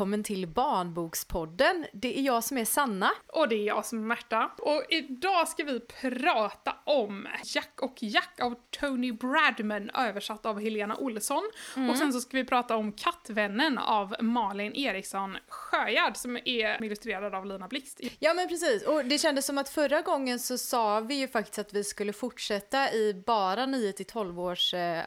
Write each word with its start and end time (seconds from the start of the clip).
välkommen 0.00 0.24
till 0.24 0.46
Barnbokspodden. 0.46 1.86
Det 1.92 2.18
är 2.18 2.22
jag 2.22 2.44
som 2.44 2.58
är 2.58 2.64
Sanna. 2.64 3.10
Och 3.26 3.48
det 3.48 3.54
är 3.54 3.66
jag 3.66 3.86
som 3.86 3.98
är 3.98 4.02
Märta. 4.02 4.50
Och 4.58 4.84
idag 4.88 5.48
ska 5.48 5.64
vi 5.64 5.80
prata 5.80 6.76
om 6.84 7.28
Jack 7.44 7.82
och 7.82 8.02
Jack 8.02 8.40
av 8.40 8.54
Tony 8.80 9.12
Bradman 9.12 9.90
översatt 9.90 10.46
av 10.46 10.60
Helena 10.60 10.96
Olsson. 10.96 11.42
Mm. 11.76 11.90
Och 11.90 11.96
sen 11.96 12.12
så 12.12 12.20
ska 12.20 12.36
vi 12.36 12.44
prata 12.44 12.76
om 12.76 12.92
Kattvännen 12.92 13.78
av 13.78 14.16
Malin 14.20 14.72
Eriksson 14.74 15.36
Sjögärd 15.48 16.16
som 16.16 16.36
är 16.36 16.84
illustrerad 16.84 17.34
av 17.34 17.46
Lina 17.46 17.68
Blixt. 17.68 18.00
Ja 18.18 18.34
men 18.34 18.48
precis, 18.48 18.82
och 18.86 19.04
det 19.04 19.18
kändes 19.18 19.46
som 19.46 19.58
att 19.58 19.68
förra 19.68 20.00
gången 20.00 20.38
så 20.38 20.58
sa 20.58 21.00
vi 21.00 21.14
ju 21.14 21.28
faktiskt 21.28 21.58
att 21.58 21.72
vi 21.72 21.84
skulle 21.84 22.12
fortsätta 22.12 22.92
i 22.92 23.22
bara 23.26 23.66
9 23.66 23.92
12 23.92 24.40
års 24.40 24.74
eh, 24.74 25.02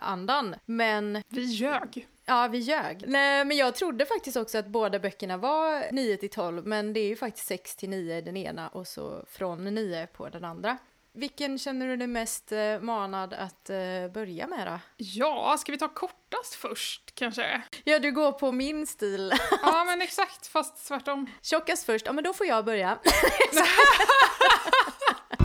andan. 0.00 0.54
Men... 0.66 1.22
Vi 1.28 1.42
ljög. 1.42 2.08
Ja, 2.28 2.48
vi 2.48 2.58
ljög. 2.58 3.04
Nej, 3.06 3.44
men 3.44 3.56
jag 3.56 3.74
trodde 3.74 4.06
faktiskt 4.06 4.36
också 4.36 4.58
att 4.58 4.66
båda 4.66 4.98
böckerna 4.98 5.36
var 5.36 5.92
9 5.92 6.16
till 6.16 6.30
12, 6.30 6.66
men 6.66 6.92
det 6.92 7.00
är 7.00 7.08
ju 7.08 7.16
faktiskt 7.16 7.46
6 7.46 7.76
till 7.76 7.90
9 7.90 8.20
den 8.20 8.36
ena 8.36 8.68
och 8.68 8.86
så 8.86 9.24
från 9.30 9.64
9 9.64 10.06
på 10.06 10.28
den 10.28 10.44
andra. 10.44 10.78
Vilken 11.12 11.58
känner 11.58 11.86
du 11.86 11.96
dig 11.96 12.06
mest 12.06 12.52
eh, 12.52 12.80
manad 12.80 13.34
att 13.34 13.70
uh, 13.70 14.12
börja 14.12 14.46
med 14.46 14.66
då? 14.66 14.78
Ja, 14.96 15.56
ska 15.58 15.72
vi 15.72 15.78
ta 15.78 15.88
kortast 15.88 16.54
först 16.54 17.14
kanske? 17.14 17.62
Ja, 17.84 17.98
du 17.98 18.12
går 18.12 18.32
på 18.32 18.52
min 18.52 18.86
stil. 18.86 19.32
ja, 19.62 19.84
men 19.84 20.02
exakt, 20.02 20.46
fast 20.46 20.88
tvärtom. 20.88 21.30
Tjockast 21.42 21.86
först, 21.86 22.06
ja 22.06 22.12
men 22.12 22.24
då 22.24 22.32
får 22.32 22.46
jag 22.46 22.64
börja. 22.64 22.98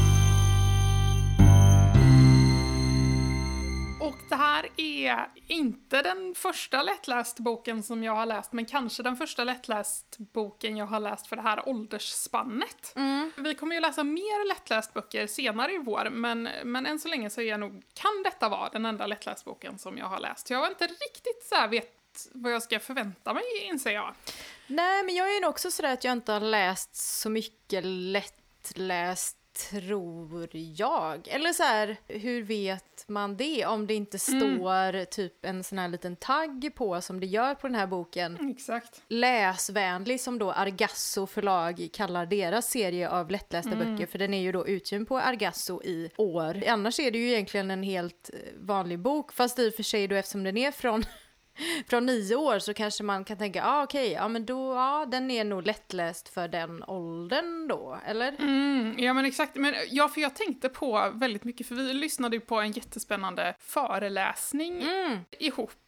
Och 4.12 4.18
det 4.30 4.36
här 4.36 4.70
är 4.78 5.30
inte 5.48 6.02
den 6.02 6.36
första 6.36 6.84
lättläst 6.84 7.40
boken 7.40 7.84
som 7.84 8.04
jag 8.04 8.16
har 8.16 8.26
läst, 8.26 8.54
men 8.54 8.66
kanske 8.66 9.04
den 9.04 9.18
första 9.18 9.44
lättläst 9.44 10.16
boken 10.18 10.78
jag 10.78 10.86
har 10.86 11.00
läst 11.00 11.28
för 11.28 11.36
det 11.36 11.42
här 11.42 11.70
åldersspannet. 11.70 12.94
Mm. 12.96 13.32
Vi 13.38 13.56
kommer 13.56 13.76
ju 13.76 13.82
läsa 13.82 14.04
mer 14.04 14.48
lättläst 14.48 14.94
böcker 14.94 15.28
senare 15.28 15.74
i 15.74 15.78
vår, 15.78 16.10
men, 16.12 16.50
men 16.64 16.86
än 16.86 17.00
så 17.00 17.08
länge 17.08 17.30
så 17.30 17.42
är 17.42 17.46
jag 17.46 17.60
nog, 17.60 17.84
kan 17.94 18.24
detta 18.24 18.50
vara 18.50 18.70
den 18.70 18.86
enda 18.86 19.08
lättläst 19.08 19.46
boken 19.46 19.80
som 19.80 19.98
jag 19.98 20.06
har 20.06 20.20
läst. 20.20 20.50
Jag 20.50 20.60
har 20.60 20.68
inte 20.68 20.88
riktigt 20.88 21.44
så 21.50 21.68
vet 21.68 21.98
vad 22.32 22.52
jag 22.52 22.64
ska 22.64 22.80
förvänta 22.80 23.34
mig, 23.34 23.44
inser 23.62 23.92
jag. 23.92 24.14
Nej, 24.68 25.04
men 25.04 25.16
jag 25.16 25.36
är 25.36 25.42
nog 25.42 25.50
också 25.50 25.72
sådär 25.72 25.94
att 25.94 26.04
jag 26.04 26.12
inte 26.12 26.32
har 26.32 26.40
läst 26.40 26.96
så 26.96 27.30
mycket 27.30 27.86
lättläst 27.86 29.38
tror 29.70 30.50
jag. 30.54 31.28
Eller 31.28 31.54
så 31.54 31.64
här, 31.64 31.98
hur 32.08 32.44
vet 32.44 33.06
man 33.08 33.38
det 33.38 33.66
om 33.66 33.88
det 33.88 33.94
inte 33.94 34.18
mm. 34.32 34.40
står 34.40 34.96
mm. 34.96 35.06
typ 35.12 35.46
en 35.46 35.64
sån 35.64 35.78
här 35.78 35.88
liten 35.88 36.16
tagg 36.16 36.72
på 36.76 37.02
som 37.02 37.20
det 37.20 37.26
gör 37.26 37.56
på 37.56 37.68
den 37.68 37.76
här 37.76 37.88
boken. 37.88 38.50
Exakt. 38.52 39.02
Läsvänlig 39.08 40.22
som 40.22 40.40
då 40.40 40.52
Argasso 40.52 41.28
förlag 41.28 41.90
kallar 41.94 42.26
deras 42.26 42.70
serie 42.70 43.10
av 43.10 43.32
lättlästa 43.32 43.72
mm. 43.72 43.92
böcker 43.92 44.06
för 44.06 44.20
den 44.20 44.34
är 44.34 44.42
ju 44.42 44.52
då 44.52 44.68
utgiven 44.68 45.06
på 45.06 45.20
Argasso 45.20 45.84
i 45.84 46.10
år. 46.18 46.64
Annars 46.68 47.00
är 47.00 47.12
det 47.12 47.18
ju 47.18 47.32
egentligen 47.32 47.72
en 47.72 47.84
helt 47.84 48.30
vanlig 48.58 49.00
bok 49.00 49.34
fast 49.34 49.60
i 49.60 49.70
och 49.70 49.74
för 49.74 49.84
sig 49.84 50.08
då 50.08 50.16
eftersom 50.16 50.44
den 50.44 50.58
är 50.58 50.72
från 50.72 51.04
från 51.88 52.06
nio 52.06 52.36
år 52.36 52.60
så 52.60 52.74
kanske 52.74 53.04
man 53.04 53.26
kan 53.26 53.38
tänka, 53.38 53.64
ah, 53.66 53.84
okej, 53.84 54.02
okay, 54.02 54.14
ja 54.14 54.28
men 54.28 54.46
då, 54.46 54.74
ja 54.74 55.06
den 55.12 55.32
är 55.32 55.44
nog 55.44 55.66
lättläst 55.66 56.30
för 56.30 56.48
den 56.48 56.84
åldern 56.84 57.68
då, 57.68 58.00
eller? 58.06 58.36
Mm, 58.40 58.96
ja 59.00 59.14
men 59.14 59.26
exakt, 59.26 59.56
men 59.56 59.76
ja 59.90 60.10
för 60.10 60.22
jag 60.22 60.36
tänkte 60.36 60.70
på 60.70 61.12
väldigt 61.14 61.44
mycket, 61.44 61.68
för 61.68 61.76
vi 61.76 61.94
lyssnade 61.94 62.36
ju 62.36 62.40
på 62.40 62.60
en 62.60 62.72
jättespännande 62.72 63.56
föreläsning 63.60 64.82
mm. 64.82 65.20
ihop 65.40 65.81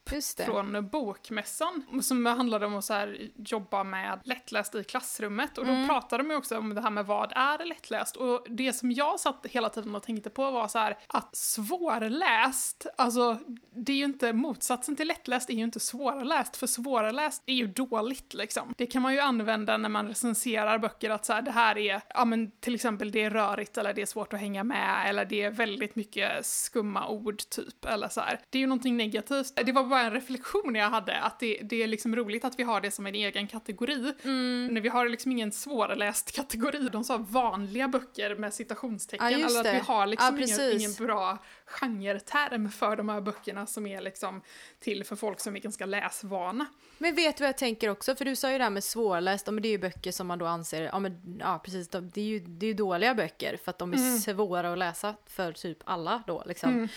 från 0.45 0.89
Bokmässan 0.89 2.01
som 2.01 2.25
handlade 2.25 2.65
om 2.65 2.75
att 2.75 2.85
så 2.85 2.93
här, 2.93 3.29
jobba 3.35 3.83
med 3.83 4.19
lättläst 4.23 4.75
i 4.75 4.83
klassrummet 4.83 5.57
och 5.57 5.65
då 5.65 5.71
mm. 5.71 5.87
pratade 5.87 6.23
de 6.23 6.35
också 6.35 6.57
om 6.57 6.75
det 6.75 6.81
här 6.81 6.89
med 6.89 7.05
vad 7.05 7.31
är 7.35 7.65
lättläst 7.65 8.15
och 8.15 8.45
det 8.49 8.73
som 8.73 8.91
jag 8.91 9.19
satt 9.19 9.45
hela 9.45 9.69
tiden 9.69 9.95
och 9.95 10.03
tänkte 10.03 10.29
på 10.29 10.51
var 10.51 10.67
så 10.67 10.79
här 10.79 10.97
att 11.07 11.35
svårläst, 11.35 12.87
alltså 12.97 13.39
det 13.75 13.91
är 13.91 13.97
ju 13.97 14.05
inte 14.05 14.33
motsatsen 14.33 14.95
till 14.95 15.07
lättläst 15.07 15.49
är 15.49 15.53
ju 15.53 15.63
inte 15.63 15.79
svårläst 15.79 16.57
för 16.57 16.67
svårläst 16.67 17.43
är 17.45 17.53
ju 17.53 17.67
dåligt 17.67 18.33
liksom. 18.33 18.73
Det 18.77 18.85
kan 18.85 19.01
man 19.01 19.13
ju 19.13 19.19
använda 19.19 19.77
när 19.77 19.89
man 19.89 20.07
recenserar 20.07 20.77
böcker 20.77 21.09
att 21.09 21.25
så 21.25 21.33
här, 21.33 21.41
det 21.41 21.51
här 21.51 21.77
är, 21.77 22.01
ja 22.13 22.25
men 22.25 22.51
till 22.51 22.75
exempel 22.75 23.11
det 23.11 23.23
är 23.23 23.29
rörigt 23.29 23.77
eller 23.77 23.93
det 23.93 24.01
är 24.01 24.05
svårt 24.05 24.33
att 24.33 24.39
hänga 24.39 24.63
med 24.63 25.09
eller 25.09 25.25
det 25.25 25.41
är 25.41 25.51
väldigt 25.51 25.95
mycket 25.95 26.45
skumma 26.45 27.07
ord 27.07 27.37
typ 27.49 27.85
eller 27.85 28.07
så 28.07 28.21
här. 28.21 28.39
Det 28.49 28.57
är 28.57 28.59
ju 28.59 28.67
någonting 28.67 28.97
negativt. 28.97 29.53
Det 29.65 29.71
var 29.71 29.83
bara 29.93 30.01
en 30.01 30.11
reflektion 30.11 30.75
jag 30.75 30.89
hade, 30.89 31.19
att 31.19 31.39
det, 31.39 31.59
det 31.63 31.83
är 31.83 31.87
liksom 31.87 32.15
roligt 32.15 32.45
att 32.45 32.59
vi 32.59 32.63
har 32.63 32.81
det 32.81 32.91
som 32.91 33.07
en 33.07 33.15
egen 33.15 33.47
kategori. 33.47 34.13
Mm. 34.23 34.67
När 34.67 34.81
vi 34.81 34.89
har 34.89 35.09
liksom 35.09 35.31
ingen 35.31 35.51
svårläst 35.51 36.31
kategori, 36.31 36.89
de 36.91 37.03
sa 37.03 37.17
vanliga 37.17 37.87
böcker 37.87 38.35
med 38.35 38.53
citationstecken, 38.53 39.31
ja, 39.31 39.47
eller 39.47 39.59
att 39.59 39.75
vi 39.75 39.79
har 39.79 40.07
liksom 40.07 40.39
ja, 40.39 40.45
ingen, 40.45 40.79
ingen 40.79 40.93
bra 40.93 41.37
genreterm 41.65 42.71
för 42.71 42.95
de 42.95 43.09
här 43.09 43.21
böckerna 43.21 43.65
som 43.65 43.87
är 43.87 44.01
liksom 44.01 44.41
till 44.79 45.03
för 45.03 45.15
folk 45.15 45.39
som 45.39 45.55
är 45.55 45.59
ganska 45.59 45.85
läsvana. 45.85 46.65
Men 46.97 47.15
vet 47.15 47.37
du 47.37 47.43
vad 47.43 47.49
jag 47.49 47.57
tänker 47.57 47.89
också? 47.89 48.15
För 48.15 48.25
du 48.25 48.35
sa 48.35 48.51
ju 48.51 48.57
det 48.57 48.63
här 48.63 48.71
med 48.71 48.83
svårläst, 48.83 49.45
det 49.45 49.67
är 49.67 49.71
ju 49.71 49.77
böcker 49.77 50.11
som 50.11 50.27
man 50.27 50.39
då 50.39 50.45
anser, 50.45 50.83
ja 50.83 50.99
men 50.99 51.37
ja 51.39 51.61
precis, 51.65 51.89
det 51.89 52.21
är 52.21 52.25
ju, 52.25 52.39
det 52.39 52.65
är 52.65 52.67
ju 52.67 52.73
dåliga 52.73 53.13
böcker 53.15 53.57
för 53.63 53.69
att 53.69 53.77
de 53.77 53.93
är 53.93 53.97
mm. 53.97 54.17
svåra 54.17 54.71
att 54.71 54.77
läsa 54.77 55.15
för 55.25 55.51
typ 55.51 55.77
alla 55.85 56.23
då 56.27 56.43
liksom. 56.45 56.69
Mm. 56.69 56.87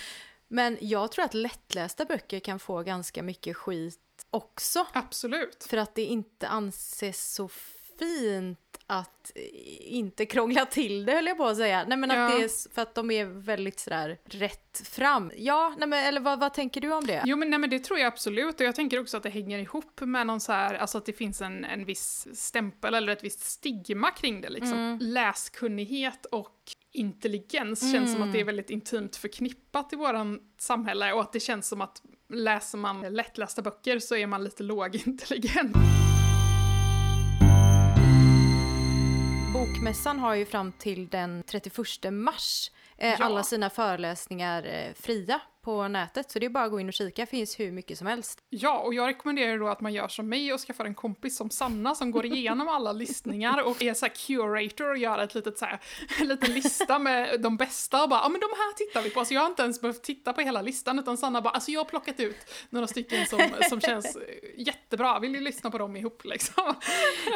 Men 0.48 0.78
jag 0.80 1.12
tror 1.12 1.24
att 1.24 1.34
lättlästa 1.34 2.04
böcker 2.04 2.40
kan 2.40 2.58
få 2.58 2.82
ganska 2.82 3.22
mycket 3.22 3.56
skit 3.56 4.26
också. 4.30 4.86
Absolut. 4.92 5.64
För 5.64 5.76
att 5.76 5.94
det 5.94 6.04
inte 6.04 6.48
anses 6.48 7.34
så 7.34 7.48
fint 7.98 8.58
att 8.86 9.32
inte 9.80 10.26
krångla 10.26 10.66
till 10.66 11.06
det 11.06 11.12
höll 11.12 11.26
jag 11.26 11.36
på 11.36 11.46
att 11.46 11.56
säga. 11.56 11.84
Nej 11.88 11.98
men 11.98 12.10
att 12.10 12.16
ja. 12.16 12.38
det 12.38 12.44
är 12.44 12.74
för 12.74 12.82
att 12.82 12.94
de 12.94 13.10
är 13.10 13.24
väldigt 13.24 13.80
sådär 13.80 14.18
rätt 14.24 14.82
fram. 14.84 15.32
Ja, 15.36 15.74
nej 15.78 15.88
men 15.88 16.04
eller 16.04 16.20
vad, 16.20 16.40
vad 16.40 16.54
tänker 16.54 16.80
du 16.80 16.92
om 16.92 17.06
det? 17.06 17.22
Jo 17.26 17.36
men 17.36 17.50
nej 17.50 17.58
men 17.58 17.70
det 17.70 17.78
tror 17.78 17.98
jag 17.98 18.06
absolut 18.06 18.60
och 18.60 18.66
jag 18.66 18.74
tänker 18.74 19.00
också 19.00 19.16
att 19.16 19.22
det 19.22 19.30
hänger 19.30 19.58
ihop 19.58 20.00
med 20.00 20.26
någon 20.26 20.40
så 20.40 20.52
här, 20.52 20.74
alltså 20.74 20.98
att 20.98 21.06
det 21.06 21.12
finns 21.12 21.42
en, 21.42 21.64
en 21.64 21.84
viss 21.84 22.28
stämpel 22.34 22.94
eller 22.94 23.12
ett 23.12 23.24
visst 23.24 23.40
stigma 23.40 24.10
kring 24.10 24.40
det 24.40 24.48
liksom. 24.48 24.78
Mm. 24.78 24.98
Läskunnighet 25.00 26.26
och 26.26 26.56
intelligens 26.92 27.82
mm. 27.82 27.94
känns 27.94 28.12
som 28.12 28.22
att 28.22 28.32
det 28.32 28.40
är 28.40 28.44
väldigt 28.44 28.70
intimt 28.70 29.16
förknippat 29.16 29.92
i 29.92 29.96
våran 29.96 30.40
samhälle 30.58 31.12
och 31.12 31.20
att 31.20 31.32
det 31.32 31.40
känns 31.40 31.68
som 31.68 31.80
att 31.80 32.02
läser 32.28 32.78
man 32.78 33.00
lättlästa 33.00 33.62
böcker 33.62 33.98
så 33.98 34.16
är 34.16 34.26
man 34.26 34.44
lite 34.44 34.62
lågintelligent. 34.62 35.76
Bokmässan 39.66 40.18
har 40.18 40.34
ju 40.34 40.44
fram 40.44 40.72
till 40.72 41.08
den 41.08 41.42
31 41.42 41.76
mars 42.12 42.70
eh, 42.96 43.10
ja. 43.10 43.24
alla 43.24 43.42
sina 43.42 43.70
föreläsningar 43.70 44.64
eh, 44.64 44.94
fria 44.94 45.40
på 45.66 45.88
nätet. 45.88 46.30
Så 46.30 46.38
det 46.38 46.46
är 46.46 46.50
bara 46.50 46.64
att 46.64 46.70
gå 46.70 46.80
in 46.80 46.88
och 46.88 46.94
kika, 46.94 47.22
det 47.22 47.26
finns 47.26 47.60
hur 47.60 47.72
mycket 47.72 47.98
som 47.98 48.06
helst. 48.06 48.38
Ja, 48.50 48.78
och 48.78 48.94
jag 48.94 49.08
rekommenderar 49.08 49.58
då 49.58 49.68
att 49.68 49.80
man 49.80 49.92
gör 49.92 50.08
som 50.08 50.28
mig 50.28 50.52
och 50.52 50.60
skaffar 50.60 50.84
en 50.84 50.94
kompis 50.94 51.36
som 51.36 51.50
Sanna 51.50 51.94
som 51.94 52.10
går 52.10 52.26
igenom 52.26 52.68
alla 52.68 52.92
listningar 52.92 53.62
och 53.62 53.82
är 53.82 53.94
så 53.94 54.06
curator 54.26 54.90
och 54.90 54.98
gör 54.98 55.18
ett 55.18 55.34
litet 55.34 55.58
så 55.58 55.64
här, 55.64 55.80
en 56.20 56.28
liten 56.28 56.54
lista 56.54 56.98
med 56.98 57.40
de 57.40 57.56
bästa 57.56 58.02
och 58.02 58.08
bara, 58.08 58.20
ja 58.20 58.28
men 58.28 58.40
de 58.40 58.46
här 58.46 58.72
tittar 58.72 59.02
vi 59.02 59.10
på. 59.10 59.24
Så 59.24 59.34
jag 59.34 59.40
har 59.40 59.48
inte 59.48 59.62
ens 59.62 59.80
behövt 59.80 60.02
titta 60.02 60.32
på 60.32 60.40
hela 60.40 60.62
listan 60.62 60.98
utan 60.98 61.16
Sanna 61.16 61.40
bara, 61.40 61.50
alltså 61.50 61.70
jag 61.70 61.80
har 61.80 61.84
plockat 61.84 62.20
ut 62.20 62.36
några 62.70 62.86
stycken 62.86 63.26
som, 63.26 63.40
som 63.68 63.80
känns 63.80 64.18
jättebra, 64.56 65.18
vill 65.18 65.32
ni 65.32 65.40
lyssna 65.40 65.70
på 65.70 65.78
dem 65.78 65.96
ihop 65.96 66.24
liksom? 66.24 66.74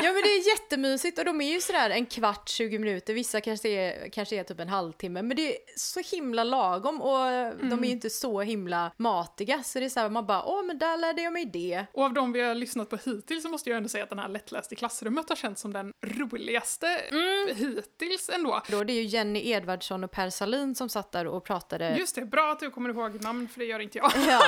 Ja 0.03 0.13
men 0.13 0.23
det 0.23 0.29
är 0.29 0.49
jättemysigt 0.49 1.19
och 1.19 1.25
de 1.25 1.41
är 1.41 1.53
ju 1.53 1.61
sådär 1.61 1.91
en 1.91 2.07
kvart, 2.07 2.49
20 2.49 2.79
minuter, 2.79 3.15
vissa 3.15 3.41
kanske 3.41 3.69
är, 3.69 4.09
kanske 4.09 4.37
är 4.37 4.45
typ 4.45 4.61
en 4.61 4.69
halvtimme, 4.69 5.23
men 5.23 5.37
det 5.37 5.57
är 5.57 5.59
så 5.77 6.01
himla 6.01 6.45
lagom 6.45 7.03
och 7.03 7.19
mm. 7.27 7.71
de 7.71 7.85
är 7.85 7.87
ju 7.87 7.93
inte 7.93 8.11
så 8.21 8.41
himla 8.41 8.93
matiga 8.97 9.63
så 9.63 9.79
det 9.79 9.85
är 9.85 9.89
såhär 9.89 10.11
man 10.11 10.27
bara 10.27 10.45
åh 10.45 10.65
men 10.65 10.79
där 10.79 10.97
lärde 10.97 11.23
jag 11.23 11.33
mig 11.33 11.45
det. 11.45 11.87
Och 11.93 12.05
av 12.05 12.13
de 12.13 12.33
vi 12.33 12.41
har 12.41 12.55
lyssnat 12.55 12.91
på 12.91 12.97
hittills 12.97 13.43
så 13.43 13.49
måste 13.49 13.71
jag 13.71 13.77
ändå 13.77 13.89
säga 13.89 14.05
att 14.05 14.11
den 14.11 14.19
här 14.19 14.29
lättläst 14.29 14.73
i 14.73 14.77
klassrummet 14.77 15.29
har 15.29 15.37
känts 15.37 15.63
som 15.63 15.73
den 15.73 15.93
roligaste 16.07 16.87
mm. 16.87 17.57
hittills 17.57 18.31
ändå. 18.35 18.63
Då 18.71 18.85
det 18.85 18.93
är 18.93 18.95
ju 18.95 19.03
Jenny 19.03 19.51
Edvardsson 19.51 20.05
och 20.05 20.11
Per 20.11 20.31
Salin 20.31 20.75
som 20.75 20.89
satt 20.89 21.13
där 21.13 21.27
och 21.27 21.45
pratade. 21.45 21.97
Just 21.99 22.15
det, 22.15 22.25
bra 22.25 22.53
att 22.53 22.61
du 22.61 22.71
kommer 22.71 22.91
ihåg 22.91 23.23
namn 23.23 23.49
för 23.49 23.61
det 23.61 23.67
gör 23.67 23.81
inte 23.81 23.99
jag. 23.99 24.13
Ja. 24.27 24.43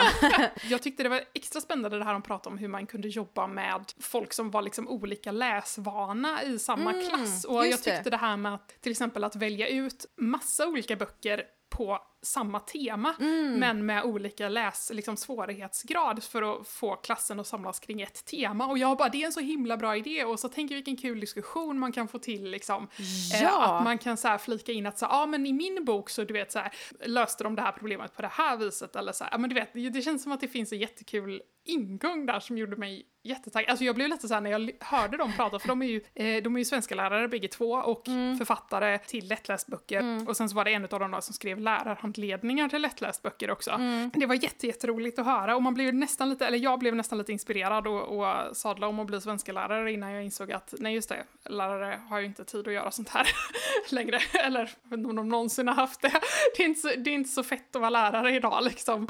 jag 0.69 0.83
tyckte 0.83 1.03
det 1.03 1.09
var 1.09 1.21
extra 1.35 1.61
spännande 1.61 1.99
det 1.99 2.05
här 2.05 2.13
de 2.13 2.23
pratade 2.23 2.53
om 2.53 2.59
hur 2.59 2.69
man 2.69 2.87
kunde 2.87 3.09
jobba 3.09 3.47
med 3.47 3.85
folk 4.01 4.33
som 4.33 4.51
var 4.51 4.63
liksom 4.63 4.89
olika 4.89 5.33
läsvana 5.33 6.43
i 6.43 6.59
samma 6.59 6.91
mm, 6.91 7.09
klass. 7.09 7.45
Och 7.45 7.67
jag 7.67 7.83
tyckte 7.83 8.03
det. 8.03 8.11
det 8.11 8.17
här 8.17 8.37
med 8.37 8.55
att 8.55 8.69
till 8.81 8.93
exempel 8.93 9.25
att 9.25 9.37
välja 9.37 9.69
ut 9.69 10.07
massa 10.17 10.69
olika 10.69 10.97
böcker 10.97 11.45
på 11.73 11.99
samma 12.23 12.61
tema, 12.61 13.15
mm. 13.21 13.59
men 13.59 13.87
med 13.87 14.05
olika 14.05 14.49
läs, 14.49 14.91
liksom, 14.95 15.17
svårighetsgrad 15.17 16.23
för 16.23 16.43
att 16.43 16.69
få 16.69 16.97
klassen 16.97 17.41
att 17.41 17.47
samlas 17.47 17.81
kring 17.81 18.03
ett 18.03 18.25
tema. 18.25 18.67
Och 18.67 18.79
jag 18.79 18.99
bara, 18.99 19.09
det 19.09 19.23
är 19.23 19.27
en 19.27 19.33
så 19.33 19.41
himla 19.41 19.77
bra 19.77 19.97
idé 19.97 20.25
och 20.25 20.41
så 20.41 20.49
tänker 20.49 20.75
vilken 20.75 20.97
kul 20.97 21.21
diskussion 21.21 21.79
man 21.79 21.93
kan 21.93 22.09
få 22.09 22.19
till 22.19 22.51
liksom. 22.51 22.89
Eh, 23.35 23.43
ja. 23.43 23.65
Eh, 23.65 23.71
att 23.71 23.85
man 23.85 23.99
kan 23.99 24.17
så 24.17 24.29
här 24.29 24.39
flika 24.39 24.73
in 24.73 24.87
att 24.87 24.99
så, 24.99 25.07
ah, 25.07 25.27
men 25.27 25.47
i 25.47 25.53
min 25.53 25.85
bok 25.85 26.11
så 26.11 26.25
du 26.25 26.33
vet 26.35 26.53
så 26.53 26.59
här, 26.59 26.73
löste 27.07 27.45
de 27.45 27.55
det 27.55 27.63
här 27.63 27.73
problemet 27.73 28.17
på 28.17 28.23
det 28.23 28.33
här 28.33 28.57
viset 28.57 28.97
eller 28.97 29.13
så 29.13 29.25
här, 29.25 29.39
men 29.39 29.51
du 29.51 29.55
vet, 29.55 29.93
det 29.93 30.03
känns 30.03 30.23
som 30.23 30.33
att 30.33 30.41
det 30.41 30.49
finns 30.49 30.73
en 30.73 30.79
jättekul 30.79 31.43
ingång 31.65 32.27
där 32.27 32.41
som 32.41 32.59
gjorde 32.59 32.77
mig 32.77 33.07
jättetaggad. 33.25 33.71
Alltså 33.71 33.85
jag 33.85 33.95
blev 33.95 34.09
lite 34.09 34.29
såhär 34.29 34.41
när 34.41 34.51
jag 34.51 34.71
hörde 34.81 35.17
dem 35.17 35.33
prata, 35.37 35.59
för 35.59 35.69
de 35.69 35.83
är 35.83 35.87
ju, 35.87 36.01
eh, 36.15 36.43
de 36.43 36.55
är 36.55 36.59
ju 36.59 36.65
svenska 36.65 36.95
lärare 36.95 37.29
bägge 37.29 37.49
två 37.49 37.73
och 37.73 38.09
mm. 38.09 38.39
författare 38.39 38.99
till 38.99 39.29
lättlästböcker. 39.29 40.01
Mm. 40.01 40.29
Och 40.29 40.37
sen 40.37 40.49
så 40.49 40.57
var 40.57 40.65
det 40.65 40.71
en 40.71 40.85
av 40.85 41.01
dem 41.01 41.19
som 41.23 41.35
skrev 41.35 41.61
lärarhandledningar 41.61 42.69
till 42.69 42.83
lättlästböcker 42.83 43.51
också. 43.51 43.71
Mm. 43.71 44.11
Det 44.15 44.27
var 44.27 44.35
jätte, 44.35 44.67
jätteroligt 44.67 45.19
att 45.19 45.27
höra 45.27 45.57
och 45.57 45.63
man 45.63 45.75
blev 45.75 45.95
nästan 45.95 46.31
lite, 46.31 46.47
eller 46.47 46.59
jag 46.59 46.79
blev 46.79 46.97
nästan 46.97 47.19
lite 47.19 47.33
inspirerad 47.33 47.87
och, 47.87 48.19
och 48.19 48.57
sadla 48.57 48.87
om 48.87 49.01
att 49.01 49.07
bli 49.07 49.21
svenska 49.21 49.53
lärare 49.53 49.93
innan 49.93 50.13
jag 50.13 50.25
insåg 50.25 50.53
att 50.53 50.75
nej 50.79 50.95
just 50.95 51.09
det, 51.09 51.25
lärare 51.51 52.01
har 52.09 52.21
ju 52.21 52.27
inte 52.27 52.45
tid 52.45 52.69
att 52.69 52.75
göra 52.75 52.91
sånt 52.91 53.09
här 53.09 53.27
längre. 53.91 54.19
Eller 54.45 54.61
jag 54.61 54.91
vet 54.91 54.99
inte 54.99 55.11
om 55.11 55.17
de 55.17 55.29
någonsin 55.29 55.69
har 55.69 55.75
haft 55.75 56.03
det. 56.03 56.13
Det 56.57 56.63
är 56.63 56.67
inte 56.67 56.81
så, 56.81 56.89
det 56.89 57.11
är 57.11 57.15
inte 57.15 57.31
så 57.31 57.43
fett 57.43 57.77
att 57.77 57.81
vara 57.81 57.91
lärare 57.91 58.35
idag 58.35 58.65
liksom. 58.65 59.07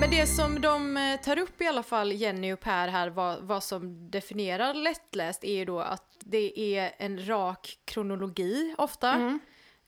Men 0.00 0.10
det 0.10 0.26
som 0.26 0.60
de 0.60 0.96
eh, 0.96 1.20
tar 1.20 1.38
upp 1.38 1.60
i 1.60 1.66
alla 1.66 1.82
fall, 1.82 2.12
Jenny 2.12 2.52
och 2.52 2.60
Per 2.60 2.88
här, 2.88 3.10
vad, 3.10 3.42
vad 3.42 3.62
som 3.64 4.10
definierar 4.10 4.74
lättläst 4.74 5.44
är 5.44 5.52
ju 5.52 5.64
då 5.64 5.80
att 5.80 6.16
det 6.20 6.76
är 6.76 6.92
en 6.98 7.26
rak 7.26 7.78
kronologi 7.84 8.74
ofta. 8.78 9.12
Mm. 9.12 9.38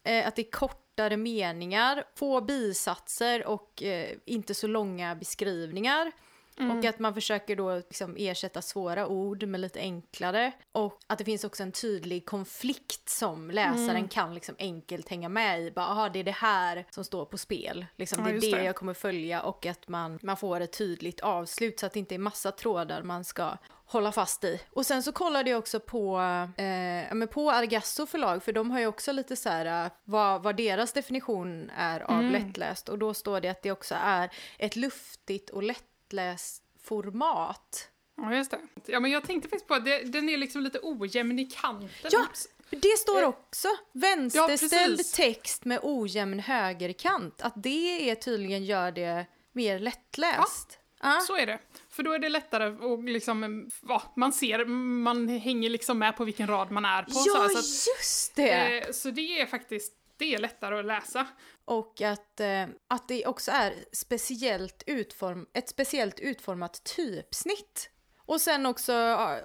Eh, 0.03 0.27
att 0.27 0.35
det 0.35 0.47
är 0.47 0.51
kortare 0.51 1.17
meningar, 1.17 2.03
få 2.15 2.41
bisatser 2.41 3.47
och 3.47 3.83
eh, 3.83 4.17
inte 4.25 4.53
så 4.53 4.67
långa 4.67 5.15
beskrivningar. 5.15 6.11
Mm. 6.57 6.77
Och 6.77 6.85
att 6.85 6.99
man 6.99 7.13
försöker 7.13 7.55
då 7.55 7.75
liksom 7.75 8.15
ersätta 8.19 8.61
svåra 8.61 9.07
ord 9.07 9.43
med 9.43 9.59
lite 9.59 9.79
enklare. 9.79 10.51
Och 10.71 10.99
att 11.07 11.17
det 11.17 11.25
finns 11.25 11.43
också 11.43 11.63
en 11.63 11.71
tydlig 11.71 12.25
konflikt 12.25 13.09
som 13.09 13.51
läsaren 13.51 13.89
mm. 13.89 14.07
kan 14.07 14.33
liksom 14.33 14.55
enkelt 14.59 15.09
hänga 15.09 15.29
med 15.29 15.61
i. 15.61 15.71
Bara, 15.71 16.09
det 16.09 16.19
är 16.19 16.23
det 16.23 16.31
här 16.31 16.85
som 16.89 17.03
står 17.03 17.25
på 17.25 17.37
spel. 17.37 17.85
Liksom, 17.95 18.23
det 18.23 18.29
är 18.29 18.33
det, 18.33 18.51
det, 18.51 18.63
jag 18.63 18.75
kommer 18.75 18.93
följa 18.93 19.41
och 19.41 19.65
att 19.65 19.87
man, 19.87 20.19
man 20.21 20.37
får 20.37 20.59
ett 20.59 20.77
tydligt 20.77 21.19
avslut 21.19 21.79
så 21.79 21.85
att 21.85 21.93
det 21.93 21.99
inte 21.99 22.15
är 22.15 22.19
massa 22.19 22.51
trådar 22.51 23.03
man 23.03 23.23
ska 23.23 23.57
hålla 23.91 24.11
fast 24.11 24.43
i. 24.43 24.61
Och 24.69 24.85
sen 24.85 25.03
så 25.03 25.11
kollade 25.11 25.49
jag 25.49 25.59
också 25.59 25.79
på, 25.79 26.19
eh, 26.57 27.25
på 27.25 27.51
Argasso 27.51 28.05
förlag, 28.05 28.43
för 28.43 28.53
de 28.53 28.71
har 28.71 28.79
ju 28.79 28.87
också 28.87 29.11
lite 29.11 29.35
så 29.35 29.49
här 29.49 29.85
eh, 29.85 29.91
vad, 30.03 30.43
vad 30.43 30.57
deras 30.57 30.93
definition 30.93 31.69
är 31.77 31.99
av 31.99 32.19
mm. 32.19 32.31
lättläst. 32.31 32.89
Och 32.89 32.99
då 32.99 33.13
står 33.13 33.41
det 33.41 33.49
att 33.49 33.61
det 33.61 33.71
också 33.71 33.95
är 33.99 34.29
ett 34.57 34.75
luftigt 34.75 35.49
och 35.49 35.63
lätt 35.63 35.90
lättläst 36.13 36.63
format. 36.83 37.87
Ja, 38.17 38.35
just 38.35 38.51
det. 38.51 38.59
Ja, 38.85 38.99
men 38.99 39.11
jag 39.11 39.23
tänkte 39.23 39.49
faktiskt 39.49 39.67
på 39.67 39.73
att 39.73 39.85
den 39.85 40.29
är 40.29 40.37
liksom 40.37 40.61
lite 40.61 40.79
ojämn 40.81 41.39
i 41.39 41.45
kanten. 41.45 42.11
Ja, 42.11 42.27
det 42.69 42.97
står 42.97 43.21
eh, 43.21 43.27
också. 43.27 43.67
Vänsterställd 43.91 44.99
ja, 44.99 45.03
text 45.15 45.65
med 45.65 45.79
ojämn 45.83 46.39
högerkant. 46.39 47.41
Att 47.41 47.53
det 47.55 48.09
är 48.09 48.15
tydligen 48.15 48.65
gör 48.65 48.91
det 48.91 49.25
mer 49.51 49.79
lättläst. 49.79 50.79
Ja, 51.01 51.17
ah. 51.17 51.19
så 51.19 51.37
är 51.37 51.45
det. 51.45 51.59
För 51.89 52.03
då 52.03 52.13
är 52.13 52.19
det 52.19 52.29
lättare 52.29 52.69
och 52.69 53.03
liksom, 53.03 53.69
ja, 53.87 54.03
man 54.15 54.33
ser, 54.33 54.65
man 54.65 55.27
hänger 55.27 55.69
liksom 55.69 55.99
med 55.99 56.17
på 56.17 56.23
vilken 56.23 56.47
rad 56.47 56.71
man 56.71 56.85
är 56.85 57.03
på. 57.03 57.11
Ja, 57.11 57.21
så, 57.21 57.49
så 57.49 57.59
att, 57.59 57.97
just 57.97 58.35
det! 58.35 58.77
Eh, 58.77 58.91
så 58.91 59.11
det 59.11 59.41
är 59.41 59.45
faktiskt 59.45 59.93
det 60.17 60.35
är 60.35 60.39
lättare 60.39 60.79
att 60.79 60.85
läsa. 60.85 61.27
Och 61.71 62.01
att, 62.01 62.39
eh, 62.39 62.65
att 62.87 63.07
det 63.07 63.25
också 63.25 63.51
är 63.51 63.73
speciellt 63.91 64.83
utform 64.87 65.47
ett 65.53 65.69
speciellt 65.69 66.19
utformat 66.19 66.83
typsnitt. 66.83 67.89
Och 68.17 68.41
sen 68.41 68.65
också 68.65 68.93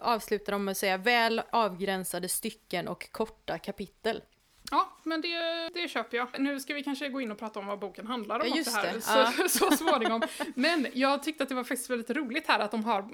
avslutar 0.01 0.53
de 0.53 0.65
med 0.65 0.73
att 0.73 0.79
säga 0.79 0.97
väl 0.97 1.43
avgränsade 1.53 2.29
stycken 2.29 2.89
och 2.89 3.13
korta 3.13 3.59
kapitel. 3.59 4.23
Ja, 4.71 4.97
men 5.03 5.21
det, 5.21 5.69
det 5.75 5.89
köper 5.89 6.17
jag. 6.17 6.29
Nu 6.39 6.61
ska 6.61 6.75
vi 6.75 6.83
kanske 6.83 7.09
gå 7.09 7.21
in 7.21 7.31
och 7.31 7.39
prata 7.39 7.61
om 7.61 7.67
vad 7.67 7.79
boken 7.79 8.07
handlar 8.07 8.41
om. 8.41 8.49
Ja, 8.49 8.57
just 8.57 8.75
det 8.75 8.89
här, 8.89 8.95
det. 8.95 9.49
Så, 9.49 9.49
så 9.71 9.77
småningom. 9.77 10.23
Men 10.55 10.87
jag 10.93 11.23
tyckte 11.23 11.43
att 11.43 11.49
det 11.49 11.55
var 11.55 11.65
faktiskt 11.65 11.91
väldigt 11.91 12.11
roligt 12.11 12.47
här 12.47 12.59
att 12.59 12.71
de 12.71 12.85
har, 12.85 13.09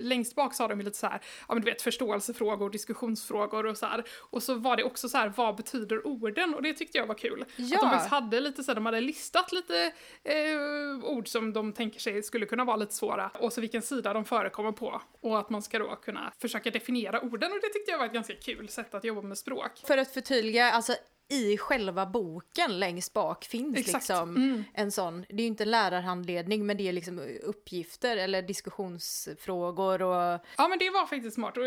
längst 0.00 0.34
bak 0.34 0.54
så 0.54 0.62
har 0.62 0.68
de 0.68 0.80
lite 0.80 0.98
så 0.98 1.06
här, 1.06 1.20
ja 1.48 1.54
men 1.54 1.62
du 1.62 1.70
vet 1.70 1.82
förståelsefrågor, 1.82 2.70
diskussionsfrågor 2.70 3.66
och 3.66 3.76
så 3.76 3.86
här. 3.86 4.04
Och 4.18 4.42
så 4.42 4.54
var 4.54 4.76
det 4.76 4.84
också 4.84 5.08
så 5.08 5.18
här, 5.18 5.32
vad 5.36 5.56
betyder 5.56 6.06
orden? 6.06 6.54
Och 6.54 6.62
det 6.62 6.74
tyckte 6.74 6.98
jag 6.98 7.06
var 7.06 7.14
kul. 7.14 7.44
Ja. 7.56 7.76
Att 7.76 7.82
de 7.82 7.90
faktiskt 7.90 8.10
hade 8.10 8.40
lite 8.40 8.64
så 8.64 8.70
här, 8.70 8.74
de 8.74 8.86
hade 8.86 9.00
listat 9.00 9.52
lite 9.52 9.92
eh, 10.24 11.04
ord 11.04 11.28
som 11.28 11.52
de 11.52 11.72
tänker 11.72 12.00
sig 12.00 12.22
skulle 12.22 12.46
kunna 12.46 12.64
vara 12.64 12.76
lite 12.76 12.94
svåra. 12.94 13.28
Och 13.28 13.52
så 13.52 13.60
vilken 13.60 13.82
sida 13.82 14.12
de 14.12 14.24
förekommer 14.24 14.72
på. 14.72 15.02
Och 15.20 15.38
att 15.38 15.50
man 15.50 15.62
ska 15.62 15.78
då 15.78 15.96
kunna 15.96 16.32
försöka 16.38 16.70
definiera 16.70 17.20
orden. 17.20 17.52
Och 17.52 17.58
det 17.62 17.68
tyckte 17.68 17.90
jag 17.90 17.98
var 17.98 18.06
ett 18.06 18.12
ganska 18.12 18.34
kul 18.34 18.68
sätt 18.68 18.94
att 18.94 19.04
jobba 19.04 19.22
med 19.22 19.38
språk. 19.38 19.72
För 19.86 19.98
att 19.98 20.14
förtydliga, 20.14 20.72
alltså 20.72 20.94
i 21.28 21.58
själva 21.58 22.06
boken 22.06 22.78
längst 22.78 23.12
bak 23.12 23.44
finns 23.44 23.78
Exakt. 23.78 23.94
liksom 23.94 24.36
mm. 24.36 24.64
en 24.74 24.92
sån, 24.92 25.24
det 25.28 25.34
är 25.34 25.40
ju 25.40 25.46
inte 25.46 25.64
en 25.64 25.70
lärarhandledning 25.70 26.66
men 26.66 26.76
det 26.76 26.88
är 26.88 26.92
liksom 26.92 27.38
uppgifter 27.42 28.16
eller 28.16 28.42
diskussionsfrågor 28.42 30.02
och... 30.02 30.40
Ja 30.56 30.68
men 30.68 30.78
det 30.78 30.90
var 30.90 31.06
faktiskt 31.06 31.34
smart. 31.34 31.56
Och, 31.56 31.64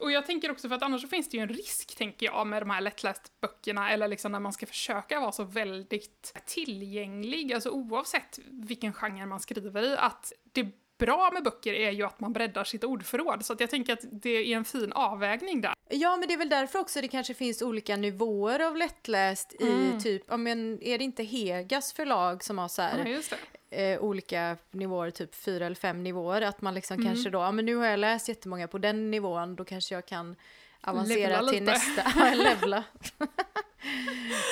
och 0.00 0.12
jag 0.12 0.26
tänker 0.26 0.50
också 0.50 0.68
för 0.68 0.76
att 0.76 0.82
annars 0.82 1.02
så 1.02 1.08
finns 1.08 1.28
det 1.28 1.36
ju 1.36 1.42
en 1.42 1.48
risk, 1.48 1.96
tänker 1.96 2.26
jag, 2.26 2.46
med 2.46 2.62
de 2.62 2.70
här 2.70 2.80
lättläst 2.80 3.40
böckerna 3.40 3.90
eller 3.90 4.08
liksom 4.08 4.32
när 4.32 4.40
man 4.40 4.52
ska 4.52 4.66
försöka 4.66 5.20
vara 5.20 5.32
så 5.32 5.44
väldigt 5.44 6.34
tillgänglig, 6.46 7.52
alltså 7.52 7.70
oavsett 7.70 8.38
vilken 8.46 8.92
genre 8.92 9.26
man 9.26 9.40
skriver 9.40 9.82
i, 9.82 9.96
att 9.96 10.32
det 10.52 10.72
bra 10.98 11.30
med 11.32 11.42
böcker 11.42 11.72
är 11.72 11.90
ju 11.90 12.02
att 12.02 12.20
man 12.20 12.32
breddar 12.32 12.64
sitt 12.64 12.84
ordförråd, 12.84 13.44
så 13.44 13.52
att 13.52 13.60
jag 13.60 13.70
tänker 13.70 13.92
att 13.92 14.04
det 14.12 14.52
är 14.52 14.56
en 14.56 14.64
fin 14.64 14.92
avvägning 14.92 15.60
där. 15.60 15.72
Ja, 15.90 16.16
men 16.16 16.28
det 16.28 16.34
är 16.34 16.38
väl 16.38 16.48
därför 16.48 16.78
också 16.78 17.00
det 17.00 17.08
kanske 17.08 17.34
finns 17.34 17.62
olika 17.62 17.96
nivåer 17.96 18.60
av 18.60 18.76
lättläst 18.76 19.54
mm. 19.60 19.96
i 19.96 20.00
typ, 20.00 20.22
ja 20.28 20.36
men 20.36 20.82
är 20.82 20.98
det 20.98 21.04
inte 21.04 21.22
Hegas 21.22 21.92
förlag 21.92 22.44
som 22.44 22.58
har 22.58 22.68
så 22.68 22.82
här, 22.82 23.22
ja, 23.30 23.36
eh, 23.76 24.00
olika 24.00 24.56
nivåer, 24.70 25.10
typ 25.10 25.34
fyra 25.34 25.66
eller 25.66 25.76
fem 25.76 26.04
nivåer, 26.04 26.42
att 26.42 26.60
man 26.60 26.74
liksom 26.74 26.94
mm. 26.94 27.06
kanske 27.06 27.30
då, 27.30 27.38
ja 27.38 27.52
men 27.52 27.66
nu 27.66 27.76
har 27.76 27.86
jag 27.86 28.00
läst 28.00 28.28
jättemånga 28.28 28.68
på 28.68 28.78
den 28.78 29.10
nivån, 29.10 29.56
då 29.56 29.64
kanske 29.64 29.94
jag 29.94 30.06
kan 30.06 30.36
avancera 30.80 31.48
till 31.48 31.62
nästa, 31.62 32.34
levla. 32.34 32.84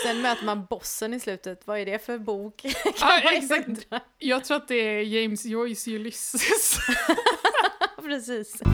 Sen 0.05 0.23
möter 0.23 0.44
man 0.44 0.64
bossen 0.64 1.14
i 1.14 1.20
slutet, 1.20 1.67
vad 1.67 1.78
är 1.78 1.87
det 1.87 1.99
för 2.06 2.19
bok? 2.19 2.62
ja, 3.00 3.32
exakt. 3.32 3.69
Jag 4.19 4.44
tror 4.44 4.56
att 4.56 4.69
det 4.69 4.75
är 4.75 5.02
James 5.02 5.44
Joyce 5.44 5.88
Ulysses. 5.88 6.78
Precis. 8.02 8.58
Ska 8.58 8.65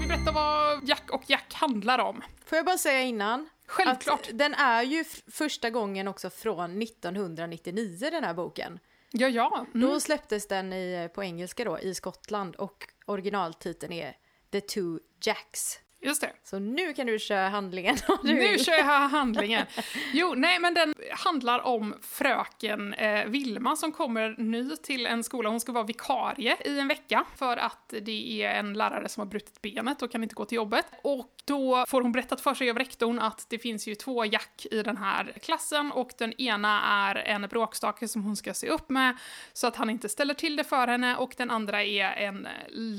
vi 0.00 0.06
berätta 0.08 0.32
vad 0.32 0.88
Jack 0.88 1.10
och 1.10 1.22
Jack 1.26 1.54
handlar 1.54 1.98
om? 1.98 2.22
Får 2.46 2.56
jag 2.56 2.66
bara 2.66 2.78
säga 2.78 3.02
innan? 3.02 3.48
Självklart. 3.68 4.28
den 4.32 4.54
är 4.54 4.82
ju 4.82 5.04
första 5.32 5.70
gången 5.70 6.08
också 6.08 6.30
från 6.30 6.82
1999 6.82 7.98
den 8.10 8.24
här 8.24 8.34
boken. 8.34 8.78
Ja, 9.10 9.28
ja. 9.28 9.66
Mm. 9.74 9.88
Då 9.88 10.00
släpptes 10.00 10.48
den 10.48 10.72
i, 10.72 11.08
på 11.14 11.24
engelska 11.24 11.64
då, 11.64 11.78
i 11.78 11.94
Skottland 11.94 12.56
och 12.56 12.88
originaltiteln 13.06 13.92
är 13.92 14.16
The 14.50 14.60
Two 14.60 14.98
Jacks. 15.20 15.80
Just 16.00 16.20
det. 16.20 16.32
Så 16.44 16.58
nu 16.58 16.92
kan 16.94 17.06
du 17.06 17.18
köra 17.18 17.48
handlingen 17.48 17.96
Nu 18.22 18.34
vill. 18.34 18.64
kör 18.64 18.72
jag 18.72 18.84
handlingen. 19.08 19.66
Jo, 20.12 20.34
nej 20.36 20.58
men 20.58 20.74
den 20.74 20.94
handlar 21.10 21.66
om 21.66 21.94
fröken 22.02 22.94
eh, 22.94 23.24
Vilma 23.26 23.76
som 23.76 23.92
kommer 23.92 24.34
ny 24.38 24.76
till 24.76 25.06
en 25.06 25.24
skola. 25.24 25.48
Hon 25.50 25.60
ska 25.60 25.72
vara 25.72 25.84
vikarie 25.84 26.56
i 26.64 26.78
en 26.78 26.88
vecka 26.88 27.24
för 27.36 27.56
att 27.56 27.94
det 28.02 28.42
är 28.42 28.50
en 28.58 28.72
lärare 28.72 29.08
som 29.08 29.20
har 29.20 29.26
brutit 29.26 29.62
benet 29.62 30.02
och 30.02 30.10
kan 30.12 30.22
inte 30.22 30.34
gå 30.34 30.44
till 30.44 30.56
jobbet. 30.56 30.86
Och 31.02 31.30
då 31.44 31.84
får 31.88 32.02
hon 32.02 32.12
berättat 32.12 32.40
för 32.40 32.54
sig 32.54 32.70
av 32.70 32.78
rektorn 32.78 33.18
att 33.18 33.46
det 33.48 33.58
finns 33.58 33.86
ju 33.88 33.94
två 33.94 34.24
Jack 34.24 34.66
i 34.70 34.82
den 34.82 34.96
här 34.96 35.32
klassen 35.42 35.92
och 35.92 36.10
den 36.18 36.32
ena 36.32 36.82
är 36.84 37.14
en 37.14 37.42
bråkstake 37.42 38.08
som 38.08 38.22
hon 38.24 38.36
ska 38.36 38.54
se 38.54 38.68
upp 38.68 38.90
med 38.90 39.16
så 39.52 39.66
att 39.66 39.76
han 39.76 39.90
inte 39.90 40.08
ställer 40.08 40.34
till 40.34 40.56
det 40.56 40.64
för 40.64 40.86
henne 40.86 41.16
och 41.16 41.34
den 41.36 41.50
andra 41.50 41.84
är 41.84 42.04
en 42.12 42.48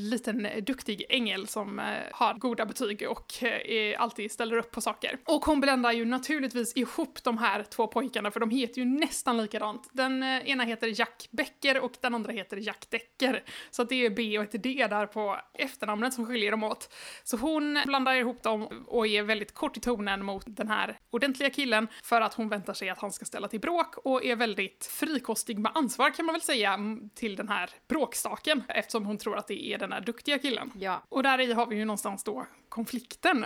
liten 0.10 0.48
duktig 0.62 1.06
ängel 1.10 1.48
som 1.48 1.80
eh, 1.80 1.86
har 2.12 2.34
goda 2.34 2.66
betyg 2.66 2.87
betyg 2.88 3.10
och 3.10 3.44
eh, 3.44 4.02
alltid 4.02 4.32
ställer 4.32 4.58
upp 4.58 4.72
på 4.72 4.82
saker. 4.82 5.18
Och 5.26 5.46
hon 5.46 5.62
bländar 5.62 5.92
ju 5.92 6.06
naturligtvis 6.06 6.78
ihop 6.78 7.24
de 7.24 7.38
här 7.38 7.64
två 7.64 7.88
pojkarna 7.88 8.32
för 8.32 8.40
de 8.40 8.50
heter 8.50 8.80
ju 8.80 8.86
nästan 8.86 9.38
likadant. 9.38 9.90
Den 9.92 10.24
eh, 10.24 10.50
ena 10.50 10.64
heter 10.64 11.00
Jack 11.00 11.28
Becker 11.32 11.80
och 11.80 11.92
den 12.02 12.16
andra 12.16 12.32
heter 12.32 12.58
Jack 12.58 12.88
Decker. 12.90 13.44
Så 13.72 13.84
det 13.84 14.06
är 14.06 14.10
B 14.10 14.40
och 14.40 14.44
ett 14.44 14.64
D 14.64 14.88
där 14.90 15.06
på 15.06 15.38
efternamnet 15.54 16.14
som 16.14 16.26
skiljer 16.26 16.52
dem 16.52 16.64
åt. 16.64 16.94
Så 17.24 17.38
hon 17.38 17.80
blandar 17.86 18.14
ihop 18.14 18.44
dem 18.44 18.86
och 18.88 19.08
är 19.08 19.24
väldigt 19.24 19.54
kort 19.54 19.78
i 19.78 19.80
tonen 19.80 20.26
mot 20.26 20.44
den 20.48 20.68
här 20.68 21.00
ordentliga 21.10 21.50
killen 21.50 21.88
för 22.04 22.22
att 22.22 22.34
hon 22.34 22.50
väntar 22.50 22.74
sig 22.74 22.90
att 22.90 23.02
han 23.02 23.12
ska 23.12 23.26
ställa 23.26 23.48
till 23.48 23.60
bråk 23.60 23.98
och 23.98 24.26
är 24.26 24.36
väldigt 24.36 24.86
frikostig 24.86 25.60
med 25.60 25.72
ansvar 25.76 26.10
kan 26.10 26.26
man 26.26 26.34
väl 26.34 26.42
säga 26.42 26.80
till 27.16 27.36
den 27.36 27.50
här 27.50 27.70
bråkstaken 27.88 28.64
eftersom 28.68 29.06
hon 29.06 29.18
tror 29.18 29.38
att 29.38 29.48
det 29.48 29.74
är 29.74 29.78
den 29.78 29.92
här 29.92 30.02
duktiga 30.02 30.40
killen. 30.40 30.72
Ja. 30.80 31.04
Och 31.10 31.24
där 31.24 31.40
i 31.40 31.54
har 31.54 31.66
vi 31.66 31.76
ju 31.76 31.86
någonstans 31.86 32.24
då 32.24 32.48
konflikten. 32.78 33.46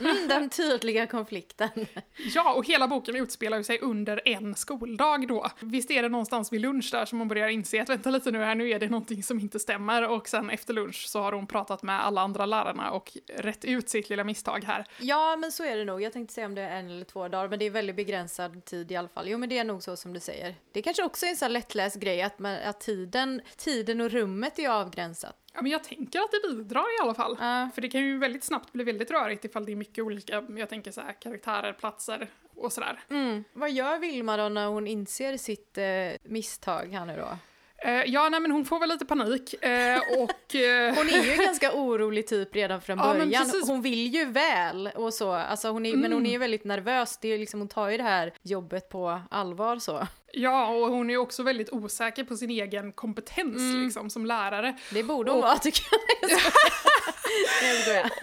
Mm, 0.00 0.28
den 0.28 0.50
tydliga 0.50 1.06
konflikten. 1.06 1.68
ja, 2.34 2.54
och 2.54 2.66
hela 2.66 2.88
boken 2.88 3.16
utspelar 3.16 3.62
sig 3.62 3.78
under 3.80 4.28
en 4.28 4.54
skoldag 4.54 5.28
då. 5.28 5.50
Visst 5.60 5.90
är 5.90 6.02
det 6.02 6.08
någonstans 6.08 6.52
vid 6.52 6.60
lunch 6.60 6.88
där 6.92 7.04
som 7.04 7.18
man 7.18 7.28
börjar 7.28 7.48
inse 7.48 7.82
att 7.82 7.88
vänta 7.88 8.10
lite 8.10 8.30
nu 8.30 8.38
här, 8.38 8.54
nu 8.54 8.70
är 8.70 8.78
det 8.78 8.88
någonting 8.88 9.22
som 9.22 9.40
inte 9.40 9.58
stämmer 9.58 10.08
och 10.08 10.28
sen 10.28 10.50
efter 10.50 10.74
lunch 10.74 11.06
så 11.08 11.20
har 11.20 11.32
hon 11.32 11.46
pratat 11.46 11.82
med 11.82 12.04
alla 12.04 12.20
andra 12.20 12.46
lärarna 12.46 12.90
och 12.90 13.12
rätt 13.36 13.64
ut 13.64 13.88
sitt 13.88 14.10
lilla 14.10 14.24
misstag 14.24 14.64
här. 14.64 14.86
Ja, 15.00 15.36
men 15.36 15.52
så 15.52 15.64
är 15.64 15.76
det 15.76 15.84
nog. 15.84 16.02
Jag 16.02 16.12
tänkte 16.12 16.34
säga 16.34 16.46
om 16.46 16.54
det 16.54 16.62
är 16.62 16.78
en 16.78 16.90
eller 16.90 17.04
två 17.04 17.28
dagar, 17.28 17.48
men 17.48 17.58
det 17.58 17.64
är 17.64 17.70
väldigt 17.70 17.96
begränsad 17.96 18.64
tid 18.64 18.92
i 18.92 18.96
alla 18.96 19.08
fall. 19.08 19.28
Jo, 19.28 19.38
men 19.38 19.48
det 19.48 19.58
är 19.58 19.64
nog 19.64 19.82
så 19.82 19.96
som 19.96 20.12
du 20.12 20.20
säger. 20.20 20.54
Det 20.72 20.82
kanske 20.82 21.02
också 21.02 21.26
är 21.26 21.30
en 21.30 21.36
sån 21.36 21.46
här 21.46 21.52
lättläst 21.52 21.96
grej 21.96 22.22
att, 22.22 22.38
man, 22.38 22.56
att 22.64 22.80
tiden, 22.80 23.40
tiden 23.56 24.00
och 24.00 24.10
rummet 24.10 24.58
är 24.58 24.68
avgränsat. 24.68 25.36
Ja, 25.52 25.62
men 25.62 25.72
jag 25.72 25.84
tänker 25.84 26.20
att 26.20 26.30
det 26.30 26.48
bidrar 26.48 26.98
i 26.98 27.02
alla 27.02 27.14
fall. 27.14 27.32
Uh. 27.32 27.74
För 27.74 27.80
det 27.80 27.88
kan 27.88 28.00
ju 28.00 28.18
väldigt 28.18 28.44
snabbt 28.44 28.72
bli 28.72 28.84
väldigt 28.84 29.10
rörigt 29.10 29.44
ifall 29.44 29.66
det 29.66 29.72
är 29.72 29.76
mycket 29.76 30.04
olika, 30.04 30.44
jag 30.56 30.68
tänker 30.68 30.92
så 30.92 31.00
här, 31.00 31.12
karaktärer, 31.12 31.72
platser 31.72 32.28
och 32.54 32.72
sådär. 32.72 33.00
Mm. 33.08 33.44
Vad 33.52 33.70
gör 33.70 33.98
Vilma 33.98 34.36
då 34.36 34.48
när 34.48 34.66
hon 34.66 34.86
inser 34.86 35.36
sitt 35.36 35.78
eh, 35.78 36.30
misstag 36.30 36.86
här 36.92 37.06
nu 37.06 37.16
då? 37.16 37.38
Uh, 37.86 38.04
ja, 38.06 38.28
nej 38.28 38.40
men 38.40 38.50
hon 38.50 38.64
får 38.64 38.80
väl 38.80 38.88
lite 38.88 39.04
panik 39.04 39.54
uh, 39.54 40.22
och... 40.22 40.54
Uh... 40.54 40.94
hon 40.96 41.08
är 41.08 41.24
ju 41.24 41.36
ganska 41.44 41.72
orolig 41.72 42.26
typ 42.26 42.56
redan 42.56 42.80
från 42.80 42.98
början. 42.98 43.30
Ja, 43.30 43.46
hon 43.66 43.82
vill 43.82 44.14
ju 44.14 44.24
väl 44.24 44.90
och 44.94 45.14
så, 45.14 45.32
alltså 45.32 45.68
hon 45.68 45.86
är, 45.86 45.90
mm. 45.90 46.00
men 46.00 46.12
hon 46.12 46.26
är 46.26 46.30
ju 46.30 46.38
väldigt 46.38 46.64
nervös. 46.64 47.18
Det 47.22 47.28
är 47.28 47.38
liksom, 47.38 47.60
hon 47.60 47.68
tar 47.68 47.88
ju 47.88 47.96
det 47.96 48.02
här 48.02 48.32
jobbet 48.42 48.88
på 48.88 49.20
allvar 49.30 49.78
så. 49.78 50.06
Ja, 50.32 50.66
och 50.68 50.92
hon 50.92 51.10
är 51.10 51.16
också 51.16 51.42
väldigt 51.42 51.72
osäker 51.72 52.24
på 52.24 52.36
sin 52.36 52.50
egen 52.50 52.92
kompetens 52.92 53.56
mm. 53.56 53.84
liksom, 53.84 54.10
som 54.10 54.26
lärare. 54.26 54.76
Det 54.90 55.02
borde 55.02 55.30
hon 55.30 55.38
och... 55.38 55.44
vara 55.44 55.58
tycker 55.58 55.84
jag. 55.90 56.00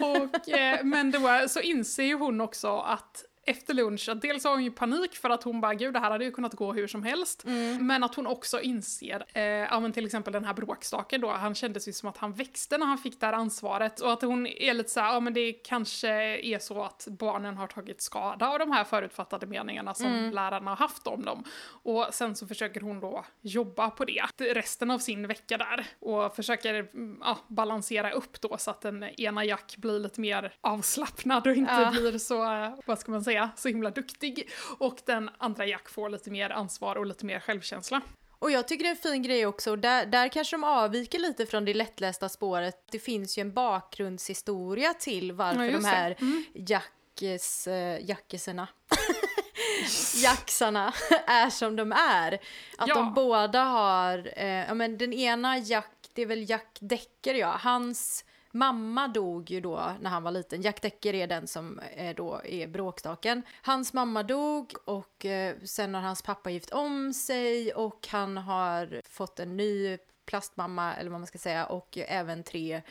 och, 0.00 0.48
eh, 0.48 0.84
men 0.84 1.10
då 1.10 1.48
så 1.48 1.60
inser 1.60 2.04
ju 2.04 2.14
hon 2.14 2.40
också 2.40 2.78
att 2.78 3.24
efter 3.48 3.74
lunch 3.74 4.08
att 4.08 4.22
dels 4.22 4.44
har 4.44 4.50
hon 4.50 4.64
ju 4.64 4.70
panik 4.70 5.16
för 5.16 5.30
att 5.30 5.42
hon 5.42 5.60
bara 5.60 5.74
gud 5.74 5.92
det 5.94 5.98
här 5.98 6.10
hade 6.10 6.24
ju 6.24 6.30
kunnat 6.30 6.54
gå 6.54 6.72
hur 6.72 6.86
som 6.86 7.02
helst. 7.02 7.44
Mm. 7.44 7.86
Men 7.86 8.04
att 8.04 8.14
hon 8.14 8.26
också 8.26 8.60
inser, 8.60 9.24
eh, 9.32 9.42
ja 9.42 9.80
men 9.80 9.92
till 9.92 10.06
exempel 10.06 10.32
den 10.32 10.44
här 10.44 10.54
bråkstaken 10.54 11.20
då, 11.20 11.30
han 11.30 11.54
kändes 11.54 11.88
ju 11.88 11.92
som 11.92 12.08
att 12.08 12.16
han 12.16 12.32
växte 12.32 12.78
när 12.78 12.86
han 12.86 12.98
fick 12.98 13.20
det 13.20 13.26
här 13.26 13.32
ansvaret 13.32 14.00
och 14.00 14.12
att 14.12 14.22
hon 14.22 14.46
är 14.46 14.74
lite 14.74 14.90
såhär, 14.90 15.12
ja 15.12 15.20
men 15.20 15.34
det 15.34 15.52
kanske 15.52 16.08
är 16.36 16.58
så 16.58 16.82
att 16.82 17.06
barnen 17.10 17.56
har 17.56 17.66
tagit 17.66 18.02
skada 18.02 18.48
av 18.48 18.58
de 18.58 18.72
här 18.72 18.84
förutfattade 18.84 19.46
meningarna 19.46 19.94
som 19.94 20.06
mm. 20.06 20.30
lärarna 20.30 20.70
har 20.70 20.76
haft 20.76 21.06
om 21.06 21.24
dem. 21.24 21.44
Och 21.82 22.06
sen 22.12 22.36
så 22.36 22.46
försöker 22.46 22.80
hon 22.80 23.00
då 23.00 23.24
jobba 23.40 23.90
på 23.90 24.04
det 24.04 24.24
resten 24.38 24.90
av 24.90 24.98
sin 24.98 25.26
vecka 25.26 25.58
där 25.58 25.86
och 26.00 26.36
försöker 26.36 26.88
ja, 27.20 27.38
balansera 27.48 28.10
upp 28.10 28.40
då 28.40 28.56
så 28.58 28.70
att 28.70 28.80
den 28.80 29.02
ena 29.02 29.44
Jack 29.44 29.76
blir 29.76 29.98
lite 29.98 30.20
mer 30.20 30.54
avslappnad 30.60 31.46
och 31.46 31.54
inte 31.54 31.72
ja. 31.72 31.90
blir 31.90 32.18
så, 32.18 32.54
eh, 32.54 32.70
vad 32.86 32.98
ska 32.98 33.10
man 33.12 33.24
säga, 33.24 33.37
säga, 33.38 33.50
så 33.56 33.68
himla 33.68 33.90
duktig. 33.90 34.50
Och 34.78 34.98
den 35.04 35.30
andra 35.38 35.66
Jack 35.66 35.88
får 35.88 36.08
lite 36.08 36.30
mer 36.30 36.50
ansvar 36.50 36.96
och 36.96 37.06
lite 37.06 37.26
mer 37.26 37.40
självkänsla. 37.40 38.00
Och 38.40 38.50
jag 38.50 38.68
tycker 38.68 38.84
det 38.84 38.88
är 38.88 38.90
en 38.90 38.96
fin 38.96 39.22
grej 39.22 39.46
också, 39.46 39.76
där, 39.76 40.06
där 40.06 40.28
kanske 40.28 40.56
de 40.56 40.64
avviker 40.64 41.18
lite 41.18 41.46
från 41.46 41.64
det 41.64 41.74
lättlästa 41.74 42.28
spåret. 42.28 42.84
Det 42.90 42.98
finns 42.98 43.38
ju 43.38 43.40
en 43.40 43.52
bakgrundshistoria 43.52 44.94
till 44.94 45.32
varför 45.32 45.64
ja, 45.64 45.72
de 45.72 45.84
här 45.84 46.16
mm. 46.20 46.44
Jackes, 46.54 47.66
äh, 47.66 48.08
Jackeserna 48.08 48.68
Jacksarna 50.22 50.92
är 51.26 51.50
som 51.50 51.76
de 51.76 51.92
är. 51.92 52.32
Att 52.78 52.88
ja. 52.88 52.94
de 52.94 53.14
båda 53.14 53.62
har, 53.62 54.32
eh, 54.36 54.46
ja 54.46 54.74
men 54.74 54.98
den 54.98 55.12
ena 55.12 55.58
Jack, 55.58 56.08
det 56.14 56.22
är 56.22 56.26
väl 56.26 56.50
Jack 56.50 56.78
Decker 56.80 57.34
ja, 57.34 57.58
hans 57.60 58.24
mamma 58.50 59.08
dog 59.08 59.50
ju 59.50 59.60
då 59.60 59.92
när 60.00 60.10
han 60.10 60.22
var 60.22 60.30
liten. 60.30 60.62
Jack 60.62 60.82
Decker 60.82 61.14
är 61.14 61.26
den 61.26 61.46
som 61.46 61.80
är 61.96 62.14
då 62.14 62.40
är 62.44 62.66
bråkstaken. 62.66 63.42
Hans 63.62 63.92
mamma 63.92 64.22
dog 64.22 64.72
och 64.84 65.26
eh, 65.26 65.56
sen 65.64 65.94
har 65.94 66.02
hans 66.02 66.22
pappa 66.22 66.50
gift 66.50 66.70
om 66.70 67.14
sig 67.14 67.72
och 67.72 68.08
han 68.10 68.36
har 68.36 69.02
fått 69.08 69.40
en 69.40 69.56
ny 69.56 69.98
plastmamma 70.26 70.94
eller 70.94 71.10
vad 71.10 71.20
man 71.20 71.26
ska 71.26 71.38
säga 71.38 71.66
och 71.66 71.98
även 71.98 72.42
tre 72.42 72.82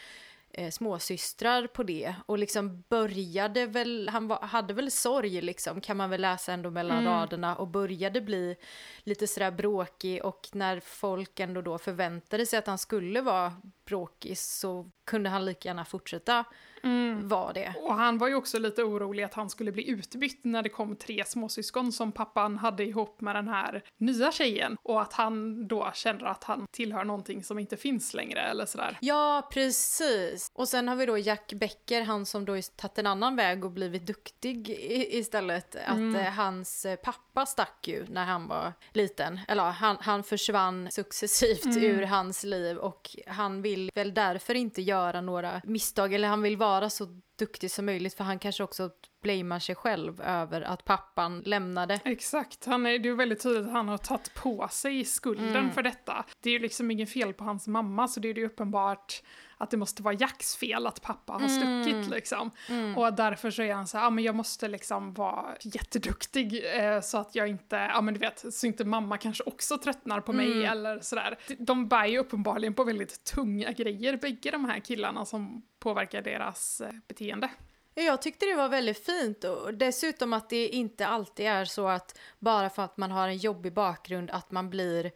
eh, 0.57 0.71
småsystrar 0.71 1.67
på 1.67 1.83
det. 1.83 2.15
Och 2.25 2.37
liksom 2.37 2.83
började 2.89 3.65
väl, 3.65 4.09
han 4.09 4.27
var, 4.27 4.39
hade 4.39 4.73
väl 4.73 4.91
sorg 4.91 5.41
liksom 5.41 5.81
kan 5.81 5.97
man 5.97 6.09
väl 6.09 6.21
läsa 6.21 6.53
ändå 6.53 6.69
mellan 6.69 6.97
mm. 6.97 7.13
raderna. 7.13 7.55
Och 7.55 7.67
började 7.67 8.21
bli 8.21 8.55
lite 9.03 9.27
sådär 9.27 9.51
bråkig. 9.51 10.25
Och 10.25 10.49
när 10.53 10.79
folk 10.79 11.39
ändå 11.39 11.61
då 11.61 11.77
förväntade 11.77 12.45
sig 12.45 12.59
att 12.59 12.67
han 12.67 12.77
skulle 12.77 13.21
vara 13.21 13.53
bråkig 13.85 14.37
så 14.37 14.91
kunde 15.05 15.29
han 15.29 15.45
lika 15.45 15.69
gärna 15.69 15.85
fortsätta 15.85 16.45
mm. 16.87 17.27
vara 17.27 17.53
det. 17.53 17.73
Och 17.81 17.93
han 17.93 18.17
var 18.17 18.27
ju 18.27 18.35
också 18.35 18.59
lite 18.59 18.83
orolig 18.83 19.23
att 19.23 19.33
han 19.33 19.49
skulle 19.49 19.71
bli 19.71 19.89
utbytt 19.89 20.39
när 20.43 20.61
det 20.63 20.69
kom 20.69 20.95
tre 20.95 21.23
småsyskon 21.25 21.91
som 21.91 22.11
pappan 22.11 22.57
hade 22.57 22.83
ihop 22.83 23.21
med 23.21 23.35
den 23.35 23.47
här 23.47 23.83
nya 23.97 24.31
tjejen. 24.31 24.77
Och 24.83 25.01
att 25.01 25.13
han 25.13 25.67
då 25.67 25.91
känner 25.93 26.25
att 26.25 26.43
han 26.43 26.67
tillhör 26.71 27.03
någonting 27.03 27.43
som 27.43 27.59
inte 27.59 27.77
finns 27.77 28.13
längre 28.13 28.39
eller 28.39 28.65
sådär. 28.65 28.97
Ja, 29.01 29.49
precis. 29.51 30.51
Och 30.53 30.67
sen 30.67 30.87
har 30.87 30.95
vi 30.95 31.05
då 31.05 31.17
Jack 31.17 31.53
Becker, 31.53 32.01
han 32.01 32.25
som 32.25 32.45
då 32.45 32.61
tagit 32.75 32.97
en 32.97 33.07
annan 33.07 33.35
väg 33.35 33.65
och 33.65 33.71
blivit 33.71 34.07
duktig 34.07 34.69
istället. 35.11 35.75
Mm. 35.75 36.15
Att 36.15 36.21
eh, 36.21 36.31
hans 36.31 36.85
pappa 37.03 37.45
stack 37.45 37.87
ju 37.87 38.05
när 38.09 38.25
han 38.25 38.47
var 38.47 38.73
liten. 38.93 39.39
Eller 39.47 39.63
han, 39.63 39.97
han 39.99 40.23
försvann 40.23 40.87
successivt 40.91 41.65
mm. 41.65 41.83
ur 41.83 42.03
hans 42.03 42.43
liv 42.43 42.77
och 42.77 43.15
han 43.27 43.61
vill 43.61 43.91
väl 43.95 44.13
därför 44.13 44.55
inte 44.55 44.81
göra 44.81 45.21
några 45.21 45.61
misstag 45.63 46.13
eller 46.13 46.27
han 46.27 46.41
vill 46.41 46.57
vara 46.57 46.76
så 46.89 47.07
duktig 47.37 47.71
som 47.71 47.85
möjligt 47.85 48.13
för 48.13 48.23
han 48.23 48.39
kanske 48.39 48.63
också 48.63 48.89
blamar 49.21 49.59
sig 49.59 49.75
själv 49.75 50.21
över 50.21 50.61
att 50.61 50.85
pappan 50.85 51.41
lämnade. 51.45 51.99
Exakt, 52.05 52.65
han 52.65 52.85
är, 52.85 52.99
det 52.99 53.09
är 53.09 53.13
väldigt 53.13 53.43
tydligt 53.43 53.65
att 53.65 53.71
han 53.71 53.87
har 53.87 53.97
tagit 53.97 54.33
på 54.33 54.67
sig 54.71 55.05
skulden 55.05 55.55
mm. 55.55 55.71
för 55.71 55.83
detta. 55.83 56.25
Det 56.41 56.49
är 56.49 56.53
ju 56.53 56.59
liksom 56.59 56.91
inget 56.91 57.09
fel 57.09 57.33
på 57.33 57.43
hans 57.43 57.67
mamma 57.67 58.07
så 58.07 58.19
det 58.19 58.29
är 58.29 58.33
ju 58.33 58.45
uppenbart 58.45 59.21
att 59.57 59.71
det 59.71 59.77
måste 59.77 60.03
vara 60.03 60.13
Jacks 60.13 60.55
fel 60.55 60.87
att 60.87 61.01
pappa 61.01 61.33
har 61.33 61.39
mm. 61.39 61.83
stuckit 61.83 62.09
liksom. 62.11 62.51
Mm. 62.69 62.97
Och 62.97 63.13
därför 63.13 63.51
så 63.51 63.61
är 63.61 63.73
han 63.73 63.87
så 63.87 63.97
här, 63.97 64.05
ja 64.05 64.09
men 64.09 64.23
jag 64.23 64.35
måste 64.35 64.67
liksom 64.67 65.13
vara 65.13 65.45
jätteduktig 65.61 66.63
eh, 66.75 67.01
så 67.01 67.17
att 67.17 67.35
jag 67.35 67.47
inte, 67.47 67.75
ja 67.75 68.01
men 68.01 68.13
du 68.13 68.19
vet, 68.19 68.53
så 68.53 68.67
inte 68.67 68.85
mamma 68.85 69.17
kanske 69.17 69.43
också 69.43 69.77
tröttnar 69.77 70.21
på 70.21 70.33
mig 70.33 70.51
mm. 70.51 70.71
eller 70.71 70.99
sådär. 70.99 71.37
De 71.57 71.87
bär 71.87 72.05
ju 72.05 72.17
uppenbarligen 72.19 72.73
på 72.73 72.83
väldigt 72.83 73.23
tunga 73.23 73.71
grejer, 73.71 74.17
bägge 74.17 74.51
de 74.51 74.65
här 74.65 74.79
killarna 74.79 75.25
som 75.25 75.61
påverkar 75.79 76.21
deras 76.21 76.81
eh, 76.81 76.91
beteende. 77.27 77.49
Jag 77.93 78.21
tyckte 78.21 78.45
det 78.45 78.55
var 78.55 78.69
väldigt 78.69 79.05
fint 79.05 79.43
och 79.43 79.73
dessutom 79.73 80.33
att 80.33 80.49
det 80.49 80.67
inte 80.67 81.07
alltid 81.07 81.45
är 81.45 81.65
så 81.65 81.87
att 81.87 82.19
bara 82.39 82.69
för 82.69 82.83
att 82.83 82.97
man 82.97 83.11
har 83.11 83.27
en 83.27 83.37
jobbig 83.37 83.73
bakgrund 83.73 84.31
att 84.31 84.51
man 84.51 84.69
blir 84.69 85.11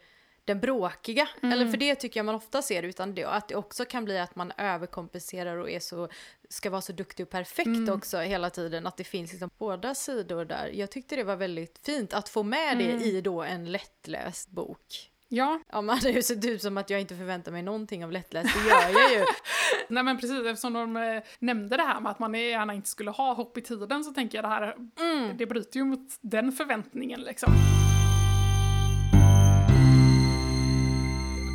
den 0.46 0.60
bråkiga. 0.60 1.28
Mm. 1.42 1.54
Eller 1.54 1.72
för 1.72 1.78
det 1.78 1.96
tycker 1.96 2.20
jag 2.20 2.26
man 2.26 2.36
ofta 2.36 2.62
ser, 2.62 2.84
utan 2.84 3.16
det, 3.16 3.26
att 3.26 3.48
det 3.48 3.56
också 3.56 3.86
kan 3.86 4.06
bli 4.06 4.20
att 4.20 4.36
man 4.36 4.52
överkompenserar 4.58 5.58
och 5.58 5.70
är 5.70 5.80
så, 5.80 6.10
ska 6.50 6.70
vara 6.70 6.82
så 6.82 6.94
duktig 6.94 7.26
och 7.26 7.30
perfekt 7.30 7.68
mm. 7.68 7.94
också 7.94 8.18
hela 8.18 8.50
tiden. 8.50 8.88
Att 8.88 8.98
det 8.98 9.04
finns 9.04 9.32
liksom 9.32 9.50
båda 9.58 9.96
sidor 9.96 10.46
där. 10.46 10.72
Jag 10.74 10.92
tyckte 10.92 11.16
det 11.16 11.24
var 11.24 11.36
väldigt 11.36 11.80
fint 11.86 12.14
att 12.14 12.30
få 12.30 12.44
med 12.44 12.78
det 12.78 12.92
mm. 12.92 13.02
i 13.02 13.22
då 13.22 13.44
en 13.44 13.72
lättläst 13.72 14.50
bok. 14.50 15.11
Ja. 15.34 15.60
Ja, 15.72 15.82
man 15.82 15.96
hade 15.96 16.12
ju 16.12 16.24
sett 16.24 16.46
ut 16.46 16.62
som 16.62 16.78
att 16.78 16.90
jag 16.90 17.02
inte 17.02 17.16
förväntar 17.16 17.52
mig 17.52 17.64
någonting 17.64 18.06
av 18.06 18.12
lättläst, 18.12 18.50
det 18.56 18.70
gör 18.70 19.02
jag 19.02 19.14
ju. 19.14 19.26
Nej 19.90 20.04
men 20.04 20.18
precis, 20.18 20.46
eftersom 20.46 20.74
de 20.74 20.98
eh, 20.98 21.24
nämnde 21.40 21.78
det 21.78 21.84
här 21.84 22.00
med 22.02 22.12
att 22.12 22.20
man 22.20 22.34
gärna 22.34 22.74
inte 22.74 22.90
skulle 22.90 23.12
ha 23.12 23.34
hopp 23.34 23.58
i 23.58 23.62
tiden 23.62 24.04
så 24.04 24.14
tänker 24.14 24.38
jag 24.38 24.46
det 24.46 24.50
här, 24.50 24.76
mm. 25.00 25.38
det 25.38 25.46
bryter 25.46 25.78
ju 25.78 25.86
mot 25.86 26.08
den 26.22 26.52
förväntningen 26.52 27.22
liksom. 27.22 27.54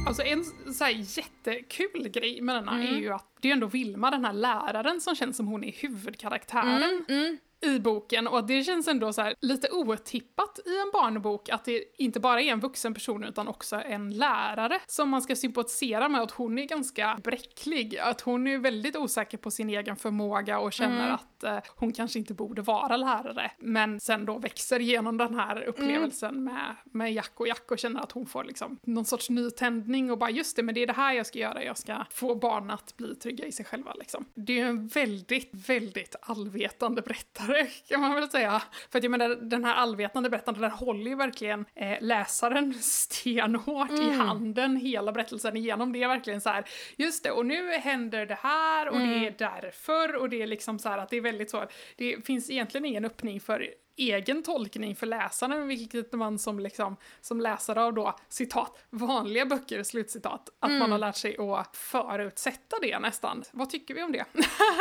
Alltså 0.07 0.23
en 0.23 0.45
så 0.75 0.85
här 0.85 1.19
jättekul 1.19 2.09
grej 2.09 2.41
med 2.41 2.57
denna 2.57 2.73
mm. 2.73 2.95
är 2.95 2.99
ju 2.99 3.13
att 3.13 3.37
det 3.41 3.49
är 3.49 3.53
ändå 3.53 3.67
Vilma, 3.67 4.11
den 4.11 4.25
här 4.25 4.33
läraren, 4.33 5.01
som 5.01 5.15
känns 5.15 5.37
som 5.37 5.47
hon 5.47 5.65
är 5.65 5.73
huvudkaraktären. 5.73 6.83
Mm, 6.83 7.05
mm 7.09 7.39
i 7.67 7.81
boken 7.81 8.27
och 8.27 8.47
det 8.47 8.65
känns 8.65 8.89
ändå 8.89 9.13
så 9.13 9.33
lite 9.41 9.71
otippat 9.71 10.59
i 10.67 10.81
en 10.81 10.91
barnbok 10.93 11.49
att 11.49 11.65
det 11.65 11.85
inte 11.99 12.21
bara 12.21 12.41
är 12.41 12.53
en 12.53 12.61
vuxen 12.61 12.95
person 12.95 13.25
utan 13.25 13.49
också 13.49 13.77
en 13.77 14.11
lärare 14.11 14.81
som 14.87 15.09
man 15.09 15.23
ska 15.23 15.37
sympatisera 15.37 16.09
med 16.09 16.21
att 16.21 16.31
hon 16.31 16.59
är 16.59 16.65
ganska 16.65 17.19
bräcklig, 17.25 17.99
att 17.99 18.21
hon 18.21 18.47
är 18.47 18.59
väldigt 18.59 18.97
osäker 18.97 19.39
på 19.39 19.51
sin 19.51 19.71
egen 19.71 19.97
förmåga 19.97 20.59
och 20.59 20.73
känner 20.73 21.05
mm. 21.05 21.15
att 21.15 21.45
eh, 21.45 21.59
hon 21.77 21.93
kanske 21.93 22.19
inte 22.19 22.35
borde 22.35 22.63
vara 22.63 22.97
lärare 22.97 23.51
men 23.59 24.01
sen 24.01 24.27
då 24.27 24.39
växer 24.39 24.81
genom 24.81 25.17
den 25.17 25.35
här 25.35 25.63
upplevelsen 25.63 26.31
mm. 26.31 26.45
med, 26.45 26.77
med 26.85 27.13
Jack 27.13 27.33
och 27.35 27.49
Jack 27.49 27.71
och 27.71 27.79
känner 27.79 28.01
att 28.01 28.13
hon 28.13 28.27
får 28.27 28.45
liksom 28.45 28.79
någon 28.83 29.05
sorts 29.05 29.31
nytändning 29.31 30.11
och 30.11 30.19
bara 30.19 30.31
just 30.31 30.57
det, 30.57 30.63
men 30.63 30.75
det 30.75 30.83
är 30.83 30.87
det 30.87 30.93
här 30.93 31.13
jag 31.13 31.27
ska 31.27 31.39
göra, 31.39 31.65
jag 31.65 31.79
ska 31.79 32.05
få 32.11 32.35
barn 32.35 32.71
att 32.71 32.97
bli 32.97 33.15
trygga 33.15 33.47
i 33.47 33.53
sig 33.53 33.65
själva 33.65 33.95
liksom. 33.95 34.25
Det 34.35 34.61
är 34.61 34.67
en 34.67 34.89
väldigt, 34.89 35.51
väldigt 35.69 36.17
allvetande 36.21 37.03
berättare 37.03 37.56
berättare 37.57 37.71
kan 37.89 38.01
man 38.01 38.15
väl 38.15 38.31
säga. 38.31 38.63
För 38.91 38.99
att 38.99 39.05
jag 39.05 39.11
menar 39.11 39.29
den 39.29 39.65
här 39.65 39.75
allvetande 39.75 40.31
berättaren, 40.31 40.61
där 40.61 40.69
håller 40.69 41.11
ju 41.11 41.17
verkligen 41.17 41.65
eh, 41.75 41.97
läsaren 42.01 42.75
stenhårt 42.81 43.91
mm. 43.91 44.03
i 44.03 44.15
handen 44.15 44.77
hela 44.77 45.13
berättelsen 45.13 45.57
igenom. 45.57 45.93
Det 45.93 46.03
är 46.03 46.09
verkligen 46.09 46.41
så 46.41 46.51
här, 46.51 46.65
just 46.97 47.25
det, 47.25 47.31
och 47.31 47.47
nu 47.47 47.73
händer 47.73 48.27
det 48.27 48.39
här 48.43 48.89
och 48.89 48.97
mm. 48.97 49.11
det 49.11 49.27
är 49.27 49.35
därför 49.39 50.17
och 50.17 50.29
det 50.29 50.43
är 50.43 50.47
liksom 50.47 50.79
så 50.79 50.89
här 50.89 50.99
att 50.99 51.09
det 51.09 51.17
är 51.17 51.21
väldigt 51.21 51.51
så, 51.51 51.65
det 51.97 52.27
finns 52.27 52.51
egentligen 52.51 52.85
ingen 52.85 53.05
öppning 53.05 53.41
för 53.41 53.67
egen 53.97 54.43
tolkning 54.43 54.97
för 54.97 55.07
läsaren, 55.07 55.69
vilket 55.69 56.13
man 56.13 56.39
som, 56.39 56.61
liksom, 56.61 56.97
som 57.21 57.41
läsare 57.41 57.83
av 57.83 57.95
då, 57.95 58.17
citat, 58.29 58.79
vanliga 58.91 59.47
böcker, 59.47 59.83
slutcitat, 59.83 60.49
att 60.61 60.69
mm. 60.69 60.79
man 60.79 60.93
har 60.93 60.99
lärt 60.99 61.17
sig 61.17 61.37
att 61.39 61.77
förutsätta 61.77 62.77
det 62.83 62.99
nästan. 62.99 63.45
Vad 63.53 63.71
tycker 63.71 63.95
vi 63.95 64.03
om 64.03 64.13
det? 64.13 64.25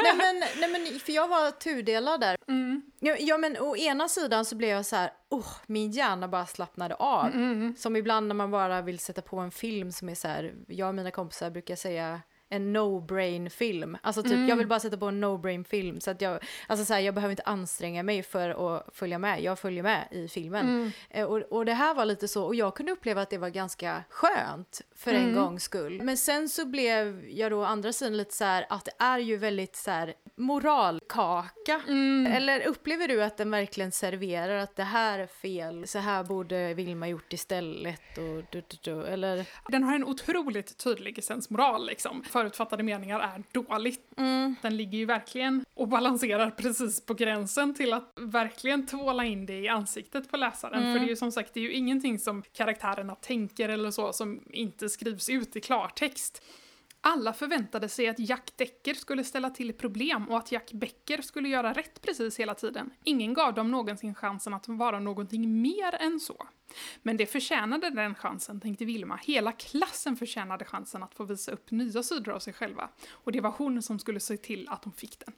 nej, 0.03 0.15
men, 0.17 0.39
nej 0.59 0.69
men, 0.71 0.99
för 0.99 1.13
jag 1.13 1.27
var 1.27 1.51
tudelad 1.51 2.19
där. 2.19 2.37
Mm. 2.47 2.81
Ja, 2.99 3.15
ja, 3.19 3.37
men 3.37 3.57
å 3.57 3.75
ena 3.75 4.07
sidan 4.07 4.45
så 4.45 4.55
blev 4.55 4.69
jag 4.69 4.85
så 4.85 4.95
här, 4.95 5.11
oh, 5.29 5.51
min 5.67 5.91
hjärna 5.91 6.27
bara 6.27 6.45
slappnade 6.45 6.95
av. 6.95 7.25
Mm, 7.25 7.51
mm. 7.51 7.75
Som 7.77 7.95
ibland 7.95 8.27
när 8.27 8.35
man 8.35 8.51
bara 8.51 8.81
vill 8.81 8.99
sätta 8.99 9.21
på 9.21 9.37
en 9.37 9.51
film 9.51 9.91
som 9.91 10.09
är 10.09 10.15
så 10.15 10.27
här, 10.27 10.53
jag 10.67 10.87
och 10.87 10.95
mina 10.95 11.11
kompisar 11.11 11.49
brukar 11.49 11.75
säga 11.75 12.21
en 12.49 12.77
no-brain 12.77 13.49
film. 13.49 13.97
Alltså 14.01 14.23
typ, 14.23 14.31
mm. 14.31 14.49
jag 14.49 14.55
vill 14.55 14.67
bara 14.67 14.79
sätta 14.79 14.97
på 14.97 15.05
en 15.05 15.23
no-brain 15.23 15.63
film 15.63 15.99
så 15.99 16.11
att 16.11 16.21
jag, 16.21 16.39
alltså 16.67 16.85
så 16.85 16.93
här, 16.93 17.01
jag 17.01 17.15
behöver 17.15 17.31
inte 17.31 17.43
anstränga 17.43 18.03
mig 18.03 18.23
för 18.23 18.75
att 18.75 18.95
följa 18.95 19.17
med, 19.17 19.43
jag 19.43 19.59
följer 19.59 19.83
med 19.83 20.07
i 20.11 20.27
filmen. 20.27 20.65
Mm. 20.65 20.91
Eh, 21.09 21.25
och, 21.25 21.37
och 21.37 21.65
det 21.65 21.73
här 21.73 21.93
var 21.93 22.05
lite 22.05 22.27
så, 22.27 22.45
och 22.45 22.55
jag 22.55 22.75
kunde 22.75 22.91
uppleva 22.91 23.21
att 23.21 23.29
det 23.29 23.37
var 23.37 23.49
ganska 23.49 24.03
skönt 24.09 24.81
för 24.95 25.13
en 25.13 25.23
mm. 25.23 25.35
gångs 25.35 25.63
skull. 25.63 26.01
Men 26.01 26.17
sen 26.17 26.49
så 26.49 26.65
blev 26.65 27.25
jag 27.29 27.51
då 27.51 27.63
andra 27.63 27.93
sidan 27.93 28.17
lite 28.17 28.33
så 28.33 28.43
här, 28.43 28.65
att 28.69 28.85
det 28.85 29.03
är 29.03 29.19
ju 29.19 29.37
väldigt 29.37 29.75
så 29.75 29.91
här 29.91 30.13
moralkaka. 30.37 31.81
Mm. 31.87 32.33
Eller 32.33 32.67
upplever 32.67 33.07
du 33.07 33.23
att 33.23 33.37
den 33.37 33.51
verkligen 33.51 33.91
serverar 33.91 34.57
att 34.57 34.75
det 34.75 34.83
här 34.83 35.19
är 35.19 35.27
fel, 35.27 35.87
så 35.87 35.99
här 35.99 36.23
borde 36.23 36.73
Vilma 36.73 37.07
gjort 37.07 37.33
istället 37.33 38.17
och 38.17 38.43
du, 38.51 38.63
du, 38.67 38.77
du, 38.81 39.05
eller? 39.05 39.45
Den 39.67 39.83
har 39.83 39.95
en 39.95 40.03
otroligt 40.03 40.77
tydlig 40.77 41.23
sensmoral 41.23 41.85
liksom 41.87 42.23
förutfattade 42.35 42.83
meningar 42.83 43.19
är 43.19 43.43
dåligt. 43.51 44.11
Mm. 44.17 44.55
Den 44.61 44.77
ligger 44.77 44.97
ju 44.97 45.05
verkligen 45.05 45.65
och 45.73 45.87
balanserar 45.87 46.51
precis 46.51 47.05
på 47.05 47.13
gränsen 47.13 47.73
till 47.73 47.93
att 47.93 48.13
verkligen 48.15 48.85
tvåla 48.85 49.25
in 49.25 49.45
det 49.45 49.59
i 49.59 49.67
ansiktet 49.67 50.31
på 50.31 50.37
läsaren. 50.37 50.81
Mm. 50.81 50.93
För 50.93 50.99
det 50.99 51.05
är 51.05 51.09
ju 51.09 51.15
som 51.15 51.31
sagt, 51.31 51.53
det 51.53 51.59
är 51.59 51.63
ju 51.63 51.73
ingenting 51.73 52.19
som 52.19 52.43
karaktärerna 52.53 53.15
tänker 53.15 53.69
eller 53.69 53.91
så 53.91 54.13
som 54.13 54.41
inte 54.49 54.89
skrivs 54.89 55.29
ut 55.29 55.55
i 55.55 55.61
klartext. 55.61 56.43
Alla 57.07 57.33
förväntade 57.33 57.89
sig 57.89 58.07
att 58.07 58.19
Jack 58.19 58.51
Decker 58.55 58.93
skulle 58.93 59.23
ställa 59.23 59.49
till 59.49 59.73
problem 59.73 60.29
och 60.29 60.37
att 60.37 60.51
Jack 60.51 60.71
Becker 60.71 61.21
skulle 61.21 61.49
göra 61.49 61.73
rätt 61.73 62.01
precis 62.01 62.39
hela 62.39 62.53
tiden. 62.53 62.89
Ingen 63.03 63.33
gav 63.33 63.53
dem 63.53 63.71
någonsin 63.71 64.15
chansen 64.15 64.53
att 64.53 64.67
vara 64.67 64.99
någonting 64.99 65.61
mer 65.61 65.95
än 65.95 66.19
så. 66.19 66.47
Men 67.03 67.17
det 67.17 67.25
förtjänade 67.25 67.89
den 67.89 68.15
chansen, 68.15 68.61
tänkte 68.61 68.85
Vilma. 68.85 69.19
Hela 69.23 69.51
klassen 69.51 70.15
förtjänade 70.15 70.65
chansen 70.65 71.03
att 71.03 71.15
få 71.15 71.23
visa 71.23 71.51
upp 71.51 71.71
nya 71.71 72.03
sidor 72.03 72.33
av 72.33 72.39
sig 72.39 72.53
själva. 72.53 72.89
Och 73.11 73.31
det 73.31 73.41
var 73.41 73.53
hon 73.57 73.81
som 73.81 73.99
skulle 73.99 74.19
se 74.19 74.37
till 74.37 74.69
att 74.69 74.81
de 74.81 74.91
fick 74.93 75.19
den. 75.25 75.33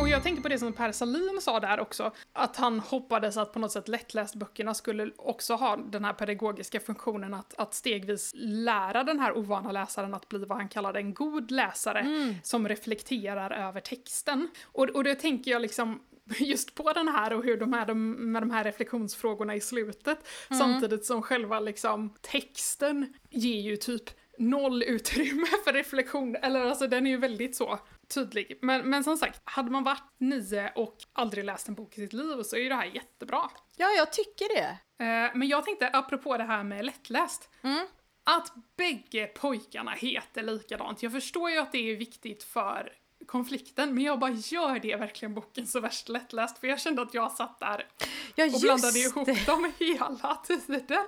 Och 0.00 0.08
jag 0.08 0.22
tänker 0.22 0.42
på 0.42 0.48
det 0.48 0.58
som 0.58 0.72
Per 0.72 0.92
Salin 0.92 1.40
sa 1.40 1.60
där 1.60 1.80
också, 1.80 2.12
att 2.32 2.56
han 2.56 2.80
hoppades 2.80 3.36
att 3.36 3.52
på 3.52 3.58
något 3.58 3.72
sätt 3.72 3.88
lättlästböckerna 3.88 4.74
skulle 4.74 5.10
också 5.16 5.54
ha 5.54 5.76
den 5.76 6.04
här 6.04 6.12
pedagogiska 6.12 6.80
funktionen 6.80 7.34
att, 7.34 7.54
att 7.58 7.74
stegvis 7.74 8.32
lära 8.36 9.04
den 9.04 9.20
här 9.20 9.36
ovana 9.36 9.72
läsaren 9.72 10.14
att 10.14 10.28
bli 10.28 10.44
vad 10.44 10.58
han 10.58 10.68
kallade 10.68 10.98
en 10.98 11.14
god 11.14 11.50
läsare 11.50 12.00
mm. 12.00 12.34
som 12.42 12.68
reflekterar 12.68 13.68
över 13.68 13.80
texten. 13.80 14.48
Och, 14.64 14.84
och 14.84 15.04
det 15.04 15.14
tänker 15.14 15.50
jag 15.50 15.62
liksom 15.62 16.00
just 16.38 16.74
på 16.74 16.92
den 16.92 17.08
här 17.08 17.32
och 17.32 17.44
hur 17.44 17.56
de 17.56 17.74
är 17.74 17.94
med 17.94 18.42
de 18.42 18.50
här 18.50 18.64
reflektionsfrågorna 18.64 19.54
i 19.54 19.60
slutet, 19.60 20.28
mm. 20.50 20.58
samtidigt 20.58 21.04
som 21.04 21.22
själva 21.22 21.60
liksom 21.60 22.14
texten 22.20 23.14
ger 23.30 23.60
ju 23.60 23.76
typ 23.76 24.10
noll 24.38 24.82
utrymme 24.82 25.46
för 25.64 25.72
reflektion, 25.72 26.36
eller 26.36 26.64
alltså 26.64 26.86
den 26.86 27.06
är 27.06 27.10
ju 27.10 27.16
väldigt 27.16 27.56
så 27.56 27.78
tydlig. 28.08 28.58
Men, 28.62 28.90
men 28.90 29.04
som 29.04 29.16
sagt, 29.16 29.40
hade 29.44 29.70
man 29.70 29.84
varit 29.84 30.12
nio 30.18 30.72
och 30.74 30.96
aldrig 31.12 31.44
läst 31.44 31.68
en 31.68 31.74
bok 31.74 31.98
i 31.98 32.00
sitt 32.00 32.12
liv 32.12 32.42
så 32.42 32.56
är 32.56 32.60
ju 32.60 32.68
det 32.68 32.74
här 32.74 32.84
jättebra. 32.84 33.50
Ja, 33.76 33.86
jag 33.88 34.12
tycker 34.12 34.56
det. 34.56 34.78
Eh, 35.04 35.30
men 35.34 35.48
jag 35.48 35.64
tänkte, 35.64 35.90
apropå 35.92 36.36
det 36.36 36.44
här 36.44 36.64
med 36.64 36.84
lättläst, 36.84 37.50
mm. 37.62 37.86
att 38.24 38.54
bägge 38.76 39.26
pojkarna 39.26 39.90
heter 39.90 40.42
likadant. 40.42 41.02
Jag 41.02 41.12
förstår 41.12 41.50
ju 41.50 41.58
att 41.58 41.72
det 41.72 41.92
är 41.92 41.96
viktigt 41.96 42.42
för 42.42 42.92
konflikten, 43.26 43.94
men 43.94 44.04
jag 44.04 44.18
bara 44.18 44.30
gör 44.30 44.78
det 44.78 44.96
verkligen 44.96 45.34
boken 45.34 45.66
så 45.66 45.80
värst 45.80 46.08
lättläst? 46.08 46.58
För 46.58 46.66
jag 46.66 46.80
kände 46.80 47.02
att 47.02 47.14
jag 47.14 47.32
satt 47.32 47.60
där 47.60 47.86
ja, 48.34 48.44
och 48.44 48.60
blandade 48.60 48.98
ihop 48.98 49.26
det. 49.26 49.46
dem 49.46 49.72
hela 49.78 50.34
tiden. 50.46 51.04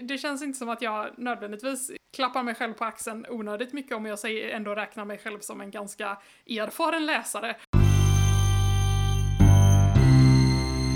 Det 0.00 0.18
känns 0.18 0.42
inte 0.42 0.58
som 0.58 0.68
att 0.68 0.82
jag 0.82 1.18
nödvändigtvis 1.18 1.90
klappar 2.16 2.42
mig 2.42 2.54
själv 2.54 2.74
på 2.74 2.84
axeln 2.84 3.26
onödigt 3.28 3.72
mycket 3.72 3.96
om 3.96 4.06
jag 4.06 4.18
säger, 4.18 4.48
ändå 4.48 4.74
räknar 4.74 5.04
mig 5.04 5.18
själv 5.18 5.40
som 5.40 5.60
en 5.60 5.70
ganska 5.70 6.18
erfaren 6.46 7.06
läsare. 7.06 7.56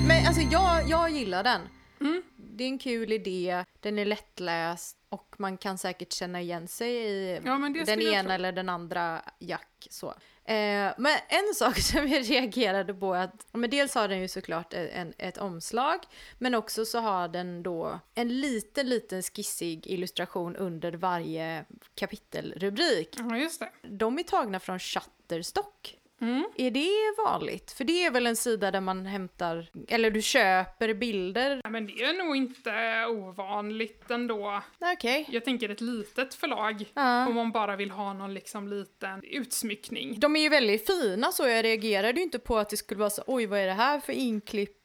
Men 0.08 0.26
alltså 0.26 0.42
jag, 0.42 0.88
jag 0.88 1.10
gillar 1.10 1.44
den. 1.44 1.60
Mm. 2.00 2.22
Det 2.60 2.64
är 2.64 2.68
en 2.68 2.78
kul 2.78 3.12
idé, 3.12 3.64
den 3.80 3.98
är 3.98 4.04
lättläst 4.04 4.96
och 5.08 5.34
man 5.38 5.56
kan 5.56 5.78
säkert 5.78 6.12
känna 6.12 6.40
igen 6.40 6.68
sig 6.68 6.90
i 6.94 7.40
ja, 7.44 7.58
den 7.86 8.02
ena 8.02 8.34
eller 8.34 8.52
den 8.52 8.68
andra 8.68 9.22
Jack. 9.38 9.86
Så. 9.90 10.08
Eh, 10.44 10.92
men 10.98 11.16
en 11.28 11.54
sak 11.54 11.78
som 11.78 12.08
jag 12.08 12.30
reagerade 12.30 12.94
på 12.94 13.14
är 13.14 13.24
att, 13.24 13.46
men 13.52 13.70
dels 13.70 13.94
har 13.94 14.08
den 14.08 14.20
ju 14.20 14.28
såklart 14.28 14.74
en, 14.74 15.12
ett 15.18 15.38
omslag, 15.38 15.98
men 16.38 16.54
också 16.54 16.84
så 16.84 16.98
har 16.98 17.28
den 17.28 17.62
då 17.62 18.00
en 18.14 18.40
liten, 18.40 18.88
liten 18.88 19.22
skissig 19.22 19.86
illustration 19.86 20.56
under 20.56 20.92
varje 20.92 21.64
kapitelrubrik. 21.94 23.16
Ja, 23.18 23.36
just 23.36 23.60
det. 23.60 23.70
De 23.82 24.18
är 24.18 24.22
tagna 24.22 24.60
från 24.60 24.78
Shutterstock. 24.78 25.99
Mm. 26.20 26.44
Är 26.56 26.70
det 26.70 27.22
vanligt? 27.24 27.72
För 27.72 27.84
det 27.84 28.04
är 28.04 28.10
väl 28.10 28.26
en 28.26 28.36
sida 28.36 28.70
där 28.70 28.80
man 28.80 29.06
hämtar, 29.06 29.66
eller 29.88 30.10
du 30.10 30.22
köper 30.22 30.94
bilder? 30.94 31.60
Ja, 31.64 31.70
men 31.70 31.86
det 31.86 31.92
är 31.92 32.24
nog 32.24 32.36
inte 32.36 33.06
ovanligt 33.08 34.10
ändå. 34.10 34.62
Okej. 34.78 35.22
Okay. 35.22 35.34
Jag 35.34 35.44
tänker 35.44 35.68
ett 35.68 35.80
litet 35.80 36.34
förlag, 36.34 36.80
uh. 36.80 37.28
om 37.28 37.34
man 37.34 37.52
bara 37.52 37.76
vill 37.76 37.90
ha 37.90 38.12
någon 38.12 38.34
liksom 38.34 38.68
liten 38.68 39.24
utsmyckning. 39.24 40.20
De 40.20 40.36
är 40.36 40.40
ju 40.40 40.48
väldigt 40.48 40.86
fina 40.86 41.32
så 41.32 41.46
jag 41.46 41.64
reagerade 41.64 42.18
ju 42.18 42.24
inte 42.24 42.38
på 42.38 42.58
att 42.58 42.70
det 42.70 42.76
skulle 42.76 42.98
vara 42.98 43.10
så 43.10 43.22
oj 43.26 43.46
vad 43.46 43.58
är 43.58 43.66
det 43.66 43.72
här 43.72 44.00
för 44.00 44.12
inklipp 44.12 44.76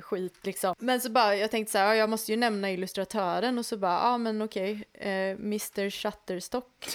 skit 0.00 0.38
liksom. 0.42 0.74
Men 0.78 1.00
så 1.00 1.10
bara, 1.10 1.36
jag 1.36 1.50
tänkte 1.50 1.72
så 1.72 1.78
här, 1.78 1.94
jag 1.94 2.10
måste 2.10 2.32
ju 2.32 2.36
nämna 2.36 2.70
illustratören 2.70 3.58
och 3.58 3.66
så 3.66 3.76
bara, 3.76 3.92
ja 3.92 4.08
ah, 4.08 4.18
men 4.18 4.42
okej, 4.42 4.84
okay, 4.94 5.10
eh, 5.10 5.30
Mr 5.30 5.90
Shutterstock. 5.90 6.86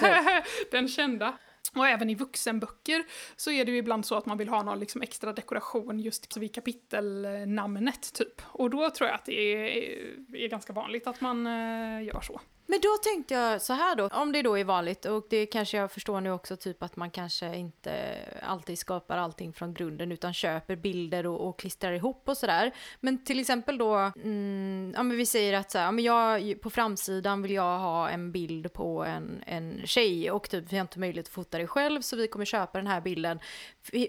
Den 0.70 0.88
kända. 0.88 1.38
Och 1.74 1.86
även 1.86 2.10
i 2.10 2.14
vuxenböcker 2.14 3.04
så 3.36 3.50
är 3.50 3.64
det 3.64 3.72
ju 3.72 3.78
ibland 3.78 4.06
så 4.06 4.14
att 4.14 4.26
man 4.26 4.38
vill 4.38 4.48
ha 4.48 4.62
någon 4.62 4.80
liksom 4.80 5.02
extra 5.02 5.32
dekoration 5.32 6.00
just 6.00 6.36
vid 6.36 6.54
kapitelnamnet 6.54 8.12
typ. 8.12 8.42
Och 8.46 8.70
då 8.70 8.90
tror 8.90 9.08
jag 9.08 9.14
att 9.14 9.24
det 9.24 9.54
är, 9.54 10.36
är 10.36 10.48
ganska 10.48 10.72
vanligt 10.72 11.06
att 11.06 11.20
man 11.20 11.46
eh, 11.46 12.04
gör 12.04 12.20
så. 12.20 12.40
Men 12.66 12.80
då 12.80 12.88
tänkte 13.02 13.34
jag 13.34 13.62
så 13.62 13.72
här 13.72 13.96
då, 13.96 14.08
om 14.08 14.32
det 14.32 14.42
då 14.42 14.58
är 14.58 14.64
vanligt 14.64 15.04
och 15.04 15.26
det 15.30 15.46
kanske 15.46 15.76
jag 15.76 15.92
förstår 15.92 16.20
nu 16.20 16.30
också 16.30 16.56
typ 16.56 16.82
att 16.82 16.96
man 16.96 17.10
kanske 17.10 17.56
inte 17.56 18.18
alltid 18.42 18.78
skapar 18.78 19.18
allting 19.18 19.52
från 19.52 19.74
grunden 19.74 20.12
utan 20.12 20.34
köper 20.34 20.76
bilder 20.76 21.26
och, 21.26 21.48
och 21.48 21.58
klistrar 21.58 21.92
ihop 21.92 22.28
och 22.28 22.36
sådär. 22.36 22.72
Men 23.00 23.24
till 23.24 23.40
exempel 23.40 23.78
då, 23.78 23.94
mm, 24.22 24.92
ja 24.96 25.02
men 25.02 25.16
vi 25.16 25.26
säger 25.26 25.52
att 25.52 25.70
så 25.70 25.78
här, 25.78 25.84
ja, 25.84 25.90
men 25.90 26.04
jag, 26.04 26.60
på 26.60 26.70
framsidan 26.70 27.42
vill 27.42 27.52
jag 27.52 27.78
ha 27.78 28.08
en 28.08 28.32
bild 28.32 28.72
på 28.72 29.04
en, 29.04 29.42
en 29.46 29.86
tjej 29.86 30.30
och 30.30 30.50
typ 30.50 30.72
vi 30.72 30.76
har 30.76 30.82
inte 30.82 30.98
möjlighet 30.98 31.26
att 31.26 31.32
fota 31.32 31.58
det 31.58 31.66
själv 31.66 32.00
så 32.00 32.16
vi 32.16 32.28
kommer 32.28 32.44
köpa 32.44 32.78
den 32.78 32.86
här 32.86 33.00
bilden. 33.00 33.40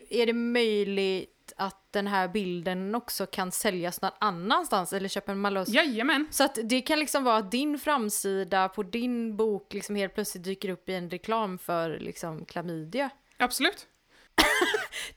Är 0.09 0.25
det 0.25 0.33
möjligt 0.33 1.36
att 1.57 1.87
den 1.91 2.07
här 2.07 2.27
bilden 2.27 2.95
också 2.95 3.25
kan 3.25 3.51
säljas 3.51 4.01
någon 4.01 4.11
annanstans 4.19 4.93
eller 4.93 5.09
köpa 5.09 5.31
en 5.31 5.39
malus. 5.39 5.69
Jajamän! 5.69 6.27
Så 6.31 6.43
att 6.43 6.57
det 6.63 6.81
kan 6.81 6.99
liksom 6.99 7.23
vara 7.23 7.37
att 7.37 7.51
din 7.51 7.79
framsida 7.79 8.69
på 8.69 8.83
din 8.83 9.37
bok 9.37 9.73
liksom 9.73 9.95
helt 9.95 10.13
plötsligt 10.13 10.43
dyker 10.43 10.69
upp 10.69 10.89
i 10.89 10.93
en 10.93 11.09
reklam 11.09 11.57
för 11.57 11.99
liksom 11.99 12.45
klamydia. 12.45 13.09
Absolut. 13.37 13.87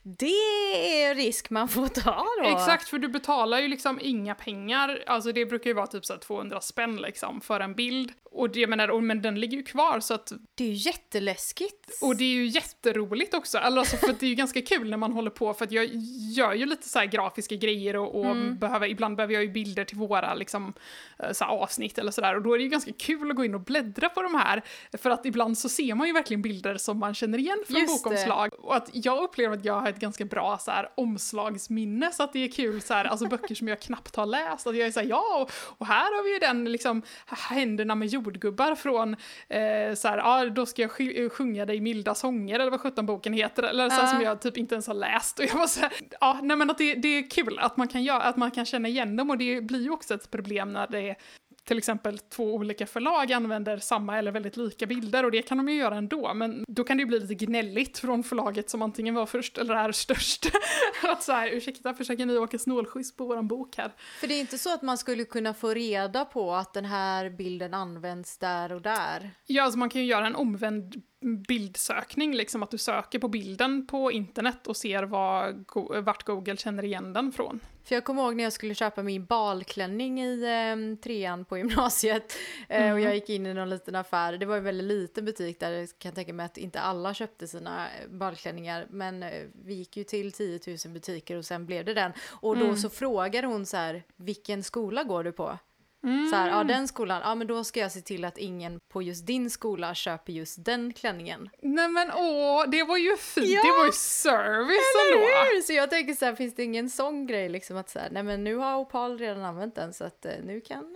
Det 0.03 1.03
är 1.03 1.15
risk 1.15 1.49
man 1.49 1.67
får 1.67 1.87
ta 1.87 2.27
då. 2.43 2.49
Exakt, 2.49 2.89
för 2.89 2.99
du 2.99 3.07
betalar 3.07 3.59
ju 3.59 3.67
liksom 3.67 3.99
inga 4.01 4.35
pengar. 4.35 5.03
Alltså 5.07 5.31
det 5.31 5.45
brukar 5.45 5.69
ju 5.69 5.73
vara 5.73 5.87
typ 5.87 6.05
så 6.05 6.17
200 6.17 6.61
spänn 6.61 6.97
liksom 6.97 7.41
för 7.41 7.59
en 7.59 7.75
bild. 7.75 8.11
Och 8.33 8.49
det, 8.49 8.67
menar, 8.67 9.01
men 9.01 9.21
den 9.21 9.39
ligger 9.39 9.57
ju 9.57 9.63
kvar 9.63 9.99
så 9.99 10.13
att... 10.13 10.31
Det 10.55 10.63
är 10.63 10.67
ju 10.67 10.73
jätteläskigt. 10.73 11.89
Och 12.01 12.15
det 12.15 12.23
är 12.23 12.33
ju 12.33 12.45
jätteroligt 12.45 13.33
också. 13.33 13.57
Alltså 13.57 13.97
för 13.97 14.15
det 14.19 14.25
är 14.25 14.29
ju 14.29 14.35
ganska 14.35 14.61
kul 14.61 14.89
när 14.89 14.97
man 14.97 15.13
håller 15.13 15.29
på 15.29 15.53
för 15.53 15.65
att 15.65 15.71
jag 15.71 15.89
gör 16.35 16.53
ju 16.53 16.65
lite 16.65 16.89
så 16.89 16.99
grafiska 17.11 17.55
grejer 17.55 17.95
och, 17.95 18.19
och 18.19 18.25
mm. 18.25 18.57
behöver, 18.57 18.87
ibland 18.87 19.15
behöver 19.15 19.33
jag 19.33 19.43
ju 19.43 19.51
bilder 19.51 19.83
till 19.83 19.97
våra 19.97 20.33
liksom, 20.33 20.73
eh, 21.19 21.31
så 21.31 21.45
avsnitt 21.45 21.97
eller 21.97 22.11
sådär. 22.11 22.35
Och 22.35 22.41
då 22.41 22.53
är 22.53 22.57
det 22.57 22.63
ju 22.63 22.69
ganska 22.69 22.93
kul 22.93 23.31
att 23.31 23.37
gå 23.37 23.45
in 23.45 23.55
och 23.55 23.61
bläddra 23.61 24.09
på 24.09 24.21
de 24.21 24.35
här. 24.35 24.61
För 24.97 25.09
att 25.09 25.25
ibland 25.25 25.57
så 25.57 25.69
ser 25.69 25.95
man 25.95 26.07
ju 26.07 26.13
verkligen 26.13 26.41
bilder 26.41 26.77
som 26.77 26.99
man 26.99 27.13
känner 27.13 27.37
igen 27.37 27.63
från 27.67 27.79
Just 27.79 28.03
bokomslag. 28.03 28.49
Det. 28.51 28.57
Och 28.57 28.75
att 28.75 28.89
jag 28.93 29.10
upplever 29.17 29.57
att 29.57 29.65
jag 29.65 29.81
har 29.81 29.89
ett 29.89 29.99
ganska 29.99 30.25
bra 30.25 30.57
så 30.57 30.71
här, 30.71 30.89
omslagsminne 30.95 32.11
så 32.11 32.23
att 32.23 32.33
det 32.33 32.39
är 32.39 32.51
kul 32.51 32.81
så 32.81 32.93
här, 32.93 33.05
alltså 33.05 33.27
böcker 33.27 33.55
som 33.55 33.67
jag 33.67 33.79
knappt 33.79 34.15
har 34.15 34.25
läst. 34.25 34.67
Att 34.67 34.77
jag 34.77 34.87
är 34.87 34.91
såhär, 34.91 35.07
ja, 35.07 35.37
och, 35.41 35.51
och, 35.77 35.87
här 35.87 36.17
har 36.17 36.23
vi 36.23 36.33
ju 36.33 36.39
den 36.39 36.71
liksom, 36.71 37.01
händerna 37.25 37.95
med 37.95 38.07
jordgubbar 38.07 38.75
från, 38.75 39.13
eh, 39.47 39.95
så 39.95 40.07
här, 40.07 40.17
ja, 40.17 40.45
då 40.45 40.65
ska 40.65 40.81
jag 40.81 40.91
sjunga 41.31 41.65
dig 41.65 41.81
milda 41.81 42.15
sånger 42.15 42.59
eller 42.59 42.71
vad 42.71 42.81
sjutton 42.81 43.05
boken 43.05 43.33
heter, 43.33 43.63
eller 43.63 43.89
så 43.89 43.95
här, 43.95 44.03
uh. 44.03 44.09
som 44.09 44.21
jag 44.21 44.41
typ 44.41 44.57
inte 44.57 44.75
ens 44.75 44.87
har 44.87 44.93
läst. 44.93 45.39
Och 45.39 45.45
jag 45.45 45.55
var 45.55 45.67
så 45.67 45.79
här, 45.79 45.91
ja, 46.21 46.39
nej 46.43 46.57
men 46.57 46.69
att 46.69 46.77
det, 46.77 46.95
det 46.95 47.07
är 47.07 47.29
kul 47.29 47.59
att 47.59 47.77
man 47.77 47.87
kan 47.87 48.03
göra, 48.03 48.21
att 48.21 48.37
man 48.37 48.51
kan 48.51 48.65
känna 48.65 48.87
igen 48.87 49.15
dem 49.15 49.29
och 49.29 49.37
det 49.37 49.61
blir 49.61 49.81
ju 49.81 49.89
också 49.89 50.13
ett 50.13 50.31
problem 50.31 50.73
när 50.73 50.87
det 50.87 51.09
är 51.09 51.15
till 51.63 51.77
exempel 51.77 52.19
två 52.19 52.53
olika 52.53 52.87
förlag 52.87 53.31
använder 53.31 53.77
samma 53.77 54.17
eller 54.17 54.31
väldigt 54.31 54.57
lika 54.57 54.85
bilder 54.85 55.25
och 55.25 55.31
det 55.31 55.41
kan 55.41 55.57
de 55.57 55.69
ju 55.69 55.75
göra 55.75 55.95
ändå 55.95 56.33
men 56.33 56.65
då 56.67 56.83
kan 56.83 56.97
det 56.97 57.01
ju 57.01 57.07
bli 57.07 57.19
lite 57.19 57.45
gnälligt 57.45 57.97
från 57.97 58.23
förlaget 58.23 58.69
som 58.69 58.81
antingen 58.81 59.15
var 59.15 59.25
först 59.25 59.57
eller 59.57 59.75
är 59.75 59.91
störst. 59.91 60.45
att 61.03 61.23
så 61.23 61.31
här, 61.31 61.47
ursäkta, 61.47 61.93
försöker 61.93 62.25
ni 62.25 62.37
åka 62.37 62.57
snålskjuts 62.57 63.15
på 63.15 63.25
våran 63.25 63.47
bok 63.47 63.77
här? 63.77 63.91
För 64.19 64.27
det 64.27 64.33
är 64.33 64.39
inte 64.39 64.57
så 64.57 64.73
att 64.73 64.81
man 64.81 64.97
skulle 64.97 65.25
kunna 65.25 65.53
få 65.53 65.73
reda 65.73 66.25
på 66.25 66.53
att 66.53 66.73
den 66.73 66.85
här 66.85 67.29
bilden 67.29 67.73
används 67.73 68.37
där 68.37 68.71
och 68.71 68.81
där? 68.81 69.31
Ja, 69.45 69.63
alltså 69.63 69.79
man 69.79 69.89
kan 69.89 70.01
ju 70.01 70.07
göra 70.07 70.27
en 70.27 70.35
omvänd 70.35 71.01
bildsökning, 71.21 72.35
liksom 72.35 72.63
att 72.63 72.71
du 72.71 72.77
söker 72.77 73.19
på 73.19 73.27
bilden 73.27 73.87
på 73.87 74.11
internet 74.11 74.67
och 74.67 74.77
ser 74.77 75.03
vad, 75.03 75.65
vart 76.03 76.23
Google 76.23 76.57
känner 76.57 76.85
igen 76.85 77.13
den 77.13 77.31
från. 77.31 77.59
För 77.83 77.95
jag 77.95 78.03
kommer 78.03 78.21
ihåg 78.23 78.35
när 78.35 78.43
jag 78.43 78.53
skulle 78.53 78.75
köpa 78.75 79.03
min 79.03 79.25
balklänning 79.25 80.21
i 80.21 80.43
eh, 80.43 81.03
trean 81.03 81.45
på 81.45 81.57
gymnasiet 81.57 82.33
eh, 82.69 82.81
mm. 82.81 82.93
och 82.93 82.99
jag 82.99 83.15
gick 83.15 83.29
in 83.29 83.45
i 83.45 83.53
någon 83.53 83.69
liten 83.69 83.95
affär. 83.95 84.37
Det 84.37 84.45
var 84.45 84.57
en 84.57 84.63
väldigt 84.63 84.87
liten 84.87 85.25
butik 85.25 85.59
där 85.59 85.71
jag 85.71 85.89
kan 85.97 86.13
tänka 86.13 86.33
mig 86.33 86.45
att 86.45 86.57
inte 86.57 86.79
alla 86.79 87.13
köpte 87.13 87.47
sina 87.47 87.87
eh, 87.87 88.09
balklänningar 88.09 88.87
men 88.89 89.23
eh, 89.23 89.43
vi 89.65 89.73
gick 89.73 89.97
ju 89.97 90.03
till 90.03 90.31
10 90.31 90.59
000 90.67 90.93
butiker 90.93 91.37
och 91.37 91.45
sen 91.45 91.65
blev 91.65 91.85
det 91.85 91.93
den. 91.93 92.11
Och 92.29 92.57
då 92.57 92.65
mm. 92.65 92.77
så 92.77 92.89
frågade 92.89 93.47
hon 93.47 93.65
så 93.65 93.77
här, 93.77 94.03
vilken 94.15 94.63
skola 94.63 95.03
går 95.03 95.23
du 95.23 95.31
på? 95.31 95.57
Mm. 96.03 96.27
Så 96.29 96.35
här, 96.35 96.49
ja 96.49 96.63
den 96.63 96.87
skolan, 96.87 97.21
ja 97.23 97.35
men 97.35 97.47
då 97.47 97.63
ska 97.63 97.79
jag 97.79 97.91
se 97.91 98.01
till 98.01 98.25
att 98.25 98.37
ingen 98.37 98.79
på 98.89 99.01
just 99.01 99.25
din 99.25 99.49
skola 99.49 99.95
köper 99.95 100.33
just 100.33 100.65
den 100.65 100.93
klänningen. 100.93 101.49
Nej 101.61 101.87
men 101.87 102.11
åh, 102.11 102.69
det 102.69 102.83
var 102.83 102.97
ju 102.97 103.17
fint, 103.17 103.47
ja. 103.47 103.61
det 103.63 103.71
var 103.71 103.85
ju 103.85 103.91
service 103.91 104.95
ändå. 105.05 105.25
Hur? 105.25 105.61
Så 105.61 105.73
jag 105.73 105.89
tänker 105.89 106.13
så 106.13 106.25
här, 106.25 106.35
finns 106.35 106.55
det 106.55 106.63
ingen 106.63 106.89
sån 106.89 107.27
grej 107.27 107.49
liksom 107.49 107.77
att 107.77 107.89
så 107.89 107.99
här, 107.99 108.09
nej 108.11 108.23
men 108.23 108.43
nu 108.43 108.55
har 108.55 108.77
Opal 108.77 109.17
redan 109.17 109.45
använt 109.45 109.75
den 109.75 109.93
så 109.93 110.03
att 110.03 110.25
eh, 110.25 110.31
nu 110.43 110.61
kan, 110.61 110.77
eh, 110.77 110.91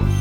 nej. 0.00 0.18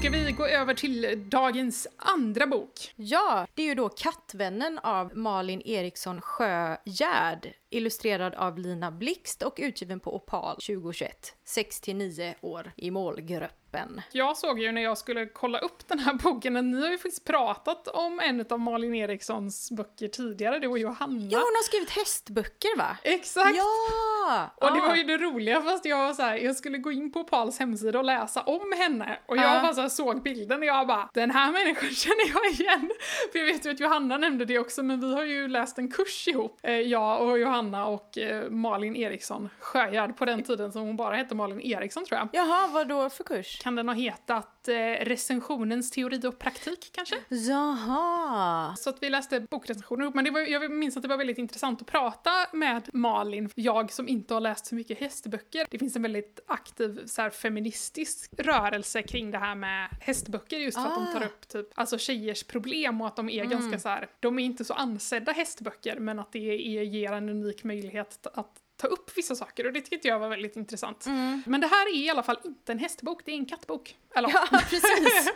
Ska 0.00 0.10
vi 0.10 0.32
gå 0.32 0.46
över 0.46 0.74
till 0.74 1.28
dagens 1.30 1.86
andra 1.96 2.46
bok? 2.46 2.94
Ja, 2.96 3.46
det 3.54 3.62
är 3.62 3.66
ju 3.66 3.74
då 3.74 3.88
Kattvännen 3.88 4.78
av 4.78 5.16
Malin 5.16 5.62
Eriksson 5.64 6.20
Sjögärd 6.20 7.54
illustrerad 7.70 8.34
av 8.34 8.58
Lina 8.58 8.90
Blixt 8.90 9.42
och 9.42 9.54
utgiven 9.58 10.00
på 10.00 10.16
Opal 10.16 10.54
2021. 10.54 11.34
6-9 11.46 12.34
år 12.40 12.72
i 12.76 12.90
målgruppen. 12.90 14.00
Jag 14.12 14.36
såg 14.36 14.60
ju 14.60 14.72
när 14.72 14.82
jag 14.82 14.98
skulle 14.98 15.26
kolla 15.26 15.58
upp 15.58 15.88
den 15.88 15.98
här 15.98 16.14
boken 16.14 16.56
att 16.56 16.64
ni 16.64 16.80
har 16.80 16.90
ju 16.90 16.98
faktiskt 16.98 17.24
pratat 17.24 17.88
om 17.88 18.20
en 18.20 18.46
av 18.50 18.60
Malin 18.60 18.94
Erikssons 18.94 19.70
böcker 19.70 20.08
tidigare, 20.08 20.58
det 20.58 20.68
var 20.68 20.76
Johanna. 20.76 21.28
Ja, 21.30 21.38
hon 21.38 21.54
har 21.56 21.62
skrivit 21.62 21.90
hästböcker 21.90 22.78
va? 22.78 22.96
Exakt! 23.02 23.56
Ja! 23.56 24.50
Och 24.56 24.74
det 24.74 24.80
var 24.80 24.96
ju 24.96 25.04
det 25.04 25.16
roliga 25.16 25.62
fast 25.62 25.84
jag 25.84 25.98
var 25.98 26.12
så 26.12 26.22
här, 26.22 26.36
jag 26.36 26.56
skulle 26.56 26.78
gå 26.78 26.92
in 26.92 27.12
på 27.12 27.20
Opals 27.20 27.58
hemsida 27.58 27.98
och 27.98 28.04
läsa 28.04 28.42
om 28.42 28.72
henne 28.78 29.18
och 29.26 29.36
jag 29.36 29.56
uh. 29.56 29.62
bara 29.62 29.74
så 29.74 29.88
såg 29.90 30.22
bilden 30.22 30.58
och 30.58 30.64
jag 30.64 30.86
bara, 30.86 31.10
den 31.14 31.30
här 31.30 31.52
människan 31.52 31.90
känner 31.94 32.28
jag 32.34 32.52
igen! 32.52 32.90
För 33.32 33.38
jag 33.38 33.46
vet 33.46 33.66
ju 33.66 33.70
att 33.70 33.80
Johanna 33.80 34.16
nämnde 34.16 34.44
det 34.44 34.58
också 34.58 34.82
men 34.82 35.00
vi 35.00 35.14
har 35.14 35.24
ju 35.24 35.48
läst 35.48 35.78
en 35.78 35.90
kurs 35.90 36.28
ihop, 36.28 36.58
eh, 36.62 36.72
jag 36.72 37.22
och 37.22 37.38
Johanna 37.38 37.59
Anna 37.60 37.86
och 37.86 38.18
eh, 38.18 38.50
Malin 38.50 38.96
Eriksson 38.96 39.48
Sjögärd 39.58 40.16
på 40.16 40.24
den 40.24 40.42
tiden 40.42 40.72
som 40.72 40.82
hon 40.82 40.96
bara 40.96 41.16
hette 41.16 41.34
Malin 41.34 41.60
Eriksson 41.60 42.04
tror 42.04 42.18
jag. 42.18 42.28
Jaha, 42.32 42.68
vad 42.72 42.88
då 42.88 43.10
för 43.10 43.24
kurs? 43.24 43.58
Kan 43.62 43.74
den 43.74 43.88
ha 43.88 43.94
hetat 43.94 44.59
eh, 44.68 45.04
recensionens 45.04 45.90
teori 45.90 46.20
och 46.26 46.38
praktik 46.38 46.90
kanske? 46.92 47.16
Jaha! 47.28 48.76
Så 48.76 48.90
att 48.90 49.02
vi 49.02 49.10
läste 49.10 49.40
bokrecensioner 49.40 50.02
ihop, 50.02 50.14
men 50.14 50.24
det 50.24 50.30
var, 50.30 50.40
jag 50.40 50.70
minns 50.70 50.96
att 50.96 51.02
det 51.02 51.08
var 51.08 51.16
väldigt 51.16 51.38
intressant 51.38 51.80
att 51.80 51.86
prata 51.86 52.30
med 52.52 52.88
Malin, 52.92 53.50
jag 53.54 53.92
som 53.92 54.08
inte 54.08 54.34
har 54.34 54.40
läst 54.40 54.66
så 54.66 54.74
mycket 54.74 54.98
hästböcker. 54.98 55.66
Det 55.70 55.78
finns 55.78 55.96
en 55.96 56.02
väldigt 56.02 56.40
aktiv 56.46 57.06
så 57.06 57.22
här, 57.22 57.30
feministisk 57.30 58.34
rörelse 58.38 59.02
kring 59.02 59.30
det 59.30 59.38
här 59.38 59.54
med 59.54 59.88
hästböcker 60.00 60.58
just 60.58 60.78
för 60.78 60.84
ah. 60.84 60.88
att 60.88 61.06
de 61.06 61.12
tar 61.12 61.20
ah. 61.20 61.28
upp 61.28 61.48
typ, 61.48 61.66
alltså 61.74 61.98
tjejers 61.98 62.44
problem 62.44 63.00
och 63.00 63.06
att 63.06 63.16
de 63.16 63.28
är 63.28 63.44
mm. 63.44 63.50
ganska 63.50 63.78
så 63.78 63.88
här, 63.88 64.08
de 64.20 64.38
är 64.38 64.44
inte 64.44 64.64
så 64.64 64.74
ansedda 64.74 65.32
hästböcker 65.32 65.98
men 65.98 66.18
att 66.18 66.32
det 66.32 66.38
är, 66.38 66.82
ger 66.82 67.12
en 67.12 67.28
unik 67.28 67.64
möjlighet 67.64 68.26
att 68.34 68.56
ta 68.80 68.86
upp 68.86 69.10
vissa 69.16 69.34
saker 69.34 69.66
och 69.66 69.72
det 69.72 69.80
tyckte 69.80 70.08
jag 70.08 70.18
var 70.18 70.28
väldigt 70.28 70.56
intressant. 70.56 71.06
Mm. 71.06 71.42
Men 71.46 71.60
det 71.60 71.66
här 71.66 71.86
är 71.86 71.96
i 71.96 72.10
alla 72.10 72.22
fall 72.22 72.38
inte 72.44 72.72
en 72.72 72.78
hästbok, 72.78 73.22
det 73.24 73.32
är 73.32 73.36
en 73.36 73.46
kattbok. 73.46 73.96
Eller? 74.14 74.28
Ja, 74.28 74.46
precis! 74.70 75.30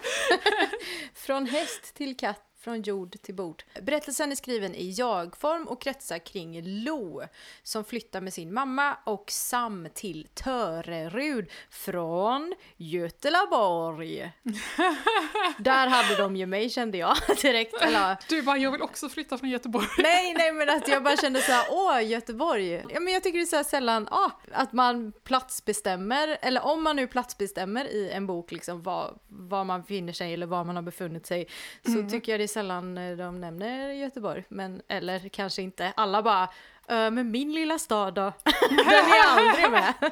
Från 1.15 1.47
häst 1.47 1.95
till 1.95 2.17
katt 2.17 2.54
från 2.65 2.83
jord 2.83 3.17
till 3.23 3.35
bord. 3.35 3.63
Berättelsen 3.83 4.33
är 4.33 4.37
skriven 4.37 4.75
i 4.75 4.91
jag-form 4.91 5.69
och 5.69 5.83
kretsar 5.83 6.19
kring 6.19 6.63
Lo 6.85 7.23
som 7.63 7.85
flyttar 7.85 8.21
med 8.21 8.33
sin 8.33 8.55
mamma 8.55 8.97
och 9.05 9.31
Sam 9.31 9.89
till 9.95 10.27
Törerud 10.35 11.51
från 11.71 12.55
Götelaborg. 12.77 14.33
Där 15.59 15.87
hade 15.87 16.17
de 16.17 16.37
ju 16.37 16.47
mig 16.47 16.71
kände 16.71 16.99
jag 16.99 17.17
direkt. 17.43 17.75
Eller... 17.75 18.17
Du 18.29 18.43
bara, 18.43 18.57
jag 18.57 18.73
vill 18.73 18.83
också 18.83 19.09
flytta 19.09 19.39
från 19.39 19.51
Göteborg. 19.51 19.87
nej, 19.99 20.35
nej 20.35 20.53
men 20.53 20.71
att 20.71 20.89
jag 20.89 21.03
bara 21.03 21.17
kände 21.17 21.41
så 21.41 21.53
här, 21.53 21.67
åh 21.71 22.05
Göteborg. 22.05 22.85
Ja 22.89 23.01
men 23.01 23.13
jag 23.13 23.23
tycker 23.23 23.39
det 23.39 23.45
är 23.45 23.47
så 23.47 23.57
här 23.57 23.65
sällan, 23.65 24.09
ah, 24.11 24.31
att 24.53 24.73
man 24.73 25.13
platsbestämmer, 25.25 26.39
eller 26.43 26.65
om 26.65 26.83
man 26.83 26.97
nu 26.97 27.07
platsbestämmer 27.07 27.85
i 27.85 28.11
en 28.11 28.27
bok 28.27 28.53
liksom 28.53 28.83
var, 28.83 29.19
var 29.29 29.65
man 29.65 29.81
befinner 29.81 30.13
sig 30.13 30.35
eller 30.35 30.47
var 30.47 30.65
man 30.65 30.77
har 30.77 30.83
befunnit 30.83 31.27
sig, 31.27 31.49
så 31.85 31.91
mm. 31.91 32.11
tycker 32.11 32.33
jag 32.33 32.41
det 32.41 32.45
är 32.45 32.54
sällan 32.55 32.99
eh, 32.99 33.17
de 33.17 33.41
nämner 33.41 33.93
Göteborg. 33.93 34.45
Men, 34.49 34.83
eller 34.89 35.29
kanske 35.29 35.63
inte. 35.63 35.93
Alla 35.97 36.23
bara 36.23 36.49
men 36.87 37.31
min 37.31 37.53
lilla 37.53 37.79
stad 37.79 38.15
då? 38.15 38.21
Den 38.71 38.89
är 38.89 39.27
aldrig 39.27 39.71
med. 39.71 39.95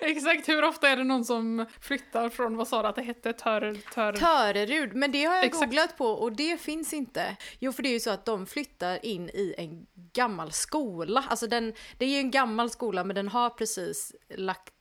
Exakt, 0.00 0.48
hur 0.48 0.64
ofta 0.64 0.88
är 0.88 0.96
det 0.96 1.04
någon 1.04 1.24
som 1.24 1.66
flyttar 1.80 2.28
från, 2.28 2.56
vad 2.56 2.68
sa 2.68 2.82
du 2.82 2.88
att 2.88 2.96
det 2.96 3.02
hette? 3.02 3.32
Tör, 3.32 3.76
tör... 3.94 4.12
Törerud, 4.12 4.94
men 4.94 5.12
det 5.12 5.24
har 5.24 5.34
jag 5.34 5.44
Exakt. 5.44 5.64
googlat 5.64 5.96
på 5.96 6.06
och 6.06 6.32
det 6.32 6.60
finns 6.60 6.92
inte. 6.92 7.36
Jo, 7.58 7.72
för 7.72 7.82
det 7.82 7.88
är 7.88 7.92
ju 7.92 8.00
så 8.00 8.10
att 8.10 8.24
de 8.24 8.46
flyttar 8.46 9.06
in 9.06 9.28
i 9.28 9.54
en 9.58 9.86
gammal 10.12 10.52
skola. 10.52 11.24
Alltså 11.28 11.46
den, 11.46 11.74
det 11.98 12.04
är 12.04 12.08
ju 12.08 12.18
en 12.18 12.30
gammal 12.30 12.70
skola 12.70 13.04
men 13.04 13.16
den 13.16 13.28
har 13.28 13.50
precis 13.50 14.14
lagt 14.28 14.72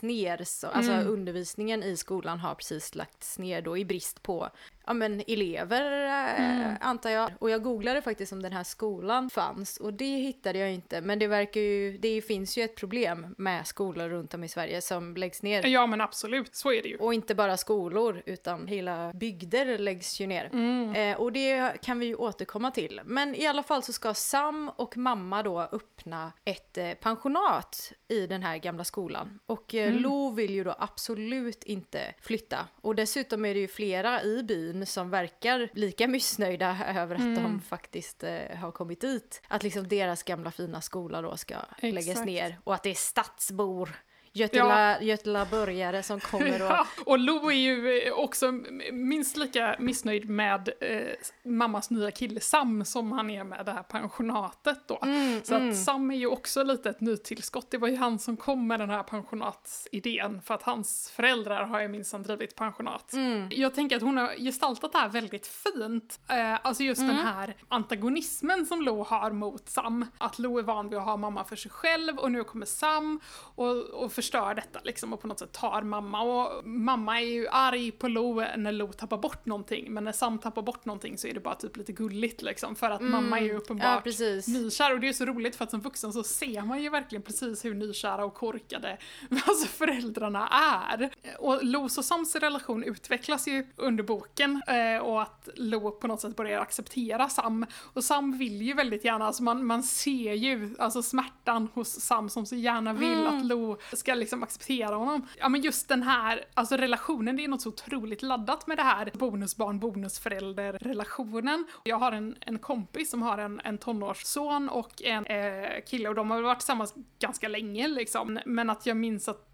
ner, 0.00 0.44
så, 0.44 0.66
alltså 0.66 0.92
mm. 0.92 1.08
undervisningen 1.08 1.82
i 1.82 1.96
skolan 1.96 2.38
har 2.38 2.54
precis 2.54 2.94
lagts 2.94 3.38
ner 3.38 3.62
då 3.62 3.78
i 3.78 3.84
brist 3.84 4.22
på 4.22 4.48
ja, 4.86 4.92
men 4.92 5.22
elever 5.26 6.04
eh, 6.04 6.62
mm. 6.62 6.76
antar 6.80 7.10
jag. 7.10 7.30
Och 7.38 7.50
jag 7.50 7.62
googlade 7.62 8.02
faktiskt 8.02 8.32
om 8.32 8.42
den 8.42 8.52
här 8.52 8.64
skolan 8.64 9.30
fanns 9.30 9.76
och 9.76 9.94
det 9.94 10.16
hittade 10.16 10.58
jag 10.58 10.72
inte. 10.72 11.00
Men 11.00 11.18
det 11.18 11.26
verkar 11.26 11.60
ju, 11.60 11.98
det 11.98 12.22
finns 12.22 12.58
ju 12.58 12.62
ett 12.62 12.76
problem 12.76 13.34
med 13.38 13.66
skolor 13.66 14.08
runt 14.08 14.34
om 14.34 14.44
i 14.44 14.48
Sverige 14.48 14.80
som 14.80 15.16
läggs 15.16 15.42
ner. 15.42 15.66
Ja 15.66 15.86
men 15.86 16.00
absolut, 16.00 16.54
så 16.54 16.72
är 16.72 16.82
det 16.82 16.88
ju. 16.88 16.96
Och 16.96 17.14
inte 17.14 17.34
bara 17.34 17.56
skolor 17.56 18.22
utan 18.26 18.66
hela 18.66 19.12
bygder 19.12 19.78
läggs 19.78 20.20
ju 20.20 20.26
ner. 20.26 20.50
Mm. 20.52 20.94
Eh, 20.94 21.20
och 21.20 21.32
det 21.32 21.82
kan 21.82 21.98
vi 21.98 22.06
ju 22.06 22.14
återkomma 22.14 22.70
till. 22.70 23.00
Men 23.04 23.34
i 23.34 23.46
alla 23.46 23.62
fall 23.62 23.82
så 23.82 23.92
ska 23.92 24.14
Sam 24.14 24.70
och 24.76 24.96
mamma 24.96 25.42
då 25.42 25.60
öppna 25.60 26.32
ett 26.44 26.78
eh, 26.78 26.92
pensionat 26.92 27.92
i 28.08 28.26
den 28.26 28.42
här 28.42 28.58
gamla 28.58 28.84
skolan. 28.84 29.38
Och 29.46 29.74
eh, 29.74 29.88
mm. 29.88 30.02
Lo 30.02 30.30
vill 30.30 30.54
ju 30.54 30.64
då 30.64 30.74
absolut 30.78 31.64
inte 31.64 32.14
flytta. 32.20 32.68
Och 32.80 32.94
dessutom 32.94 33.44
är 33.44 33.54
det 33.54 33.60
ju 33.60 33.68
flera 33.68 34.22
i 34.22 34.42
byn 34.42 34.71
byn 34.72 34.86
som 34.86 35.10
verkar 35.10 35.68
lika 35.72 36.08
missnöjda 36.08 36.78
över 36.96 37.14
att 37.14 37.20
mm. 37.20 37.42
de 37.42 37.60
faktiskt 37.60 38.24
eh, 38.24 38.56
har 38.56 38.72
kommit 38.72 39.00
dit. 39.00 39.42
Att 39.48 39.62
liksom 39.62 39.88
deras 39.88 40.22
gamla 40.22 40.50
fina 40.50 40.80
skola 40.80 41.22
då 41.22 41.36
ska 41.36 41.54
Exakt. 41.54 41.94
läggas 41.94 42.24
ner 42.24 42.58
och 42.64 42.74
att 42.74 42.82
det 42.82 42.90
är 42.90 42.94
stadsbor 42.94 43.90
Götela, 44.34 44.92
ja. 44.92 45.00
Götelaborgare 45.00 46.02
som 46.02 46.20
kommer 46.20 46.62
och... 46.62 46.70
Ja, 46.72 46.86
och 47.06 47.18
Lo 47.18 47.50
är 47.50 47.54
ju 47.54 48.10
också 48.10 48.52
minst 48.92 49.36
lika 49.36 49.76
missnöjd 49.78 50.30
med 50.30 50.68
eh, 50.80 51.50
mammas 51.50 51.90
nya 51.90 52.10
kille 52.10 52.40
Sam 52.40 52.84
som 52.84 53.12
han 53.12 53.30
är 53.30 53.44
med 53.44 53.66
det 53.66 53.72
här 53.72 53.82
pensionatet 53.82 54.78
då. 54.86 54.98
Mm, 55.02 55.40
så 55.44 55.54
mm. 55.54 55.70
att 55.70 55.76
Sam 55.76 56.10
är 56.10 56.16
ju 56.16 56.26
också 56.26 56.62
lite 56.62 56.90
ett 56.90 57.00
nytillskott. 57.00 57.70
Det 57.70 57.78
var 57.78 57.88
ju 57.88 57.96
han 57.96 58.18
som 58.18 58.36
kom 58.36 58.66
med 58.66 58.80
den 58.80 58.90
här 58.90 59.02
pensionatsidén 59.02 60.42
för 60.42 60.54
att 60.54 60.62
hans 60.62 61.10
föräldrar 61.10 61.64
har 61.64 61.80
ju 61.80 61.88
minsann 61.88 62.22
drivit 62.22 62.56
pensionat. 62.56 63.12
Mm. 63.12 63.48
Jag 63.50 63.74
tänker 63.74 63.96
att 63.96 64.02
hon 64.02 64.16
har 64.16 64.34
gestaltat 64.38 64.92
det 64.92 64.98
här 64.98 65.08
väldigt 65.08 65.46
fint. 65.46 66.20
Eh, 66.28 66.66
alltså 66.66 66.82
just 66.82 67.00
den 67.00 67.10
mm. 67.10 67.26
här 67.26 67.56
antagonismen 67.68 68.66
som 68.66 68.82
Lo 68.82 69.02
har 69.02 69.30
mot 69.30 69.68
Sam. 69.68 70.06
Att 70.18 70.38
Lo 70.38 70.58
är 70.58 70.62
van 70.62 70.88
vid 70.88 70.98
att 70.98 71.04
ha 71.04 71.16
mamma 71.16 71.44
för 71.44 71.56
sig 71.56 71.70
själv 71.70 72.18
och 72.18 72.32
nu 72.32 72.44
kommer 72.44 72.66
Sam 72.66 73.20
och, 73.54 73.76
och 73.76 74.12
förstör 74.22 74.54
detta 74.54 74.80
liksom 74.84 75.12
och 75.12 75.20
på 75.20 75.26
något 75.26 75.38
sätt 75.38 75.52
tar 75.52 75.82
mamma. 75.82 76.22
Och 76.22 76.66
mamma 76.66 77.20
är 77.20 77.26
ju 77.26 77.48
arg 77.48 77.90
på 77.90 78.08
Lo 78.08 78.44
när 78.56 78.72
Lo 78.72 78.92
tappar 78.92 79.18
bort 79.18 79.46
någonting 79.46 79.92
men 79.92 80.04
när 80.04 80.12
Sam 80.12 80.38
tappar 80.38 80.62
bort 80.62 80.84
någonting 80.84 81.18
så 81.18 81.26
är 81.26 81.34
det 81.34 81.40
bara 81.40 81.54
typ 81.54 81.76
lite 81.76 81.92
gulligt 81.92 82.42
liksom 82.42 82.76
för 82.76 82.90
att 82.90 83.00
mm. 83.00 83.12
mamma 83.12 83.38
är 83.38 83.44
ju 83.44 83.56
uppenbart 83.56 84.06
ja, 84.06 84.40
nykär 84.46 84.92
och 84.92 85.00
det 85.00 85.08
är 85.08 85.12
så 85.12 85.24
roligt 85.24 85.56
för 85.56 85.64
att 85.64 85.70
som 85.70 85.80
vuxen 85.80 86.12
så 86.12 86.22
ser 86.22 86.62
man 86.62 86.82
ju 86.82 86.90
verkligen 86.90 87.22
precis 87.22 87.64
hur 87.64 87.74
nykära 87.74 88.24
och 88.24 88.34
korkade 88.34 88.98
alltså 89.46 89.66
föräldrarna 89.66 90.48
är. 90.48 91.10
Och 91.38 91.64
Los 91.64 91.98
och 91.98 92.04
Sams 92.04 92.36
relation 92.36 92.84
utvecklas 92.84 93.48
ju 93.48 93.66
under 93.76 94.04
boken 94.04 94.62
eh, 94.66 95.02
och 95.02 95.22
att 95.22 95.48
Lo 95.54 95.90
på 95.90 96.06
något 96.06 96.20
sätt 96.20 96.36
börjar 96.36 96.60
acceptera 96.60 97.28
Sam 97.28 97.66
och 97.78 98.04
Sam 98.04 98.38
vill 98.38 98.62
ju 98.62 98.74
väldigt 98.74 99.04
gärna, 99.04 99.26
alltså 99.26 99.42
man, 99.42 99.66
man 99.66 99.82
ser 99.82 100.32
ju 100.32 100.76
alltså 100.78 101.02
smärtan 101.02 101.68
hos 101.74 102.00
Sam 102.00 102.28
som 102.28 102.46
så 102.46 102.54
gärna 102.54 102.92
vill 102.92 103.26
mm. 103.26 103.38
att 103.38 103.46
Lo 103.46 103.78
ska 103.92 104.11
liksom 104.14 104.42
acceptera 104.42 104.94
honom. 104.94 105.26
Ja 105.38 105.48
men 105.48 105.60
just 105.60 105.88
den 105.88 106.02
här, 106.02 106.44
alltså 106.54 106.76
relationen, 106.76 107.36
det 107.36 107.44
är 107.44 107.48
något 107.48 107.62
så 107.62 107.68
otroligt 107.68 108.22
laddat 108.22 108.66
med 108.66 108.78
det 108.78 108.82
här 108.82 109.10
bonusbarn, 109.14 109.78
bonusförälder 109.78 110.72
relationen. 110.72 111.66
Jag 111.84 111.96
har 111.96 112.12
en, 112.12 112.36
en 112.40 112.58
kompis 112.58 113.10
som 113.10 113.22
har 113.22 113.38
en, 113.38 113.60
en 113.64 113.78
tonårsson 113.78 114.68
och 114.68 115.02
en 115.02 115.26
eh, 115.26 115.84
kille 115.86 116.08
och 116.08 116.14
de 116.14 116.30
har 116.30 116.42
varit 116.42 116.58
tillsammans 116.58 116.94
ganska 117.18 117.48
länge 117.48 117.88
liksom. 117.88 118.38
Men 118.46 118.70
att 118.70 118.86
jag 118.86 118.96
minns 118.96 119.28
att 119.28 119.51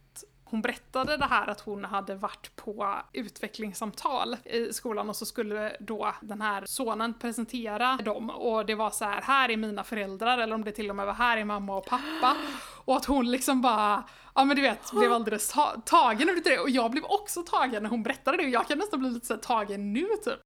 hon 0.51 0.63
berättade 0.63 1.17
det 1.17 1.25
här 1.25 1.47
att 1.47 1.61
hon 1.61 1.85
hade 1.85 2.15
varit 2.15 2.57
på 2.57 2.95
utvecklingssamtal 3.13 4.37
i 4.45 4.73
skolan 4.73 5.09
och 5.09 5.17
så 5.17 5.27
skulle 5.27 5.77
då 5.81 6.15
den 6.21 6.43
här 6.43 6.63
sonen 6.67 7.15
presentera 7.15 7.97
dem. 7.97 8.31
Och 8.31 8.67
det 8.67 8.75
var 8.75 8.91
så 8.91 9.05
här, 9.05 9.23
här 9.23 9.51
är 9.51 9.57
mina 9.57 9.85
föräldrar 9.85 10.39
eller 10.39 10.55
om 10.55 10.65
det 10.65 10.73
till 10.73 10.91
och 10.91 10.97
med 10.97 11.07
var 11.07 11.13
här 11.13 11.37
är 11.37 11.45
mamma 11.45 11.77
och 11.77 11.87
pappa. 11.87 12.37
Och 12.85 12.97
att 12.97 13.05
hon 13.05 13.31
liksom 13.31 13.63
bara, 13.63 14.05
ja 14.35 14.45
men 14.45 14.57
du 14.57 14.63
vet, 14.63 14.93
blev 14.93 15.13
alldeles 15.13 15.53
ta 15.53 15.83
tagen 15.85 16.29
av 16.29 16.35
det. 16.45 16.59
Och 16.59 16.71
jag 16.71 16.91
blev 16.91 17.05
också 17.05 17.43
tagen 17.43 17.83
när 17.83 17.91
hon 17.91 18.03
berättade 18.03 18.37
det. 18.37 18.45
Och 18.45 18.51
jag 18.51 18.69
kan 18.69 18.79
nästan 18.79 19.01
bli 19.01 19.11
lite 19.11 19.27
så 19.27 19.37
tagen 19.37 19.93
nu 19.93 20.07
typ. 20.25 20.41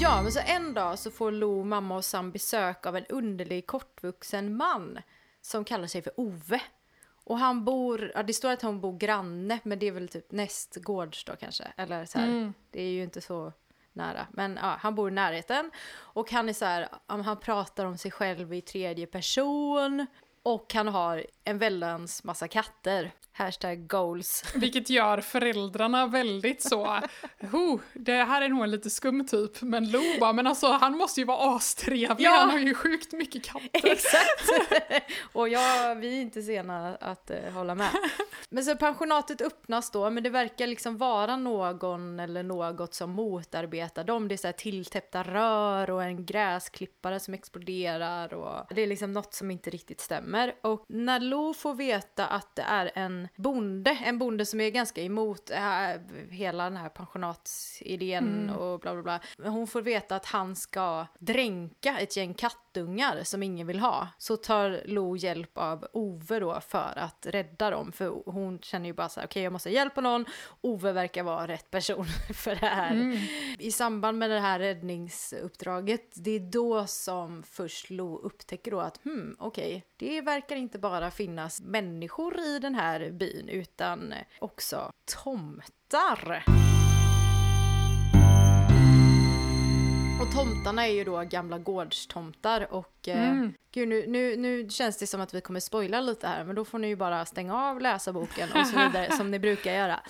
Ja, 0.00 0.22
men 0.22 0.32
så 0.32 0.40
en 0.46 0.74
dag 0.74 0.98
så 0.98 1.10
får 1.10 1.30
Lo, 1.30 1.64
mamma 1.64 1.96
och 1.96 2.04
Sam 2.04 2.30
besök 2.30 2.86
av 2.86 2.96
en 2.96 3.04
underlig 3.08 3.66
kortvuxen 3.66 4.56
man 4.56 4.98
som 5.44 5.64
kallar 5.64 5.86
sig 5.86 6.02
för 6.02 6.12
Ove. 6.20 6.60
Och 7.24 7.38
han 7.38 7.64
bor, 7.64 8.12
ja, 8.14 8.22
det 8.22 8.32
står 8.32 8.50
att 8.50 8.62
han 8.62 8.80
bor 8.80 8.98
granne, 8.98 9.58
men 9.62 9.78
det 9.78 9.86
är 9.86 9.92
väl 9.92 10.08
typ 10.08 10.32
nästgårds 10.32 11.24
då 11.24 11.36
kanske. 11.36 11.64
Eller 11.76 12.04
så 12.04 12.18
här, 12.18 12.26
mm. 12.26 12.54
det 12.70 12.82
är 12.82 12.90
ju 12.90 13.02
inte 13.02 13.20
så 13.20 13.52
nära. 13.92 14.26
Men 14.30 14.58
ja, 14.62 14.76
han 14.80 14.94
bor 14.94 15.08
i 15.08 15.12
närheten. 15.12 15.70
Och 15.96 16.30
han 16.30 16.48
är 16.48 16.52
så 16.52 16.64
här, 16.64 16.88
han 17.06 17.40
pratar 17.40 17.84
om 17.84 17.98
sig 17.98 18.10
själv 18.10 18.54
i 18.54 18.60
tredje 18.60 19.06
person. 19.06 20.06
Och 20.42 20.74
han 20.74 20.88
har 20.88 21.26
en 21.44 21.58
väldans 21.58 22.24
massa 22.24 22.48
katter. 22.48 23.12
Hashtag 23.36 23.86
goals. 23.86 24.44
Vilket 24.54 24.90
gör 24.90 25.20
föräldrarna 25.20 26.06
väldigt 26.06 26.62
så, 26.62 27.00
oh, 27.52 27.80
det 27.92 28.12
här 28.12 28.42
är 28.42 28.48
nog 28.48 28.64
en 28.64 28.70
lite 28.70 28.90
skum 28.90 29.26
typ, 29.26 29.62
men 29.62 29.90
Lo 29.90 30.00
bara, 30.20 30.32
men 30.32 30.46
alltså 30.46 30.66
han 30.66 30.96
måste 30.96 31.20
ju 31.20 31.26
vara 31.26 31.56
astrevlig, 31.56 32.26
ja. 32.26 32.30
han 32.30 32.50
har 32.50 32.58
ju 32.58 32.74
sjukt 32.74 33.12
mycket 33.12 33.44
katter. 33.44 33.68
Exakt! 33.72 34.50
och 35.32 35.48
ja, 35.48 35.94
vi 35.98 36.16
är 36.16 36.22
inte 36.22 36.42
sena 36.42 36.96
att 36.96 37.30
uh, 37.30 37.52
hålla 37.52 37.74
med. 37.74 37.90
Men 38.48 38.64
så 38.64 38.76
pensionatet 38.76 39.40
öppnas 39.40 39.90
då, 39.90 40.10
men 40.10 40.22
det 40.22 40.30
verkar 40.30 40.66
liksom 40.66 40.96
vara 40.96 41.36
någon 41.36 42.20
eller 42.20 42.42
något 42.42 42.94
som 42.94 43.10
motarbetar 43.10 44.04
dem. 44.04 44.28
Det 44.28 44.34
är 44.34 44.36
så 44.36 44.46
här 44.46 44.52
tilltäppta 44.52 45.22
rör 45.22 45.90
och 45.90 46.04
en 46.04 46.26
gräsklippare 46.26 47.20
som 47.20 47.34
exploderar 47.34 48.34
och 48.34 48.74
det 48.74 48.82
är 48.82 48.86
liksom 48.86 49.12
något 49.12 49.34
som 49.34 49.50
inte 49.50 49.70
riktigt 49.70 50.00
stämmer. 50.00 50.54
Och 50.60 50.84
när 50.88 51.20
Lo 51.20 51.54
får 51.54 51.74
veta 51.74 52.26
att 52.26 52.56
det 52.56 52.62
är 52.62 52.90
en 52.94 53.23
bonde, 53.36 53.98
en 54.04 54.18
bonde 54.18 54.46
som 54.46 54.60
är 54.60 54.70
ganska 54.70 55.02
emot 55.02 55.50
äh, 55.50 55.58
hela 56.30 56.64
den 56.64 56.76
här 56.76 56.88
pensionatsidén 56.88 58.42
mm. 58.42 58.56
och 58.56 58.80
bla 58.80 58.92
bla 58.92 59.02
bla. 59.02 59.50
Hon 59.50 59.66
får 59.66 59.82
veta 59.82 60.16
att 60.16 60.26
han 60.26 60.56
ska 60.56 61.06
dränka 61.18 61.98
ett 61.98 62.16
gäng 62.16 62.34
kattungar 62.74 63.24
som 63.24 63.42
ingen 63.42 63.66
vill 63.66 63.80
ha. 63.80 64.08
Så 64.18 64.36
tar 64.36 64.82
Lo 64.84 65.16
hjälp 65.16 65.58
av 65.58 65.86
Ove 65.92 66.40
då 66.40 66.60
för 66.60 66.92
att 66.96 67.26
rädda 67.26 67.70
dem, 67.70 67.92
för 67.92 68.22
hon 68.30 68.58
känner 68.58 68.86
ju 68.86 68.92
bara 68.92 69.08
så 69.08 69.20
här, 69.20 69.26
okej 69.26 69.32
okay, 69.32 69.42
jag 69.42 69.52
måste 69.52 69.68
ha 69.68 69.74
hjälp 69.74 69.98
av 69.98 70.02
någon. 70.02 70.24
Ove 70.60 70.92
verkar 70.92 71.22
vara 71.22 71.46
rätt 71.46 71.70
person 71.70 72.06
för 72.34 72.54
det 72.54 72.66
här. 72.66 72.90
Mm. 72.90 73.18
I 73.58 73.72
samband 73.72 74.18
med 74.18 74.30
det 74.30 74.40
här 74.40 74.58
räddningsuppdraget, 74.58 76.12
det 76.14 76.30
är 76.30 76.40
då 76.40 76.86
som 76.86 77.42
först 77.42 77.90
Lo 77.90 78.18
upptäcker 78.18 78.70
då 78.70 78.80
att 78.80 79.04
hmm, 79.04 79.36
okej, 79.38 79.76
okay, 79.76 79.82
det 79.96 80.20
verkar 80.20 80.56
inte 80.56 80.78
bara 80.78 81.10
finnas 81.10 81.60
människor 81.60 82.40
i 82.40 82.58
den 82.58 82.74
här 82.74 83.10
byn 83.10 83.48
utan 83.48 84.14
också 84.38 84.92
tomtar. 85.22 86.44
Och 90.20 90.32
tomtarna 90.32 90.86
är 90.86 90.92
ju 90.92 91.04
då 91.04 91.22
gamla 91.22 91.58
gårdstomtar 91.58 92.72
och 92.72 93.08
eh, 93.08 93.28
mm. 93.28 93.44
eh, 93.44 93.50
gud 93.72 93.88
nu, 93.88 94.04
nu, 94.06 94.36
nu 94.36 94.68
känns 94.70 94.96
det 94.96 95.06
som 95.06 95.20
att 95.20 95.34
vi 95.34 95.40
kommer 95.40 95.60
spoila 95.60 96.00
lite 96.00 96.26
här 96.26 96.44
men 96.44 96.56
då 96.56 96.64
får 96.64 96.78
ni 96.78 96.88
ju 96.88 96.96
bara 96.96 97.24
stänga 97.24 97.56
av, 97.56 97.80
läsa 97.80 98.12
boken 98.12 98.48
och 98.54 98.66
så 98.66 98.78
vidare 98.78 99.12
som 99.12 99.30
ni 99.30 99.38
brukar 99.38 99.72
göra. 99.72 100.00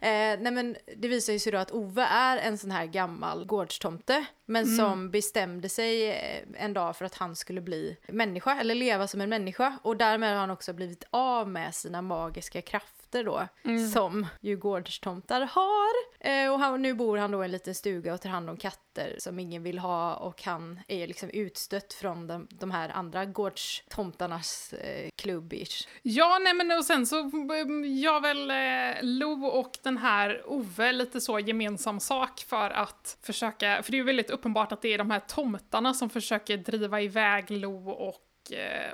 Eh, 0.00 0.40
nej 0.40 0.50
men 0.52 0.76
det 0.96 1.08
visar 1.08 1.38
sig 1.38 1.52
då 1.52 1.58
att 1.58 1.72
Ove 1.72 2.02
är 2.02 2.36
en 2.36 2.58
sån 2.58 2.70
här 2.70 2.86
gammal 2.86 3.44
gårdstomte 3.44 4.24
men 4.46 4.64
mm. 4.64 4.76
som 4.76 5.10
bestämde 5.10 5.68
sig 5.68 6.10
eh, 6.10 6.42
en 6.54 6.72
dag 6.72 6.96
för 6.96 7.04
att 7.04 7.14
han 7.14 7.36
skulle 7.36 7.60
bli 7.60 7.96
människa 8.08 8.60
eller 8.60 8.74
leva 8.74 9.06
som 9.06 9.20
en 9.20 9.28
människa 9.28 9.78
och 9.82 9.96
därmed 9.96 10.30
har 10.30 10.40
han 10.40 10.50
också 10.50 10.72
blivit 10.72 11.04
av 11.10 11.48
med 11.48 11.74
sina 11.74 12.02
magiska 12.02 12.62
krafter 12.62 13.24
då, 13.24 13.48
mm. 13.64 13.88
som 13.88 14.26
ju 14.40 14.56
gårdstomtar 14.56 15.40
har. 15.40 15.90
Eh, 16.20 16.52
och 16.52 16.58
han, 16.58 16.82
nu 16.82 16.94
bor 16.94 17.18
han 17.18 17.30
då 17.30 17.42
i 17.42 17.44
en 17.44 17.50
liten 17.50 17.74
stuga 17.74 18.14
och 18.14 18.20
tar 18.20 18.30
hand 18.30 18.50
om 18.50 18.56
katter 18.56 19.16
som 19.18 19.38
ingen 19.38 19.62
vill 19.62 19.78
ha 19.78 20.14
och 20.14 20.42
han 20.42 20.80
är 20.88 21.06
liksom 21.06 21.30
utstött 21.30 21.92
från 21.92 22.26
de, 22.26 22.46
de 22.50 22.70
här 22.70 22.88
andra 22.88 23.24
gårdstomtarnas 23.24 24.72
eh, 24.72 25.10
klubbish. 25.16 25.88
Ja, 26.02 26.38
nej 26.42 26.54
men 26.54 26.78
och 26.78 26.84
sen 26.84 27.06
så 27.06 27.20
mm, 27.20 27.84
gör 27.84 28.20
väl 28.20 28.50
eh, 28.50 29.02
Lo 29.02 29.46
och 29.46 29.78
den 29.82 29.98
här 29.98 30.42
Ove 30.46 30.92
lite 30.92 31.20
så 31.20 31.38
gemensam 31.38 32.00
sak 32.00 32.44
för 32.48 32.70
att 32.70 33.18
försöka, 33.22 33.82
för 33.82 33.90
det 33.90 33.96
är 33.96 33.98
ju 33.98 34.04
väldigt 34.04 34.30
uppenbart 34.34 34.72
att 34.72 34.82
det 34.82 34.94
är 34.94 34.98
de 34.98 35.10
här 35.10 35.20
tomtarna 35.20 35.94
som 35.94 36.10
försöker 36.10 36.56
driva 36.56 37.00
iväg 37.00 37.50
Lo 37.50 37.90
och 37.90 38.14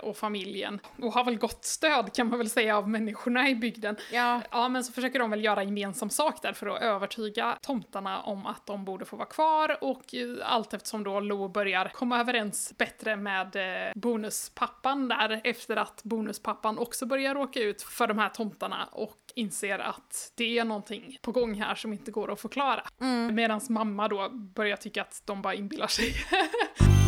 och 0.02 0.16
familjen. 0.16 0.80
Och 1.02 1.12
har 1.12 1.24
väl 1.24 1.38
gott 1.38 1.64
stöd 1.64 2.12
kan 2.14 2.28
man 2.28 2.38
väl 2.38 2.50
säga 2.50 2.76
av 2.76 2.88
människorna 2.88 3.48
i 3.48 3.54
bygden. 3.54 3.96
Ja. 4.12 4.42
ja, 4.50 4.68
men 4.68 4.84
så 4.84 4.92
försöker 4.92 5.18
de 5.18 5.30
väl 5.30 5.44
göra 5.44 5.62
gemensam 5.62 6.10
sak 6.10 6.42
där 6.42 6.52
för 6.52 6.66
att 6.66 6.82
övertyga 6.82 7.58
tomtarna 7.62 8.20
om 8.20 8.46
att 8.46 8.66
de 8.66 8.84
borde 8.84 9.04
få 9.04 9.16
vara 9.16 9.28
kvar 9.28 9.76
och 9.80 10.14
allt 10.44 10.74
eftersom 10.74 11.04
då 11.04 11.20
Lo 11.20 11.48
börjar 11.48 11.88
komma 11.88 12.20
överens 12.20 12.74
bättre 12.78 13.16
med 13.16 13.56
eh, 13.56 13.92
bonuspappan 13.94 15.08
där 15.08 15.40
efter 15.44 15.76
att 15.76 16.02
bonuspappan 16.02 16.78
också 16.78 17.06
börjar 17.06 17.34
råka 17.34 17.60
ut 17.60 17.82
för 17.82 18.06
de 18.06 18.18
här 18.18 18.28
tomtarna 18.28 18.88
och 18.92 19.18
inser 19.34 19.78
att 19.78 20.32
det 20.34 20.58
är 20.58 20.64
någonting 20.64 21.18
på 21.22 21.32
gång 21.32 21.54
här 21.54 21.74
som 21.74 21.92
inte 21.92 22.10
går 22.10 22.32
att 22.32 22.40
förklara. 22.40 22.82
Mm. 23.00 23.34
Medan 23.34 23.60
mamma 23.68 24.08
då 24.08 24.28
börjar 24.30 24.76
tycka 24.76 25.02
att 25.02 25.22
de 25.24 25.42
bara 25.42 25.54
inbillar 25.54 25.86
sig. 25.86 26.14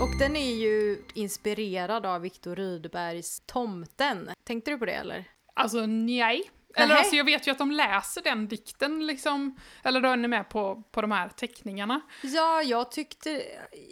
Och 0.00 0.18
den 0.18 0.36
är 0.36 0.54
ju 0.54 1.02
inspirerad 1.14 2.06
av 2.06 2.20
Viktor 2.20 2.56
Rydbergs 2.56 3.42
Tomten. 3.46 4.30
Tänkte 4.44 4.70
du 4.70 4.78
på 4.78 4.84
det 4.84 4.92
eller? 4.92 5.24
Alltså 5.54 5.86
nej. 5.86 6.50
Eller 6.74 6.94
alltså 6.94 7.16
jag 7.16 7.24
vet 7.24 7.46
ju 7.46 7.50
att 7.50 7.58
de 7.58 7.70
läser 7.70 8.22
den 8.22 8.48
dikten 8.48 9.06
liksom, 9.06 9.56
eller 9.82 10.00
den 10.00 10.24
är 10.24 10.28
med 10.28 10.48
på, 10.48 10.82
på 10.90 11.00
de 11.00 11.10
här 11.10 11.28
teckningarna. 11.28 12.00
Ja, 12.22 12.62
jag 12.62 12.92
tyckte, 12.92 13.42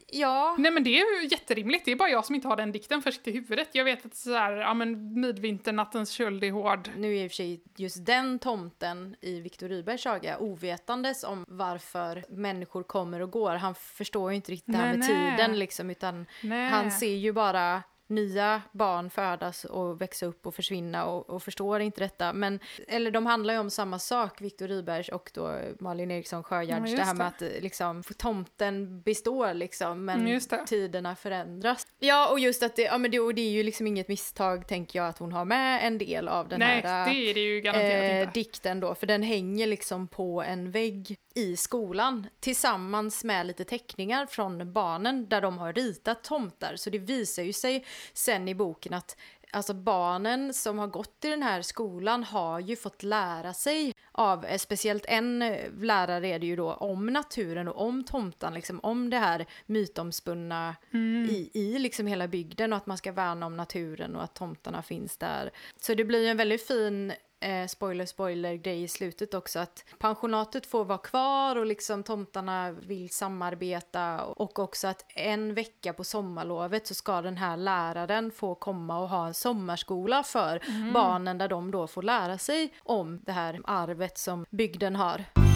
ja. 0.06 0.56
Nej 0.58 0.70
men 0.70 0.84
det 0.84 0.90
är 0.90 1.22
ju 1.22 1.28
jätterimligt, 1.28 1.84
det 1.84 1.92
är 1.92 1.96
bara 1.96 2.08
jag 2.08 2.24
som 2.24 2.34
inte 2.34 2.48
har 2.48 2.56
den 2.56 2.72
dikten 2.72 3.02
först 3.02 3.28
i 3.28 3.32
huvudet. 3.32 3.68
Jag 3.72 3.84
vet 3.84 4.06
att 4.06 4.16
såhär, 4.16 4.52
ja 4.52 4.74
men 4.74 5.20
midvinter, 5.20 5.72
nattens 5.72 6.10
köld 6.10 6.44
är 6.44 6.50
hård. 6.50 6.90
Nu 6.96 7.16
är 7.16 7.24
i 7.24 7.26
och 7.26 7.30
för 7.30 7.36
sig 7.36 7.62
just 7.76 8.06
den 8.06 8.38
tomten 8.38 9.16
i 9.20 9.40
Viktor 9.40 9.68
Rydbergs 9.68 10.02
saga 10.02 10.38
ovetandes 10.38 11.24
om 11.24 11.44
varför 11.48 12.24
människor 12.28 12.82
kommer 12.82 13.20
och 13.20 13.30
går. 13.30 13.54
Han 13.54 13.74
förstår 13.74 14.30
ju 14.30 14.36
inte 14.36 14.52
riktigt 14.52 14.72
det 14.72 14.78
här 14.78 14.88
nej, 14.88 14.98
med 14.98 15.08
nej. 15.08 15.36
tiden 15.36 15.58
liksom, 15.58 15.90
utan 15.90 16.26
nej. 16.42 16.68
han 16.68 16.90
ser 16.90 17.16
ju 17.16 17.32
bara 17.32 17.82
nya 18.08 18.62
barn 18.72 19.10
födas 19.10 19.64
och 19.64 20.00
växa 20.00 20.26
upp 20.26 20.46
och 20.46 20.54
försvinna 20.54 21.04
och, 21.04 21.30
och, 21.30 21.42
förstår 21.42 21.80
inte 21.80 22.00
detta. 22.00 22.32
Men, 22.32 22.60
eller 22.88 23.10
de 23.10 23.26
handlar 23.26 23.54
ju 23.54 23.60
om 23.60 23.70
samma 23.70 23.98
sak, 23.98 24.40
Viktor 24.40 24.68
Rydbergs 24.68 25.08
och 25.08 25.30
då 25.34 25.58
Malin 25.80 26.10
Eriksson 26.10 26.44
Sjögärds, 26.44 26.90
ja, 26.90 26.96
det 26.96 27.04
här 27.04 27.14
med 27.14 27.26
att 27.26 27.40
liksom, 27.40 28.02
tomten 28.02 29.02
består 29.02 29.54
liksom, 29.54 30.04
men 30.04 30.26
mm, 30.26 30.40
tiderna 30.66 31.16
förändras. 31.16 31.86
Ja, 31.98 32.28
och 32.30 32.38
just 32.38 32.62
att 32.62 32.76
det, 32.76 32.82
ja, 32.82 32.98
men 32.98 33.10
det, 33.10 33.20
och 33.20 33.34
det 33.34 33.42
är 33.42 33.50
ju 33.50 33.62
liksom 33.62 33.86
inget 33.86 34.08
misstag, 34.08 34.68
tänker 34.68 34.98
jag, 34.98 35.08
att 35.08 35.18
hon 35.18 35.32
har 35.32 35.44
med 35.44 35.86
en 35.86 35.98
del 35.98 36.28
av 36.28 36.48
den 36.48 36.58
Nej, 36.58 36.82
här 36.82 37.08
det 37.10 37.30
är 37.30 37.34
det 37.34 37.40
ju 37.40 37.60
garanterat 37.60 38.26
eh, 38.26 38.32
dikten 38.32 38.80
då, 38.80 38.94
för 38.94 39.06
den 39.06 39.22
hänger 39.22 39.66
liksom 39.66 40.08
på 40.08 40.42
en 40.42 40.70
vägg 40.70 41.18
i 41.34 41.56
skolan 41.56 42.26
tillsammans 42.40 43.24
med 43.24 43.46
lite 43.46 43.64
teckningar 43.64 44.26
från 44.26 44.72
barnen 44.72 45.28
där 45.28 45.40
de 45.40 45.58
har 45.58 45.72
ritat 45.72 46.24
tomtar. 46.24 46.76
Så 46.76 46.90
det 46.90 46.98
visar 46.98 47.42
ju 47.42 47.52
sig 47.52 47.84
sen 48.12 48.48
i 48.48 48.54
boken 48.54 48.94
att 48.94 49.16
alltså 49.50 49.74
barnen 49.74 50.54
som 50.54 50.78
har 50.78 50.86
gått 50.86 51.24
i 51.24 51.28
den 51.28 51.42
här 51.42 51.62
skolan 51.62 52.24
har 52.24 52.60
ju 52.60 52.76
fått 52.76 53.02
lära 53.02 53.54
sig 53.54 53.94
av, 54.12 54.44
eh, 54.44 54.58
speciellt 54.58 55.04
en 55.08 55.42
eh, 55.42 55.72
lärare 55.80 56.28
är 56.28 56.38
det 56.38 56.46
ju 56.46 56.56
då, 56.56 56.72
om 56.72 57.06
naturen 57.06 57.68
och 57.68 57.86
om 57.86 58.04
tomtan, 58.04 58.54
liksom 58.54 58.80
om 58.82 59.10
det 59.10 59.18
här 59.18 59.46
mytomspunna 59.66 60.76
mm. 60.90 61.30
i, 61.30 61.50
i 61.54 61.78
liksom 61.78 62.06
hela 62.06 62.28
bygden 62.28 62.72
och 62.72 62.76
att 62.76 62.86
man 62.86 62.98
ska 62.98 63.12
värna 63.12 63.46
om 63.46 63.56
naturen 63.56 64.16
och 64.16 64.24
att 64.24 64.34
tomtarna 64.34 64.82
finns 64.82 65.16
där. 65.16 65.50
Så 65.80 65.94
det 65.94 66.04
blir 66.04 66.28
en 66.28 66.36
väldigt 66.36 66.66
fin 66.66 67.12
eh, 67.40 67.66
spoiler 67.66 68.06
spoiler 68.06 68.54
grej 68.54 68.82
i 68.82 68.88
slutet 68.88 69.34
också 69.34 69.58
att 69.58 69.84
pensionatet 69.98 70.66
får 70.66 70.84
vara 70.84 70.98
kvar 70.98 71.56
och 71.56 71.66
liksom 71.66 72.02
tomtarna 72.02 72.70
vill 72.70 73.10
samarbeta 73.10 74.24
och 74.24 74.58
också 74.58 74.88
att 74.88 75.04
en 75.14 75.54
vecka 75.54 75.92
på 75.92 76.04
sommarlovet 76.04 76.86
så 76.86 76.94
ska 76.94 77.22
den 77.22 77.36
här 77.36 77.56
läraren 77.56 78.30
få 78.30 78.54
komma 78.54 78.98
och 78.98 79.08
ha 79.08 79.26
en 79.26 79.34
sommarskola 79.34 80.22
för 80.22 80.62
mm. 80.68 80.92
barnen 80.92 81.38
där 81.38 81.48
de 81.48 81.70
då 81.70 81.86
får 81.86 82.02
lära 82.02 82.38
sig 82.38 82.74
om 82.82 83.20
det 83.26 83.32
här 83.32 83.60
arvet 83.64 84.18
som 84.18 84.46
bygden 84.50 84.96
har. 84.96 85.47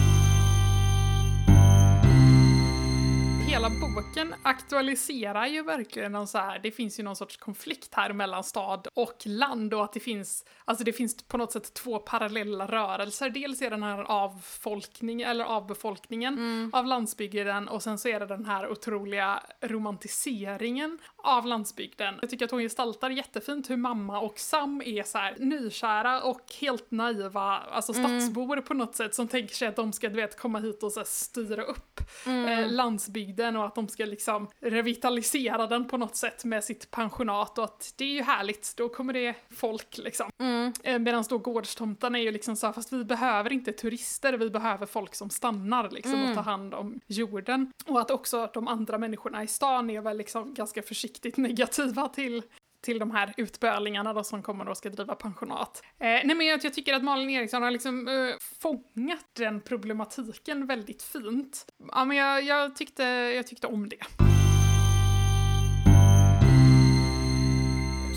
Hela 3.53 3.69
boken 3.69 4.35
aktualiserar 4.43 5.47
ju 5.47 5.63
verkligen 5.63 6.11
någon 6.11 6.27
så 6.27 6.37
här, 6.37 6.59
det 6.63 6.71
finns 6.71 6.99
ju 6.99 7.03
någon 7.03 7.15
sorts 7.15 7.37
konflikt 7.37 7.93
här 7.93 8.13
mellan 8.13 8.43
stad 8.43 8.87
och 8.93 9.17
land 9.25 9.73
och 9.73 9.83
att 9.83 9.93
det 9.93 9.99
finns, 9.99 10.45
alltså 10.65 10.83
det 10.83 10.93
finns 10.93 11.23
på 11.23 11.37
något 11.37 11.51
sätt 11.51 11.73
två 11.73 11.99
parallella 11.99 12.67
rörelser. 12.67 13.29
Dels 13.29 13.61
är 13.61 13.69
den 13.69 13.83
här 13.83 13.99
avfolkning, 13.99 15.21
eller 15.21 15.45
avbefolkningen 15.45 16.33
mm. 16.33 16.69
av 16.73 16.85
landsbygden 16.85 17.67
och 17.67 17.83
sen 17.83 17.97
så 17.97 18.07
är 18.07 18.19
det 18.19 18.25
den 18.25 18.45
här 18.45 18.71
otroliga 18.71 19.43
romantiseringen 19.61 20.99
av 21.15 21.45
landsbygden. 21.45 22.15
Jag 22.21 22.29
tycker 22.29 22.45
att 22.45 22.51
hon 22.51 22.61
gestaltar 22.61 23.09
jättefint 23.09 23.69
hur 23.69 23.77
mamma 23.77 24.19
och 24.19 24.39
Sam 24.39 24.81
är 24.85 25.03
så 25.03 25.17
här 25.17 25.35
nykära 25.39 26.21
och 26.21 26.41
helt 26.61 26.91
naiva, 26.91 27.57
alltså 27.71 27.93
mm. 27.93 28.03
stadsbor 28.03 28.53
mm. 28.53 28.65
på 28.65 28.73
något 28.73 28.95
sätt 28.95 29.15
som 29.15 29.27
tänker 29.27 29.55
sig 29.55 29.67
att 29.67 29.75
de 29.75 29.93
ska 29.93 30.09
du 30.09 30.15
vet 30.15 30.39
komma 30.39 30.59
hit 30.59 30.83
och 30.83 30.91
så 30.91 31.03
styra 31.05 31.63
upp 31.63 31.99
mm. 32.25 32.45
eh, 32.47 32.71
landsbygden 32.71 33.42
och 33.43 33.65
att 33.65 33.75
de 33.75 33.87
ska 33.87 34.05
liksom 34.05 34.47
revitalisera 34.59 35.67
den 35.67 35.87
på 35.87 35.97
något 35.97 36.15
sätt 36.15 36.43
med 36.43 36.63
sitt 36.63 36.91
pensionat 36.91 37.57
och 37.57 37.63
att 37.63 37.93
det 37.97 38.03
är 38.03 38.13
ju 38.13 38.21
härligt, 38.21 38.73
då 38.77 38.89
kommer 38.89 39.13
det 39.13 39.35
folk 39.49 39.97
liksom. 39.97 40.29
Mm. 40.39 40.73
Eh, 40.83 40.99
Medan 40.99 41.23
då 41.29 41.37
gårdstomtarna 41.37 42.19
är 42.19 42.23
ju 42.23 42.31
liksom 42.31 42.55
så 42.55 42.65
här, 42.65 42.73
fast 42.73 42.93
vi 42.93 43.03
behöver 43.03 43.53
inte 43.53 43.71
turister, 43.71 44.33
vi 44.33 44.49
behöver 44.49 44.85
folk 44.85 45.15
som 45.15 45.29
stannar 45.29 45.89
liksom 45.89 46.13
mm. 46.13 46.29
och 46.29 46.35
tar 46.35 46.43
hand 46.43 46.73
om 46.73 46.99
jorden. 47.07 47.71
Och 47.85 48.01
att 48.01 48.11
också 48.11 48.49
de 48.53 48.67
andra 48.67 48.97
människorna 48.97 49.43
i 49.43 49.47
stan 49.47 49.89
är 49.89 50.01
väl 50.01 50.17
liksom 50.17 50.53
ganska 50.53 50.81
försiktigt 50.81 51.37
negativa 51.47 52.09
till 52.09 52.43
till 52.83 52.99
de 52.99 53.11
här 53.11 53.33
utbölingarna 53.37 54.13
då 54.13 54.23
som 54.23 54.43
kommer 54.43 54.69
och 54.69 54.77
ska 54.77 54.89
driva 54.89 55.15
pensionat. 55.15 55.81
Eh, 55.99 56.05
nej 56.05 56.35
men 56.35 56.47
jag, 56.47 56.63
jag, 56.63 56.73
tycker 56.73 56.93
att 56.93 57.03
Malin 57.03 57.29
Eriksson 57.29 57.63
har 57.63 57.71
liksom 57.71 58.07
eh, 58.07 58.35
fångat 58.61 59.25
den 59.33 59.61
problematiken 59.61 60.67
väldigt 60.67 61.03
fint. 61.03 61.65
Ja 61.91 62.05
men 62.05 62.17
jag, 62.17 62.43
jag, 62.43 62.75
tyckte, 62.75 63.03
jag 63.35 63.47
tyckte 63.47 63.67
om 63.67 63.89
det. 63.89 63.97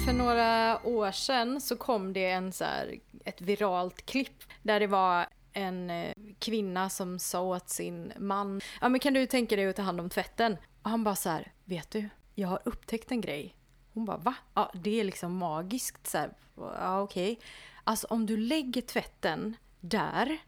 För 0.05 0.13
några 0.13 0.87
år 0.87 1.11
sedan 1.11 1.61
så 1.61 1.77
kom 1.77 2.13
det 2.13 2.31
en 2.31 2.53
så 2.53 2.65
här, 2.65 2.95
ett 3.25 3.41
viralt 3.41 4.07
klipp 4.07 4.45
där 4.63 4.81
det 4.81 4.87
var 4.87 5.27
en 5.53 5.91
eh, 5.91 6.13
kvinna 6.39 6.91
som 6.91 7.19
sa 7.19 7.41
åt 7.41 7.69
sin 7.69 8.13
man, 8.19 8.61
ja 8.81 8.89
men 8.89 9.01
kan 9.01 9.15
du 9.15 9.27
tänka 9.27 9.57
dig 9.57 9.69
att 9.69 9.77
ta 9.77 9.83
hand 9.83 10.01
om 10.01 10.11
tvätten? 10.11 10.57
Och 10.83 10.91
han 10.91 11.05
bara 11.05 11.17
så 11.17 11.29
här, 11.29 11.53
vet 11.65 11.91
du, 11.91 12.09
jag 12.35 12.49
har 12.49 12.61
upptäckt 12.65 13.11
en 13.11 13.21
grej. 13.21 13.55
Hon 13.97 14.05
bara 14.05 14.17
va? 14.17 14.35
Ja, 14.55 14.71
det 14.75 15.01
är 15.01 15.05
liksom 15.05 15.37
magiskt 15.37 16.07
så 16.07 16.19
här. 16.19 16.31
Ja, 16.57 17.01
okej. 17.01 17.33
Okay. 17.33 17.45
Alltså 17.85 18.07
om 18.07 18.27
du 18.27 18.37
lägger 18.37 18.83
tvätten 18.83 19.57
där 19.81 20.39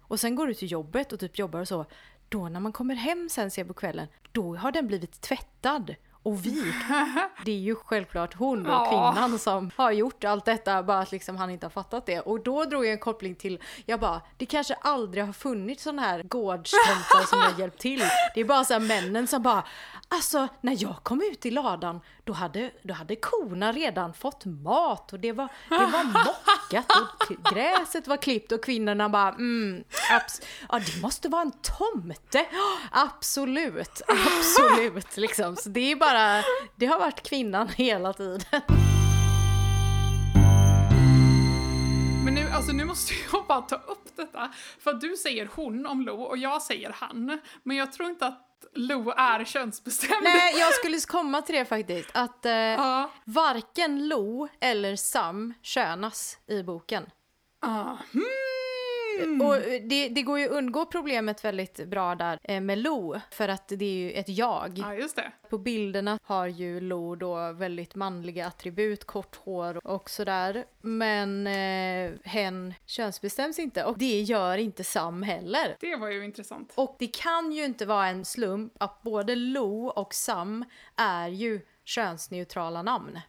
och 0.00 0.20
sen 0.20 0.34
går 0.34 0.46
du 0.46 0.54
till 0.54 0.72
jobbet 0.72 1.12
och 1.12 1.20
typ 1.20 1.38
jobbar 1.38 1.60
och 1.60 1.68
så. 1.68 1.84
Då 2.28 2.48
när 2.48 2.60
man 2.60 2.72
kommer 2.72 2.94
hem 2.94 3.28
sen 3.28 3.50
ser 3.50 3.64
på 3.64 3.74
kvällen, 3.74 4.08
då 4.32 4.56
har 4.56 4.72
den 4.72 4.86
blivit 4.86 5.20
tvättad 5.20 5.94
och 6.22 6.46
vik. 6.46 6.74
Det 7.44 7.52
är 7.52 7.58
ju 7.58 7.74
självklart 7.74 8.34
hon 8.34 8.62
då, 8.62 8.86
kvinnan, 8.88 9.38
som 9.38 9.70
har 9.76 9.92
gjort 9.92 10.24
allt 10.24 10.44
detta, 10.44 10.82
bara 10.82 10.98
att 10.98 11.12
liksom 11.12 11.36
han 11.36 11.50
inte 11.50 11.66
har 11.66 11.70
fattat 11.70 12.06
det. 12.06 12.20
Och 12.20 12.40
då 12.42 12.64
drog 12.64 12.84
jag 12.84 12.92
en 12.92 12.98
koppling 12.98 13.34
till, 13.34 13.62
jag 13.86 14.00
bara, 14.00 14.20
det 14.36 14.46
kanske 14.46 14.74
aldrig 14.74 15.24
har 15.24 15.32
funnits 15.32 15.82
sådana 15.82 16.02
här 16.02 16.22
gårdstomtar 16.22 17.26
som 17.26 17.38
har 17.38 17.60
hjälpt 17.60 17.80
till. 17.80 18.02
Det 18.34 18.40
är 18.40 18.44
bara 18.44 18.64
så 18.64 18.80
männen 18.80 19.26
som 19.26 19.42
bara, 19.42 19.64
Alltså, 20.10 20.48
när 20.60 20.82
jag 20.82 20.96
kom 21.02 21.22
ut 21.32 21.46
i 21.46 21.50
ladan, 21.50 22.00
då 22.24 22.32
hade, 22.32 22.70
då 22.82 22.94
hade 22.94 23.16
korna 23.16 23.72
redan 23.72 24.14
fått 24.14 24.44
mat 24.44 25.12
och 25.12 25.20
det 25.20 25.32
var, 25.32 25.48
det 25.68 25.76
var 25.76 26.04
mockat 26.04 26.86
och 26.96 27.52
gräset 27.54 28.06
var 28.06 28.16
klippt 28.16 28.52
och 28.52 28.64
kvinnorna 28.64 29.08
bara 29.08 29.28
mm, 29.28 29.84
abs 30.10 30.40
ja 30.68 30.78
det 30.78 31.02
måste 31.02 31.28
vara 31.28 31.42
en 31.42 31.52
tomte. 31.52 32.46
Absolut, 32.90 34.02
absolut 34.08 35.16
liksom. 35.16 35.56
Så 35.56 35.68
det 35.68 35.92
är 35.92 35.96
bara, 35.96 36.07
det 36.76 36.86
har 36.86 36.98
varit 36.98 37.22
kvinnan 37.22 37.68
hela 37.68 38.12
tiden. 38.12 38.40
Men 42.24 42.34
nu, 42.34 42.50
alltså 42.50 42.72
nu 42.72 42.84
måste 42.84 43.14
jag 43.32 43.46
bara 43.46 43.60
ta 43.60 43.76
upp 43.76 44.16
detta. 44.16 44.52
För 44.78 44.90
att 44.90 45.00
du 45.00 45.16
säger 45.16 45.48
hon 45.54 45.86
om 45.86 46.02
Lo 46.02 46.22
och 46.22 46.38
jag 46.38 46.62
säger 46.62 46.90
han. 46.94 47.40
Men 47.62 47.76
jag 47.76 47.92
tror 47.92 48.08
inte 48.08 48.26
att 48.26 48.44
Lo 48.74 49.10
är 49.10 49.44
könsbestämd. 49.44 50.22
Nej, 50.22 50.54
jag 50.58 50.74
skulle 50.74 51.00
komma 51.00 51.42
till 51.42 51.54
det 51.54 51.64
faktiskt. 51.64 52.10
Att 52.14 52.46
eh, 52.46 52.52
ja. 52.52 53.10
varken 53.24 54.08
Lo 54.08 54.48
eller 54.60 54.96
Sam 54.96 55.54
könas 55.62 56.38
i 56.46 56.62
boken. 56.62 57.06
Ah. 57.60 57.96
Mm. 59.22 59.46
Och 59.46 59.56
det, 59.82 60.08
det, 60.08 60.22
går 60.22 60.38
ju 60.38 60.44
att 60.44 60.50
undgå 60.50 60.86
problemet 60.86 61.44
väldigt 61.44 61.86
bra 61.86 62.14
där 62.14 62.38
eh, 62.42 62.60
med 62.60 62.78
Lo, 62.78 63.20
för 63.30 63.48
att 63.48 63.68
det 63.68 63.84
är 63.84 63.98
ju 63.98 64.12
ett 64.12 64.28
jag. 64.28 64.72
Ja, 64.78 64.94
just 64.94 65.16
det. 65.16 65.32
På 65.50 65.58
bilderna 65.58 66.18
har 66.22 66.46
ju 66.46 66.80
Lo 66.80 67.14
då 67.14 67.52
väldigt 67.52 67.94
manliga 67.94 68.46
attribut, 68.46 69.04
kort 69.04 69.36
hår 69.36 69.86
och 69.86 70.10
sådär. 70.10 70.64
Men 70.80 71.46
eh, 71.46 72.12
hen 72.24 72.74
könsbestäms 72.86 73.58
inte 73.58 73.84
och 73.84 73.98
det 73.98 74.20
gör 74.20 74.58
inte 74.58 74.84
Sam 74.84 75.22
heller. 75.22 75.76
Det 75.80 75.96
var 75.96 76.08
ju 76.08 76.24
intressant. 76.24 76.72
Och 76.74 76.96
det 76.98 77.06
kan 77.06 77.52
ju 77.52 77.64
inte 77.64 77.86
vara 77.86 78.06
en 78.08 78.24
slump 78.24 78.72
att 78.78 79.02
både 79.02 79.34
Lo 79.34 79.86
och 79.86 80.14
Sam 80.14 80.64
är 80.96 81.28
ju 81.28 81.60
könsneutrala 81.84 82.82
namn. 82.82 83.20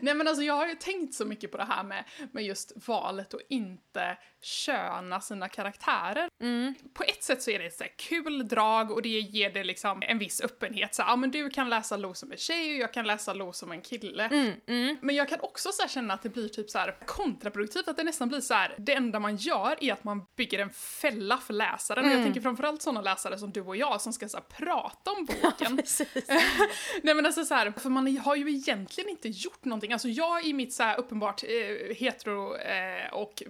Nej 0.00 0.14
men 0.14 0.28
alltså 0.28 0.42
jag 0.42 0.54
har 0.54 0.66
ju 0.66 0.74
tänkt 0.74 1.14
så 1.14 1.24
mycket 1.24 1.50
på 1.50 1.56
det 1.56 1.64
här 1.64 1.84
med, 1.84 2.04
med 2.32 2.44
just 2.44 2.88
valet 2.88 3.34
och 3.34 3.40
inte 3.48 4.18
köna 4.42 5.20
sina 5.20 5.48
karaktärer. 5.48 6.28
Mm. 6.42 6.74
På 6.94 7.02
ett 7.02 7.24
sätt 7.24 7.42
så 7.42 7.50
är 7.50 7.58
det 7.58 7.66
ett 7.66 7.76
så 7.76 7.84
kul 7.96 8.48
drag 8.48 8.90
och 8.90 9.02
det 9.02 9.08
ger 9.08 9.50
det 9.50 9.64
liksom 9.64 10.02
en 10.06 10.18
viss 10.18 10.40
öppenhet. 10.40 10.94
Så 10.94 11.02
ja 11.02 11.16
men 11.16 11.30
du 11.30 11.50
kan 11.50 11.70
läsa 11.70 11.96
Lo 11.96 12.14
som 12.14 12.32
en 12.32 12.38
tjej 12.38 12.74
och 12.74 12.80
jag 12.80 12.92
kan 12.92 13.06
läsa 13.06 13.34
Lo 13.34 13.52
som 13.52 13.72
en 13.72 13.80
kille. 13.80 14.24
Mm, 14.24 14.52
mm. 14.66 14.96
Men 15.02 15.14
jag 15.14 15.28
kan 15.28 15.40
också 15.40 15.72
så 15.72 15.88
känna 15.88 16.14
att 16.14 16.22
det 16.22 16.28
blir 16.28 16.48
typ 16.48 16.70
så 16.70 16.78
kontraproduktivt, 17.06 17.88
att 17.88 17.96
det 17.96 18.04
nästan 18.04 18.28
blir 18.28 18.40
så 18.40 18.54
här, 18.54 18.74
det 18.78 18.94
enda 18.94 19.20
man 19.20 19.36
gör 19.36 19.84
är 19.84 19.92
att 19.92 20.04
man 20.04 20.22
bygger 20.36 20.58
en 20.58 20.70
fälla 20.70 21.38
för 21.38 21.54
läsaren. 21.54 22.04
Och 22.04 22.10
jag 22.10 22.14
mm. 22.14 22.24
tänker 22.24 22.40
framförallt 22.40 22.82
sådana 22.82 23.00
läsare 23.00 23.38
som 23.38 23.52
du 23.52 23.60
och 23.60 23.76
jag 23.76 24.00
som 24.00 24.12
ska 24.12 24.28
så 24.28 24.38
prata 24.40 25.10
om 25.10 25.24
boken. 25.26 25.76
Nej 27.02 27.14
men 27.14 27.26
alltså 27.26 27.44
så 27.44 27.54
här, 27.54 27.72
för 27.76 27.90
man 27.90 28.16
har 28.16 28.36
ju 28.36 28.50
egentligen 28.50 29.10
inte 29.10 29.28
gjort 29.28 29.64
någonting. 29.64 29.92
Alltså 29.92 30.08
jag 30.08 30.44
i 30.44 30.52
mitt 30.52 30.72
så 30.72 30.94
uppenbart 30.94 31.42
eh, 31.44 31.96
hetero 31.96 32.56
eh, 32.56 33.12
och 33.12 33.42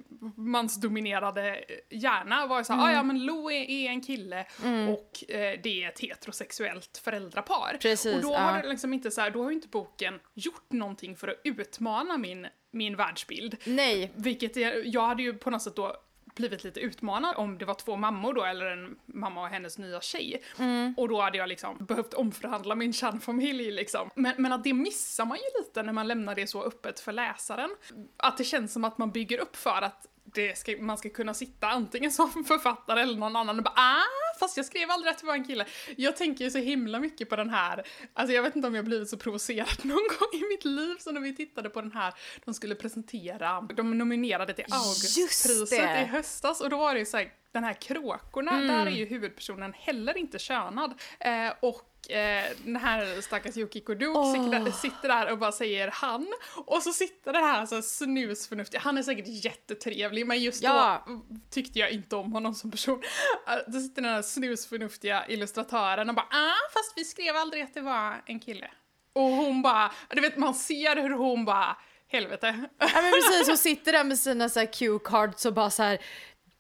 mansdominerade 0.83 1.65
hjärna 1.91 2.47
var 2.47 2.59
ju 2.59 2.65
såhär, 2.65 2.81
mm. 2.81 2.91
ah, 2.91 2.97
ja 2.97 3.03
men 3.03 3.25
Lo 3.25 3.51
är, 3.51 3.71
är 3.71 3.89
en 3.89 4.01
kille 4.01 4.47
mm. 4.65 4.89
och 4.89 5.25
eh, 5.29 5.61
det 5.63 5.85
är 5.85 5.89
ett 5.89 6.01
heterosexuellt 6.01 7.01
föräldrapar. 7.05 7.79
Precis, 7.81 8.15
och 8.15 8.23
då 8.23 8.35
har 8.35 8.63
det 8.63 8.69
liksom 8.69 8.93
inte 8.93 9.11
så 9.11 9.21
här, 9.21 9.31
då 9.31 9.43
har 9.43 9.51
ju 9.51 9.55
inte 9.55 9.69
boken 9.69 10.21
gjort 10.35 10.73
någonting 10.73 11.17
för 11.17 11.29
att 11.29 11.41
utmana 11.45 12.19
min 12.19 12.47
min 12.75 12.97
världsbild. 12.97 13.57
Nej. 13.65 14.13
Vilket 14.15 14.57
jag, 14.57 14.87
jag 14.87 15.07
hade 15.07 15.23
ju 15.23 15.35
på 15.35 15.51
något 15.51 15.63
sätt 15.63 15.77
då 15.77 15.97
blivit 16.35 16.65
lite 16.65 16.81
utmanad 16.81 17.37
om 17.37 17.59
det 17.59 17.65
var 17.65 17.75
två 17.75 17.97
mammor 17.97 18.35
då, 18.35 18.45
eller 18.45 18.67
en 18.67 18.99
mamma 19.07 19.43
och 19.43 19.49
hennes 19.49 19.79
nya 19.79 20.01
tjej. 20.01 20.43
Mm. 20.59 20.95
Och 20.97 21.09
då 21.09 21.21
hade 21.21 21.39
jag 21.39 21.49
liksom 21.49 21.85
behövt 21.85 22.15
omförhandla 22.15 22.75
min 22.75 22.93
kärnfamilj 22.93 23.71
liksom. 23.71 24.11
Men, 24.15 24.35
men 24.39 24.53
att 24.53 24.65
det 24.65 24.73
missar 24.73 25.25
man 25.25 25.39
ju 25.39 25.63
lite 25.63 25.83
när 25.83 25.93
man 25.93 26.09
lämnar 26.09 26.35
det 26.35 26.47
så 26.47 26.65
öppet 26.65 27.01
för 27.01 27.13
läsaren. 27.13 27.71
Att 28.17 28.39
det 28.39 28.45
känns 28.45 28.73
som 28.73 28.85
att 28.85 28.99
man 28.99 29.11
bygger 29.11 29.39
upp 29.39 29.57
för 29.57 29.83
att 29.83 30.07
det 30.35 30.59
ska, 30.59 30.77
man 30.81 30.99
ska 30.99 31.09
kunna 31.09 31.35
sitta 31.35 31.69
antingen 31.69 32.13
som 32.13 32.45
författare 32.49 33.01
eller 33.01 33.17
någon 33.19 33.37
annan 33.37 33.59
och 33.59 33.65
bara 33.65 33.75
ah, 33.77 34.39
fast 34.41 34.57
jag 34.57 34.67
skrev 34.67 34.91
aldrig 34.91 35.11
att 35.11 35.19
det 35.19 35.27
var 35.27 35.35
en 35.35 35.45
kille. 35.45 35.67
Jag 35.97 36.17
tänker 36.17 36.45
ju 36.45 36.51
så 36.51 36.59
himla 36.59 36.99
mycket 36.99 37.29
på 37.29 37.37
den 37.37 37.51
här, 37.51 37.87
alltså 38.15 38.35
jag 38.35 38.43
vet 38.43 38.57
inte 38.57 38.69
om 38.69 38.75
jag 38.75 38.85
blivit 38.85 39.09
så 39.09 39.17
provocerad 39.17 39.69
någon 39.83 40.09
gång 40.19 40.41
i 40.41 40.49
mitt 40.49 40.65
liv 40.65 40.97
som 40.99 41.15
när 41.15 41.21
vi 41.21 41.37
tittade 41.37 41.71
på 41.71 41.81
den 41.81 41.93
här, 41.93 42.15
de 42.45 42.55
skulle 42.55 42.75
presentera, 42.75 43.61
de 43.61 43.99
nominerade 43.99 44.55
till 44.55 44.65
Augustpriset 44.71 45.73
i 45.73 46.05
höstas 46.05 46.61
och 46.61 46.71
då 46.71 46.77
var 46.77 46.95
det 46.95 47.01
ju 47.01 47.07
såhär, 47.07 47.33
den 47.53 47.65
här 47.65 47.73
Kråkorna, 47.73 48.53
mm. 48.53 48.69
där 48.69 48.87
är 48.87 48.91
ju 48.91 49.05
huvudpersonen 49.05 49.73
heller 49.73 50.17
inte 50.17 50.39
könad. 50.39 50.95
Eh, 51.21 51.53
och 51.61 51.92
eh, 52.09 52.57
den 52.65 52.77
här 52.77 53.21
stackars 53.21 53.57
Yukiko 53.57 53.95
Duke 53.95 54.19
oh. 54.19 54.73
sitter, 54.73 55.09
där 55.09 55.33
och 55.33 55.39
bara 55.39 55.53
säger 55.53 55.91
han. 55.93 56.27
Och 56.55 56.83
så 56.83 56.93
sitter 56.93 57.33
det 57.33 57.39
här 57.39 57.67
så 57.67 57.83
snusförnuftiga, 57.83 58.81
han 58.81 58.99
är 58.99 59.03
säkert 59.03 59.45
jättetrevlig 59.45 60.27
men 60.27 60.43
just 60.43 60.63
ja. 60.63 61.05
då 61.07 61.21
tyckte 61.51 61.79
jag 61.79 61.91
inte 61.91 62.17
om 62.17 62.33
honom 62.33 62.55
som 62.55 62.71
person. 62.71 63.03
Eh, 63.49 63.73
då 63.73 63.81
sitter 63.81 64.03
den 64.03 64.11
här 64.11 64.23
snusförnuftiga 64.23 65.25
illustratören 65.29 66.09
och 66.09 66.15
bara 66.15 66.29
ah 66.31 66.71
fast 66.75 66.93
vi 66.97 67.05
skrev 67.05 67.37
aldrig 67.37 67.63
att 67.63 67.75
det 67.75 67.81
var 67.81 68.23
en 68.27 68.41
kille. 68.41 68.71
Och 69.13 69.23
hon 69.23 69.63
bara, 69.63 69.93
du 70.11 70.21
vet 70.21 70.37
man 70.37 70.55
ser 70.55 70.97
hur 70.97 71.11
hon 71.11 71.45
bara 71.45 71.77
helvete. 72.09 72.69
Ja 72.79 73.03
men 73.03 73.13
precis, 73.13 73.49
hon 73.49 73.59
sitter 73.59 73.93
där 73.93 74.05
med 74.05 74.19
sina 74.19 74.49
så 74.49 74.67
cue 74.67 74.99
cards 75.05 75.47
och 75.47 75.55
bara 75.55 75.71
så 75.71 75.83
här 75.83 75.99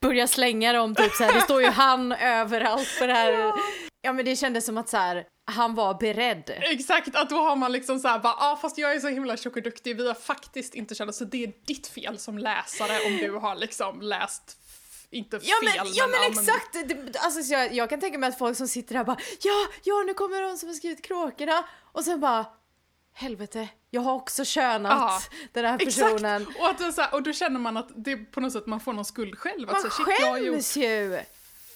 börjar 0.01 0.27
slänga 0.27 0.73
dem 0.73 0.95
typ 0.95 1.13
så 1.13 1.25
här. 1.25 1.33
det 1.33 1.41
står 1.41 1.63
ju 1.63 1.69
han 1.69 2.13
överallt 2.13 2.99
på 2.99 3.07
det 3.07 3.13
här. 3.13 3.33
Ja. 3.33 3.57
Ja 4.03 4.13
men 4.13 4.25
det 4.25 4.37
kändes 4.37 4.67
som 4.67 4.79
att 4.79 4.89
så 4.89 4.97
här, 4.97 5.27
han 5.45 5.75
var 5.75 5.95
beredd. 5.95 6.51
Exakt, 6.61 7.17
att 7.17 7.31
då 7.31 7.37
har 7.37 7.57
man 7.57 7.73
liksom 7.73 7.99
såhär 7.99 8.19
bara, 8.19 8.35
ah, 8.39 8.57
fast 8.57 8.79
jag 8.79 8.95
är 8.95 9.01
så 9.01 9.09
himla 9.09 9.37
tjock 9.37 9.57
och 9.57 9.63
duktig, 9.63 9.97
vi 9.97 10.07
har 10.07 10.15
faktiskt 10.15 10.75
inte 10.75 10.95
känt 10.95 11.15
så 11.15 11.25
det 11.25 11.45
är 11.45 11.53
ditt 11.67 11.87
fel 11.87 12.19
som 12.19 12.39
läsare 12.39 13.07
om 13.07 13.17
du 13.17 13.31
har 13.33 13.57
liksom 13.57 14.01
läst 14.01 14.59
inte 15.11 15.41
fel. 15.41 15.49
Ja 15.49 15.57
men, 15.63 15.93
ja, 15.95 16.07
men, 16.07 16.21
men 16.21 16.45
exakt! 16.45 16.89
Det, 16.89 17.19
alltså, 17.19 17.53
jag, 17.53 17.73
jag 17.73 17.91
kan 17.91 18.01
tänka 18.01 18.19
mig 18.19 18.29
att 18.29 18.39
folk 18.39 18.57
som 18.57 18.69
sitter 18.69 18.95
där 18.95 19.05
bara 19.05 19.17
ja, 19.43 19.67
ja 19.83 20.03
nu 20.07 20.15
kommer 20.15 20.43
de 20.43 20.57
som 20.57 20.69
har 20.69 20.75
skrivit 20.75 21.05
Kråkorna 21.05 21.65
och 21.93 22.05
sen 22.05 22.21
bara 22.21 22.47
helvete, 23.15 23.69
jag 23.91 24.03
har 24.03 24.15
också 24.15 24.45
könat 24.45 24.93
Aha, 24.93 25.21
den 25.53 25.65
här 25.65 25.79
personen. 25.79 26.43
Exakt. 26.43 26.61
Och, 26.61 26.87
att 26.87 26.95
så 26.95 27.01
här, 27.01 27.15
och 27.15 27.23
då 27.23 27.33
känner 27.33 27.61
man 27.61 27.77
att 27.77 27.89
det 27.97 28.17
på 28.17 28.41
något 28.41 28.53
sätt 28.53 28.67
man 28.67 28.81
får 28.81 28.93
någon 28.93 29.05
skuld 29.05 29.39
själv. 29.39 29.67
Man 29.67 29.83
så, 29.83 29.89
skäms 29.89 30.77
ju! 30.77 31.21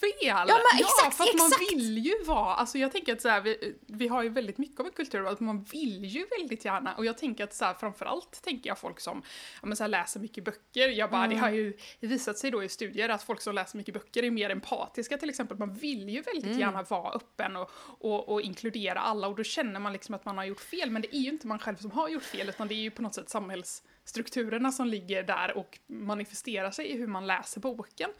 Fel! 0.00 0.16
Ja, 0.22 0.44
men 0.46 0.80
exakt, 0.80 1.02
ja, 1.02 1.10
för 1.10 1.24
att 1.24 1.34
exakt. 1.34 1.38
man 1.38 1.50
vill 1.70 1.98
ju 1.98 2.24
vara, 2.24 2.54
alltså 2.54 2.78
jag 2.78 2.92
tänker 2.92 3.12
att 3.12 3.20
så 3.22 3.28
här, 3.28 3.40
vi, 3.40 3.76
vi 3.86 4.08
har 4.08 4.22
ju 4.22 4.28
väldigt 4.28 4.58
mycket 4.58 4.80
av 4.80 4.86
en 4.86 4.92
kultur, 4.92 5.26
att 5.26 5.40
man 5.40 5.62
vill 5.62 6.04
ju 6.04 6.26
väldigt 6.38 6.64
gärna, 6.64 6.94
och 6.94 7.04
jag 7.04 7.18
tänker 7.18 7.44
att 7.44 7.54
så 7.54 7.64
här, 7.64 7.74
framförallt 7.74 8.42
tänker 8.42 8.70
jag 8.70 8.78
folk 8.78 9.00
som 9.00 9.22
ja, 9.62 9.66
men 9.66 9.76
så 9.76 9.84
här, 9.84 9.88
läser 9.88 10.20
mycket 10.20 10.44
böcker, 10.44 10.88
jag 10.88 11.10
bara, 11.10 11.24
mm. 11.24 11.36
det 11.36 11.42
har 11.42 11.50
ju 11.50 11.76
visat 12.00 12.38
sig 12.38 12.50
då 12.50 12.64
i 12.64 12.68
studier 12.68 13.08
att 13.08 13.22
folk 13.22 13.40
som 13.40 13.54
läser 13.54 13.76
mycket 13.76 13.94
böcker 13.94 14.22
är 14.22 14.30
mer 14.30 14.50
empatiska 14.50 15.18
till 15.18 15.30
exempel, 15.30 15.58
man 15.58 15.74
vill 15.74 16.08
ju 16.08 16.20
väldigt 16.20 16.44
mm. 16.44 16.58
gärna 16.58 16.82
vara 16.82 17.12
öppen 17.12 17.56
och, 17.56 17.70
och, 17.98 18.28
och, 18.28 18.40
inkludera 18.40 19.00
alla, 19.00 19.28
och 19.28 19.36
då 19.36 19.44
känner 19.44 19.80
man 19.80 19.92
liksom 19.92 20.14
att 20.14 20.24
man 20.24 20.38
har 20.38 20.44
gjort 20.44 20.60
fel, 20.60 20.90
men 20.90 21.02
det 21.02 21.16
är 21.16 21.20
ju 21.20 21.28
inte 21.28 21.46
man 21.46 21.58
själv 21.58 21.76
som 21.76 21.90
har 21.90 22.08
gjort 22.08 22.22
fel, 22.22 22.48
utan 22.48 22.68
det 22.68 22.74
är 22.74 22.76
ju 22.76 22.90
på 22.90 23.02
något 23.02 23.14
sätt 23.14 23.30
samhälls 23.30 23.82
strukturerna 24.06 24.72
som 24.72 24.86
ligger 24.86 25.22
där 25.22 25.56
och 25.56 25.78
manifesterar 25.86 26.70
sig 26.70 26.86
i 26.86 26.96
hur 26.96 27.06
man 27.06 27.26
läser 27.26 27.60
boken. 27.60 28.10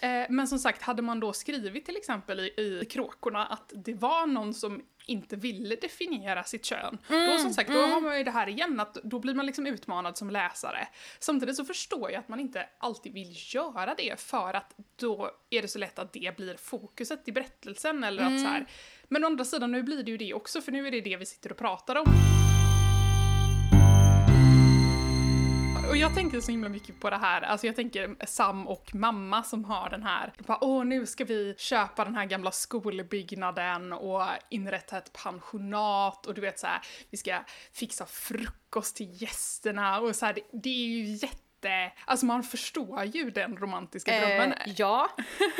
Eh, 0.00 0.24
men 0.28 0.48
som 0.48 0.58
sagt, 0.58 0.82
hade 0.82 1.02
man 1.02 1.20
då 1.20 1.32
skrivit 1.32 1.86
till 1.86 1.96
exempel 1.96 2.40
i, 2.40 2.80
i 2.82 2.84
Kråkorna 2.90 3.46
att 3.46 3.72
det 3.74 3.94
var 3.94 4.26
någon 4.26 4.54
som 4.54 4.82
inte 5.06 5.36
ville 5.36 5.76
definiera 5.76 6.44
sitt 6.44 6.64
kön. 6.64 6.98
Mm, 7.10 7.30
då 7.30 7.38
som 7.38 7.54
sagt, 7.54 7.70
då 7.70 7.78
mm. 7.78 7.90
har 7.90 8.00
man 8.00 8.18
ju 8.18 8.24
det 8.24 8.30
här 8.30 8.48
igen, 8.48 8.80
att 8.80 8.94
då 8.94 9.18
blir 9.18 9.34
man 9.34 9.46
liksom 9.46 9.66
utmanad 9.66 10.16
som 10.16 10.30
läsare. 10.30 10.88
Samtidigt 11.18 11.56
så 11.56 11.64
förstår 11.64 12.10
jag 12.10 12.18
att 12.18 12.28
man 12.28 12.40
inte 12.40 12.66
alltid 12.78 13.12
vill 13.12 13.36
göra 13.54 13.94
det 13.94 14.20
för 14.20 14.54
att 14.54 14.74
då 14.96 15.30
är 15.50 15.62
det 15.62 15.68
så 15.68 15.78
lätt 15.78 15.98
att 15.98 16.12
det 16.12 16.36
blir 16.36 16.56
fokuset 16.56 17.28
i 17.28 17.32
berättelsen 17.32 18.04
eller 18.04 18.22
mm. 18.22 18.34
att 18.34 18.42
så 18.42 18.48
här. 18.48 18.66
Men 19.08 19.24
å 19.24 19.26
andra 19.26 19.44
sidan, 19.44 19.72
nu 19.72 19.82
blir 19.82 20.02
det 20.02 20.10
ju 20.10 20.16
det 20.16 20.34
också, 20.34 20.60
för 20.60 20.72
nu 20.72 20.86
är 20.86 20.90
det 20.90 21.00
det 21.00 21.16
vi 21.16 21.26
sitter 21.26 21.52
och 21.52 21.58
pratar 21.58 21.96
om. 21.96 22.53
Och 25.88 25.96
jag 25.96 26.14
tänker 26.14 26.40
så 26.40 26.50
himla 26.50 26.68
mycket 26.68 27.00
på 27.00 27.10
det 27.10 27.16
här, 27.16 27.42
alltså 27.42 27.66
jag 27.66 27.76
tänker 27.76 28.16
Sam 28.26 28.68
och 28.68 28.94
mamma 28.94 29.42
som 29.42 29.64
har 29.64 29.90
den 29.90 30.02
här, 30.02 30.32
bara, 30.38 30.58
åh 30.60 30.84
nu 30.84 31.06
ska 31.06 31.24
vi 31.24 31.54
köpa 31.58 32.04
den 32.04 32.14
här 32.14 32.26
gamla 32.26 32.50
skolbyggnaden 32.50 33.92
och 33.92 34.22
inrätta 34.48 34.98
ett 34.98 35.12
pensionat 35.12 36.26
och 36.26 36.34
du 36.34 36.40
vet 36.40 36.58
så 36.58 36.66
här, 36.66 36.80
vi 37.10 37.16
ska 37.16 37.38
fixa 37.72 38.06
frukost 38.06 38.96
till 38.96 39.22
gästerna. 39.22 40.00
Och 40.00 40.16
så 40.16 40.26
här, 40.26 40.32
det, 40.32 40.42
det 40.52 40.68
är 40.68 40.86
ju 40.86 41.04
jätte 41.04 41.43
inte, 41.64 41.92
alltså 42.04 42.26
man 42.26 42.42
förstår 42.42 43.04
ju 43.04 43.30
den 43.30 43.56
romantiska 43.56 44.14
eh, 44.14 44.20
drömmen. 44.20 44.54
Ja. 44.76 45.10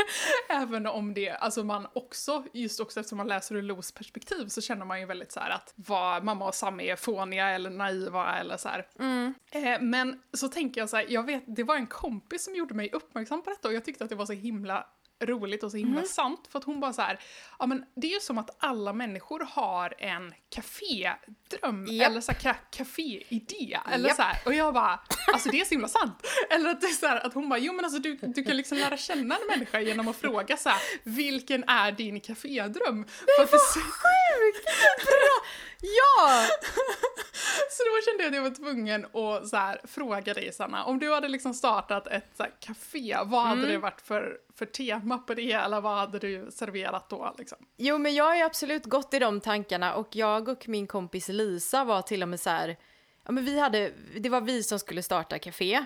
Även 0.48 0.86
om 0.86 1.14
det, 1.14 1.30
alltså 1.30 1.64
man 1.64 1.86
också, 1.92 2.44
just 2.52 2.80
också 2.80 3.00
eftersom 3.00 3.18
man 3.18 3.28
läser 3.28 3.54
ur 3.54 3.62
Los 3.62 3.92
perspektiv 3.92 4.48
så 4.48 4.60
känner 4.60 4.84
man 4.84 5.00
ju 5.00 5.06
väldigt 5.06 5.32
så 5.32 5.40
att 5.40 5.72
vad 5.76 6.24
mamma 6.24 6.48
och 6.48 6.54
Sam 6.54 6.80
är 6.80 6.96
fåniga 6.96 7.48
eller 7.48 7.70
naiva 7.70 8.38
eller 8.38 8.56
så 8.56 8.68
mm. 8.98 9.34
eh, 9.50 9.80
men 9.80 10.22
så 10.32 10.48
tänker 10.48 10.80
jag 10.80 10.90
så 10.90 10.96
här, 10.96 11.06
jag 11.08 11.26
vet, 11.26 11.42
det 11.46 11.62
var 11.62 11.76
en 11.76 11.86
kompis 11.86 12.44
som 12.44 12.54
gjorde 12.54 12.74
mig 12.74 12.90
uppmärksam 12.92 13.42
på 13.42 13.50
detta 13.50 13.68
och 13.68 13.74
jag 13.74 13.84
tyckte 13.84 14.04
att 14.04 14.10
det 14.10 14.16
var 14.16 14.26
så 14.26 14.32
himla 14.32 14.86
roligt 15.22 15.62
och 15.62 15.70
så 15.70 15.76
himla 15.76 15.98
mm. 15.98 16.08
sant 16.08 16.48
för 16.48 16.58
att 16.58 16.64
hon 16.64 16.80
bara 16.80 16.92
så 16.92 17.02
här, 17.02 17.20
ja 17.58 17.66
men 17.66 17.84
det 17.96 18.06
är 18.06 18.14
ju 18.14 18.20
som 18.20 18.38
att 18.38 18.56
alla 18.58 18.92
människor 18.92 19.48
har 19.50 19.94
en 19.98 20.34
kafédröm 20.48 21.88
yep. 21.88 22.06
eller 22.06 22.20
så 22.20 22.32
här 22.32 22.56
kaféidé 22.70 23.78
eller 23.92 24.08
yep. 24.08 24.16
så 24.16 24.22
här, 24.22 24.38
och 24.46 24.54
jag 24.54 24.74
bara, 24.74 25.00
alltså 25.32 25.48
det 25.48 25.60
är 25.60 25.64
så 25.64 25.70
himla 25.70 25.88
sant. 25.88 26.26
Eller 26.50 26.70
att 26.70 26.80
det 26.80 26.86
är 26.86 26.90
så 26.90 27.06
här, 27.06 27.26
att 27.26 27.34
hon 27.34 27.48
bara, 27.48 27.58
jo 27.58 27.72
men 27.72 27.84
alltså 27.84 28.00
du, 28.00 28.16
du 28.16 28.44
kan 28.44 28.56
liksom 28.56 28.78
lära 28.78 28.96
känna 28.96 29.36
en 29.36 29.46
människa 29.46 29.80
genom 29.80 30.08
att 30.08 30.16
fråga 30.16 30.56
så 30.56 30.68
här, 30.68 30.80
vilken 31.02 31.64
är 31.64 31.92
din 31.92 32.20
kafédröm? 32.20 33.06
Det 33.26 33.42
är 33.42 33.46
så 33.46 33.80
sjukt! 33.80 34.64
Bra! 35.04 35.44
Ja! 35.80 36.46
så 37.70 37.82
då 37.82 38.10
kände 38.10 38.22
jag 38.22 38.28
att 38.28 38.34
jag 38.34 38.42
var 38.42 38.72
tvungen 38.72 39.04
att 39.04 39.48
så 39.48 39.56
här, 39.56 39.80
fråga 39.84 40.34
dig 40.34 40.52
Sanna, 40.52 40.84
om 40.84 40.98
du 40.98 41.12
hade 41.12 41.28
liksom 41.28 41.54
startat 41.54 42.06
ett 42.06 42.30
så 42.36 42.42
här, 42.42 42.52
café, 42.60 43.16
vad 43.24 43.42
hade 43.42 43.60
mm. 43.60 43.70
det 43.70 43.78
varit 43.78 44.00
för, 44.00 44.38
för 44.56 44.66
tema 44.66 45.18
på 45.18 45.34
det 45.34 45.52
eller 45.52 45.80
vad 45.80 45.98
hade 45.98 46.18
du 46.18 46.50
serverat 46.50 47.10
då? 47.10 47.34
Liksom? 47.38 47.58
Jo 47.76 47.98
men 47.98 48.14
jag 48.14 48.24
har 48.24 48.36
ju 48.36 48.42
absolut 48.42 48.84
gått 48.84 49.14
i 49.14 49.18
de 49.18 49.40
tankarna 49.40 49.94
och 49.94 50.16
jag 50.16 50.48
och 50.48 50.68
min 50.68 50.86
kompis 50.86 51.28
Lisa 51.28 51.84
var 51.84 52.02
till 52.02 52.22
och 52.22 52.28
med 52.28 52.40
så 52.40 52.50
här, 52.50 52.76
ja 53.24 53.32
men 53.32 53.44
vi 53.44 53.60
hade, 53.60 53.92
det 54.16 54.28
var 54.28 54.40
vi 54.40 54.62
som 54.62 54.78
skulle 54.78 55.02
starta 55.02 55.38
café. 55.38 55.84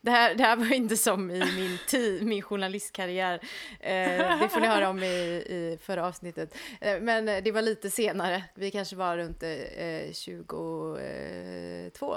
Det 0.00 0.10
här, 0.10 0.34
det 0.34 0.44
här 0.44 0.56
var 0.56 0.72
inte 0.72 0.96
som 0.96 1.30
i 1.30 1.38
min, 1.38 1.78
tid, 1.86 2.26
min 2.26 2.42
journalistkarriär. 2.42 3.34
Eh, 3.80 4.38
det 4.40 4.48
får 4.50 4.60
ni 4.60 4.66
höra 4.66 4.88
om 4.88 5.02
i, 5.02 5.06
i 5.06 5.78
förra 5.82 6.06
avsnittet. 6.06 6.54
Eh, 6.80 7.00
men 7.00 7.24
det 7.44 7.52
var 7.52 7.62
lite 7.62 7.90
senare. 7.90 8.44
Vi 8.54 8.70
kanske 8.70 8.96
var 8.96 9.16
runt 9.16 9.42
eh, 9.42 10.12
22 10.12 10.96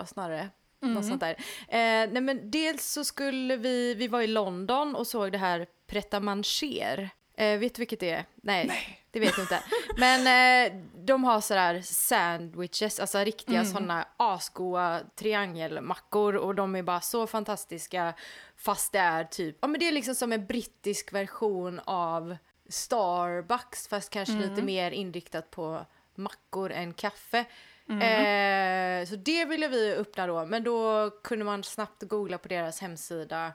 snarare. 0.06 0.50
Mm. 0.84 0.94
Något 0.94 1.06
sånt 1.06 1.20
där. 1.20 1.36
Eh, 1.68 2.10
nej 2.12 2.22
men 2.22 2.52
dels 2.52 2.92
så 2.92 3.04
skulle 3.04 3.58
vi, 3.58 3.94
vi 3.94 4.08
var 4.08 4.22
i 4.22 4.28
London 4.28 4.96
och 4.96 5.08
såg 5.08 5.32
det 5.32 5.38
här 5.38 5.68
Pret 5.88 6.22
Manger. 6.22 7.10
Eh, 7.36 7.60
vet 7.60 7.76
du 7.76 7.80
vilket 7.80 8.00
det 8.00 8.10
är? 8.10 8.26
Nej, 8.36 8.68
Nej. 8.68 9.04
det 9.12 9.20
vet 9.20 9.36
du 9.36 9.42
inte. 9.42 9.64
Men 9.98 10.20
eh, 10.28 10.82
de 10.96 11.24
har 11.24 11.42
sådär 11.42 11.82
sandwiches, 11.82 13.00
alltså 13.00 13.20
riktiga 13.20 13.60
mm. 13.60 13.72
sådana 13.72 14.08
asgoa 14.18 15.00
triangelmackor 15.16 16.36
och 16.36 16.56
de 16.56 16.76
är 16.76 16.84
bara 16.84 17.02
så 17.02 17.28
fantastiska 17.28 18.14
fast 18.56 18.92
det 18.92 19.00
är 19.00 19.24
typ, 19.24 19.58
ja 19.62 19.68
men 19.68 19.80
det 19.80 19.88
är 19.88 19.92
liksom 19.92 20.16
som 20.16 20.32
en 20.32 20.46
brittisk 20.46 21.14
version 21.14 21.82
av 21.86 22.38
Starbucks 22.70 23.88
fast 23.88 24.10
kanske 24.10 24.34
mm. 24.34 24.50
lite 24.50 24.62
mer 24.62 24.92
inriktat 24.92 25.52
på 25.52 25.86
mackor 26.16 26.72
än 26.72 26.94
kaffe. 26.94 27.46
Mm. 27.90 28.02
Eh, 28.02 29.08
så 29.08 29.16
det 29.16 29.46
ville 29.46 29.68
vi 29.68 29.94
öppna 29.94 30.28
då, 30.28 30.46
men 30.46 30.64
då 30.64 31.10
kunde 31.24 31.46
man 31.46 31.64
snabbt 31.64 32.04
googla 32.04 32.38
på 32.38 32.48
deras 32.48 32.82
hemsida 32.82 33.54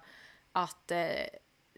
att 0.52 0.90
eh, 0.90 1.06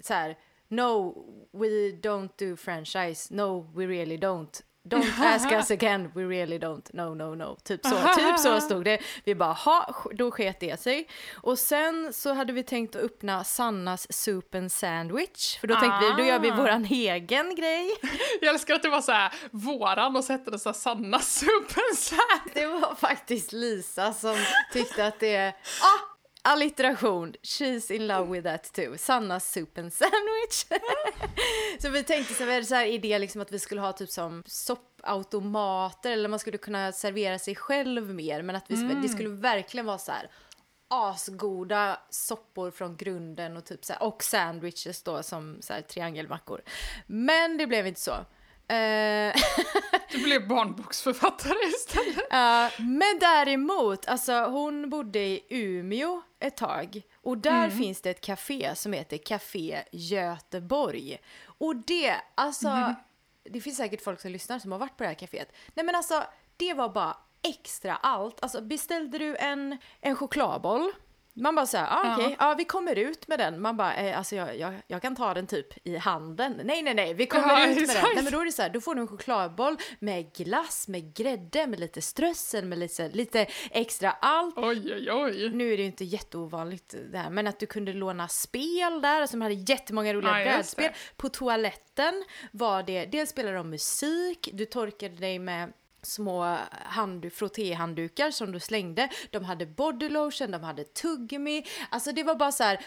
så 0.03 0.15
här, 0.15 0.37
no, 0.71 1.15
we 1.53 1.93
don't 1.93 2.37
do 2.37 2.57
franchise, 2.57 3.35
no, 3.35 3.67
we 3.75 3.87
really 3.87 4.19
don't. 4.19 4.63
Don't 4.89 5.19
ask 5.19 5.53
us 5.53 5.71
again, 5.71 6.11
we 6.15 6.25
really 6.25 6.59
don't, 6.59 6.95
no, 6.95 7.15
no, 7.15 7.35
no. 7.35 7.57
Typ 7.65 7.87
så, 7.87 7.97
typ 8.17 8.39
så 8.39 8.61
stod 8.61 8.85
det. 8.85 8.99
Vi 9.25 9.35
bara, 9.35 9.53
ha, 9.53 9.95
då 10.15 10.31
sket 10.31 10.61
det 10.61 10.81
sig. 10.81 11.09
Och 11.35 11.59
sen 11.59 12.13
så 12.13 12.33
hade 12.33 12.53
vi 12.53 12.63
tänkt 12.63 12.97
att 12.97 13.03
öppna 13.03 13.45
Sannas 13.45 14.13
Soup 14.13 14.55
and 14.55 14.73
Sandwich, 14.73 15.59
för 15.59 15.67
då 15.67 15.75
ah. 15.75 15.81
tänkte 15.81 15.99
vi, 16.01 16.23
då 16.23 16.29
gör 16.29 16.39
vi 16.39 16.51
ah. 16.51 16.57
våran 16.57 16.85
egen 16.85 17.55
grej. 17.55 17.91
Jag 18.41 18.51
älskar 18.51 18.75
att 18.75 18.83
det 18.83 18.89
var 18.89 19.01
så 19.01 19.13
här 19.13 19.33
våran 19.51 20.17
och 20.17 20.25
så 20.25 20.33
hette 20.33 20.51
det 20.51 20.59
så 20.59 20.69
här 20.69 20.75
Sannas 20.75 21.35
Soup 21.35 21.79
and 21.79 21.99
Sandwich. 21.99 22.55
Det 22.55 22.67
var 22.67 22.95
faktiskt 22.95 23.53
Lisa 23.53 24.13
som 24.13 24.37
tyckte 24.73 25.07
att 25.07 25.21
det, 25.21 25.49
ah, 25.83 26.18
Allitteration, 26.43 27.35
she's 27.43 27.91
in 27.91 28.07
love 28.07 28.31
with 28.31 28.45
that 28.45 28.73
too. 28.73 28.97
Sannas 28.99 29.53
soup 29.53 29.79
and 29.79 29.93
sandwich. 29.93 30.83
så 31.79 31.91
vi 31.91 32.05
tänkte 32.05 32.35
så 32.35 32.45
här, 32.45 32.63
så 32.63 32.75
här 32.75 32.87
idé 32.87 33.19
liksom 33.19 33.41
att 33.41 33.53
vi 33.53 33.59
skulle 33.59 33.81
ha 33.81 33.93
typ 33.93 34.11
som 34.11 34.43
soppautomater 34.47 36.13
eller 36.13 36.29
man 36.29 36.39
skulle 36.39 36.59
kunna 36.59 36.93
servera 36.93 37.39
sig 37.39 37.55
själv 37.55 38.15
mer 38.15 38.43
men 38.43 38.57
att 38.57 38.65
vi, 38.69 38.75
mm. 38.75 39.03
det 39.03 39.09
skulle 39.09 39.29
verkligen 39.29 39.87
vara 39.87 39.99
så 39.99 40.13
här 40.13 40.31
asgoda 40.89 42.01
soppor 42.11 42.71
från 42.71 42.97
grunden 42.97 43.57
och 43.57 43.65
typ 43.65 43.85
så 43.85 43.93
här, 43.93 44.03
och 44.03 44.23
sandwiches 44.23 45.03
då 45.03 45.23
som 45.23 45.59
så 45.61 45.73
här 45.73 45.81
triangelmackor. 45.81 46.63
Men 47.07 47.59
det 47.59 47.67
blev 47.67 47.87
inte 47.87 48.01
så. 48.01 48.13
Uh, 48.13 49.33
du 50.13 50.19
blev 50.23 50.49
barnboksförfattare 50.49 51.69
istället. 51.69 52.17
Uh, 52.17 52.87
men 52.87 53.19
däremot, 53.21 54.09
alltså 54.09 54.33
hon 54.33 54.91
bodde 54.91 55.19
i 55.19 55.47
Umeå 55.49 56.23
ett 56.41 56.57
tag 56.57 57.03
och 57.15 57.39
där 57.39 57.65
mm. 57.65 57.79
finns 57.79 58.01
det 58.01 58.11
ett 58.11 58.21
café 58.21 58.75
som 58.75 58.93
heter 58.93 59.19
Café 59.19 59.85
Göteborg. 59.93 61.19
Och 61.43 61.77
det, 61.77 62.15
alltså, 62.35 62.69
mm. 62.69 62.95
det 63.43 63.61
finns 63.61 63.77
säkert 63.77 64.03
folk 64.03 64.21
som 64.21 64.31
lyssnar 64.31 64.59
som 64.59 64.73
har 64.73 64.79
varit 64.79 64.97
på 64.97 65.03
det 65.03 65.09
här 65.09 65.17
kaféet. 65.17 65.53
Nej 65.75 65.87
men 65.87 65.95
alltså, 65.95 66.25
det 66.57 66.75
var 66.75 66.89
bara 66.89 67.17
extra 67.43 67.97
allt. 67.97 68.43
Alltså 68.43 68.61
beställde 68.61 69.19
du 69.19 69.37
en, 69.37 69.79
en 70.01 70.17
chokladboll 70.17 70.93
man 71.39 71.55
bara 71.55 71.67
såhär, 71.67 71.87
ah, 71.91 72.15
okej, 72.15 72.27
okay. 72.27 72.37
ja. 72.39 72.55
vi 72.59 72.65
kommer 72.65 72.99
ut 72.99 73.29
med 73.29 73.39
den. 73.39 73.63
Man 73.63 73.77
bara, 73.77 73.95
eh, 73.95 74.19
alltså 74.19 74.37
jag, 74.37 74.59
jag, 74.59 74.75
jag, 74.87 75.03
kan 75.03 75.17
ta 75.17 75.35
den 75.35 75.47
typ 75.47 75.87
i 75.87 75.97
handen. 75.97 76.61
Nej, 76.65 76.83
nej, 76.83 76.95
nej, 76.95 77.15
vi 77.15 77.27
kommer 77.27 77.49
ja, 77.49 77.67
ut 77.67 77.77
med 77.77 77.89
den. 77.89 78.05
Nej, 78.15 78.23
men 78.25 78.33
då 78.33 78.41
är 78.41 78.45
det 78.45 78.53
så 78.53 78.63
här, 78.63 78.71
då 78.71 78.81
får 78.81 78.95
du 78.95 79.01
en 79.01 79.09
chokladboll 79.09 79.77
med 79.99 80.35
glass, 80.35 80.89
med 80.89 81.15
grädde, 81.15 81.67
med 81.67 81.81
lite 81.81 82.03
strössel, 82.03 82.65
med 82.65 82.79
lite, 82.79 83.09
lite 83.09 83.47
extra 83.71 84.11
allt. 84.11 84.55
Oj, 84.59 84.95
oj, 84.95 85.13
oj. 85.13 85.51
Nu 85.51 85.73
är 85.73 85.77
det 85.77 85.83
ju 85.83 85.87
inte 85.87 86.05
jätteovanligt 86.05 86.95
det 87.13 87.19
här, 87.19 87.31
men 87.31 87.47
att 87.47 87.59
du 87.59 87.67
kunde 87.67 87.93
låna 87.93 88.29
spel 88.29 89.03
där, 89.03 89.21
alltså 89.21 89.37
de 89.37 89.43
hade 89.43 89.55
jättemånga 89.55 90.15
roliga 90.15 90.39
ja, 90.39 90.45
brädspel. 90.45 90.91
På 91.17 91.29
toaletten 91.29 92.25
var 92.53 92.83
det, 92.83 93.07
dels 93.07 93.31
spelade 93.31 93.57
de 93.57 93.71
musik, 93.71 94.49
du 94.53 94.65
torkade 94.65 95.17
dig 95.17 95.39
med 95.39 95.73
små 96.03 96.57
hand, 96.71 97.33
frottéhanddukar 97.33 98.31
som 98.31 98.53
du 98.53 98.61
slängde. 98.61 99.09
De 99.31 99.45
hade 99.45 99.67
bodylotion, 99.67 100.51
de 100.51 100.63
hade 100.63 100.85
tuggummi. 100.85 101.65
Alltså 101.91 102.13
det 102.13 102.23
var 102.23 102.35
bara 102.35 102.53
så 102.53 102.65
här, 102.65 102.87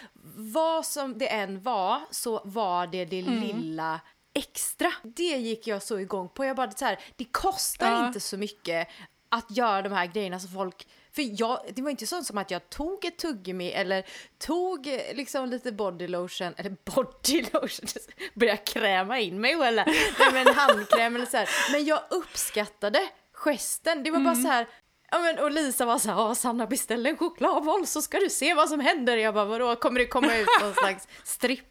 vad 0.54 0.86
som 0.86 1.18
det 1.18 1.28
än 1.28 1.62
var 1.62 2.02
så 2.12 2.42
var 2.44 2.88
det 2.88 3.06
det 3.06 3.20
mm. 3.20 3.40
lilla 3.40 4.00
extra. 4.34 4.94
Det 5.04 5.38
gick 5.38 5.68
jag 5.68 5.84
så 5.84 6.00
igång 6.00 6.30
på. 6.30 6.46
Jag 6.46 6.56
bara 6.56 6.72
så 6.72 6.86
här, 6.86 7.00
det 7.16 7.26
kostar 7.26 7.92
ja. 7.92 8.08
inte 8.08 8.20
så 8.20 8.38
mycket 8.38 8.88
att 9.30 9.58
göra 9.58 9.82
de 9.82 9.92
här 9.92 10.06
grejerna 10.06 10.40
som 10.40 10.50
folk 10.50 10.88
för 11.16 11.42
jag, 11.42 11.60
det 11.74 11.82
var 11.82 11.90
inte 11.90 12.08
så 12.08 12.24
som 12.24 12.38
att 12.38 12.52
jag 12.52 12.70
tog 12.70 13.06
ett 13.06 13.18
tuggummi 13.18 13.72
eller 13.72 14.06
tog 14.38 14.88
eh, 14.88 15.00
liksom 15.14 15.50
lite 15.50 15.72
bodylotion, 15.72 16.54
eller 16.58 16.76
bodylotion, 16.96 17.88
började 18.34 18.58
kräma 18.58 19.20
in 19.20 19.42
mig 19.42 19.54
eller 19.54 19.86
nej 20.20 20.34
men 20.34 20.56
handkräm 20.56 21.16
eller 21.16 21.26
så 21.26 21.38
här. 21.38 21.50
Men 21.72 21.86
jag 21.86 22.02
uppskattade 22.10 23.10
gesten, 23.34 24.04
det 24.04 24.12
var 24.12 24.20
bara 24.20 24.34
mm. 24.34 24.44
så 24.44 24.50
här 24.50 24.68
Ja 25.14 25.20
men 25.20 25.40
och 25.40 25.52
Lisa 25.52 25.86
var 25.86 26.00
såhär, 26.00 26.18
ja 26.18 26.36
Sanna 26.36 26.68
beställ 26.68 27.06
en 27.06 27.18
chokladboll 27.18 27.88
så 27.88 28.02
ska 28.02 28.20
du 28.20 28.30
se 28.30 28.54
vad 28.54 28.70
som 28.70 28.80
händer. 28.80 29.18
Jag 29.18 29.34
bara 29.34 29.46
vadå, 29.46 29.76
kommer 29.76 30.00
det 30.00 30.06
komma 30.06 30.38
ut 30.38 30.48
någon 30.62 30.74
slags 30.80 31.08
stripp 31.24 31.71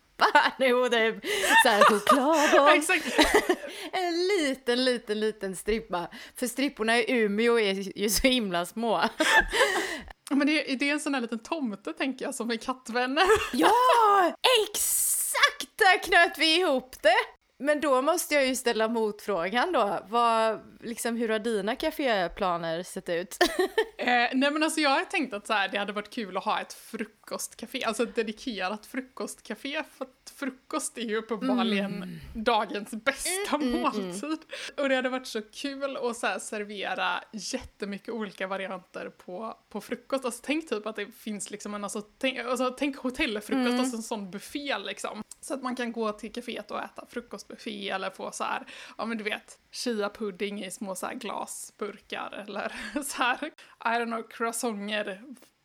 nu 0.59 0.75
och 0.75 0.91
det 0.91 0.99
är 0.99 1.21
såhär 1.63 1.83
choklad 1.83 3.57
en 3.93 4.27
liten, 4.27 4.85
liten, 4.85 5.21
liten 5.21 5.57
strippa. 5.57 6.09
För 6.37 6.47
stripporna 6.47 6.99
i 6.99 7.05
Umeå 7.09 7.59
är 7.59 7.99
ju 7.99 8.11
så 8.11 8.29
himla 8.29 8.67
små. 8.67 9.03
Men 10.31 10.47
det 10.47 10.73
är, 10.73 10.77
det 10.77 10.89
är 10.89 10.93
en 10.93 11.01
sån 11.01 11.15
här 11.15 11.21
liten 11.21 11.39
tomte 11.39 11.93
tänker 11.93 12.25
jag 12.25 12.35
som 12.35 12.51
är 12.51 12.57
kattvänner. 12.57 13.25
Ja! 13.53 14.35
Exakt! 14.69 15.79
Där 15.79 16.03
knöt 16.03 16.39
vi 16.39 16.61
ihop 16.61 16.97
det! 17.03 17.40
Men 17.63 17.81
då 17.81 18.03
måste 18.03 18.35
jag 18.35 18.47
ju 18.47 18.57
ställa 18.57 18.89
motfrågan 18.89 19.73
då. 19.73 20.01
Vad, 20.09 20.61
liksom, 20.81 21.17
hur 21.17 21.29
har 21.29 21.39
dina 21.39 21.77
kaféplaner 21.77 22.83
sett 22.83 23.09
ut? 23.09 23.37
eh, 23.99 24.07
nej 24.07 24.51
men 24.51 24.63
alltså 24.63 24.81
jag 24.81 24.91
har 24.91 25.05
tänkt 25.05 25.35
att 25.35 25.47
så 25.47 25.53
här, 25.53 25.69
det 25.69 25.79
hade 25.79 25.93
varit 25.93 26.11
kul 26.11 26.37
att 26.37 26.45
ha 26.45 26.61
ett 26.61 26.73
frukostcafé, 26.73 27.85
alltså 27.85 28.03
ett 28.03 28.15
dedikerat 28.15 28.87
frukostcafé. 28.87 29.83
För 29.97 30.05
att 30.05 30.33
frukost 30.37 30.99
är 30.99 31.03
ju 31.03 31.17
uppenbarligen 31.17 31.95
mm. 31.97 32.19
dagens 32.35 32.91
bästa 32.91 33.57
mm, 33.57 33.69
mm, 33.69 33.85
mm, 33.85 34.07
måltid. 34.07 34.39
Och 34.77 34.89
det 34.89 34.95
hade 34.95 35.09
varit 35.09 35.27
så 35.27 35.43
kul 35.43 35.97
att 35.97 36.17
så 36.17 36.27
här, 36.27 36.39
servera 36.39 37.25
jättemycket 37.33 38.09
olika 38.09 38.47
varianter 38.47 39.09
på, 39.09 39.57
på 39.69 39.81
frukost. 39.81 40.25
Alltså 40.25 40.41
tänk 40.45 40.69
typ 40.69 40.87
att 40.87 40.97
det 40.97 41.07
finns 41.07 41.51
liksom 41.51 41.75
en, 41.75 41.85
alltså 41.85 42.03
tänk, 42.19 42.39
alltså, 42.39 42.71
tänk 42.79 42.97
hotellfrukost, 42.97 43.69
mm. 43.69 43.81
alltså 43.81 43.97
en 43.97 44.03
sån 44.03 44.31
buffé 44.31 44.79
liksom. 44.79 45.23
Så 45.41 45.55
att 45.55 45.63
man 45.63 45.77
kan 45.77 45.93
gå 45.93 46.13
till 46.13 46.33
kaféet 46.33 46.71
och 46.71 46.83
äta 46.83 47.07
frukostbuffé 47.51 47.91
eller 47.91 48.11
få 48.11 48.33
så 48.33 48.45
här, 48.45 48.67
ja 48.99 49.05
men 49.07 49.19
du 49.19 49.25
vet, 49.25 49.59
chia-pudding 49.73 50.65
i 50.65 50.71
små 50.71 50.95
så 50.95 51.07
här 51.07 51.15
glasburkar 51.15 52.45
eller 52.47 52.73
så 53.05 53.23
här, 53.23 53.51
I 53.85 53.99
don't 53.99 54.07
know, 54.07 54.23
croissanter, 54.23 55.23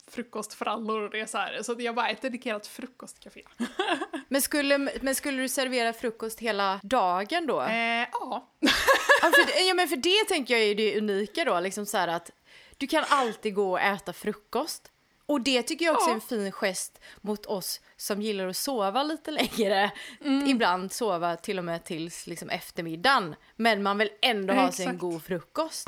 frukostfrallor. 0.08 1.10
Det 1.10 1.20
är 1.20 1.26
så 1.26 1.38
här, 1.38 1.64
så 1.64 1.76
jag 1.80 1.96
bara 1.96 2.10
ett 2.10 2.22
dedikerat 2.22 2.68
frukostcafé. 2.68 3.42
men, 4.28 4.42
skulle, 4.42 4.78
men 4.78 5.16
skulle 5.16 5.42
du 5.42 5.50
servera 5.50 5.94
frukost 5.94 6.40
hela 6.40 6.80
dagen 6.84 7.48
då? 7.48 7.62
Eh, 7.62 8.08
ja. 8.12 8.50
ja, 9.22 9.32
för, 9.32 9.68
ja, 9.68 9.74
men 9.74 9.88
för 9.88 9.98
det 9.98 10.26
tänker 10.28 10.54
jag 10.54 10.64
är 10.64 10.76
det 10.76 10.98
unika 10.98 11.46
då, 11.46 11.60
liksom 11.60 11.86
så 11.86 11.98
här 11.98 12.08
att 12.08 12.32
du 12.78 12.88
kan 12.88 13.04
alltid 13.10 13.54
gå 13.54 13.72
och 13.72 13.80
äta 13.80 14.14
frukost. 14.14 14.92
Och 15.26 15.42
det 15.42 15.64
tycker 15.64 15.86
jag 15.86 15.96
också 15.96 16.10
ja. 16.10 16.12
är 16.12 16.16
en 16.16 16.22
fin 16.22 16.52
gest 16.52 17.00
mot 17.22 17.46
oss 17.46 17.82
som 17.98 18.22
gillar 18.22 18.48
att 18.48 18.58
sova 18.58 19.04
lite 19.04 19.32
längre. 19.32 19.92
Mm. 20.22 20.48
Ibland 20.48 20.92
sova 20.92 21.36
till 21.36 21.58
och 21.58 21.66
med 21.66 21.84
tills 21.84 22.28
liksom 22.28 22.50
eftermiddagen. 22.50 23.36
Men 23.56 23.84
man 23.84 23.98
vill 23.98 24.10
ändå 24.22 24.54
ha 24.54 24.72
sig 24.72 24.86
en 24.86 24.98
god 24.98 25.24
frukost. 25.24 25.88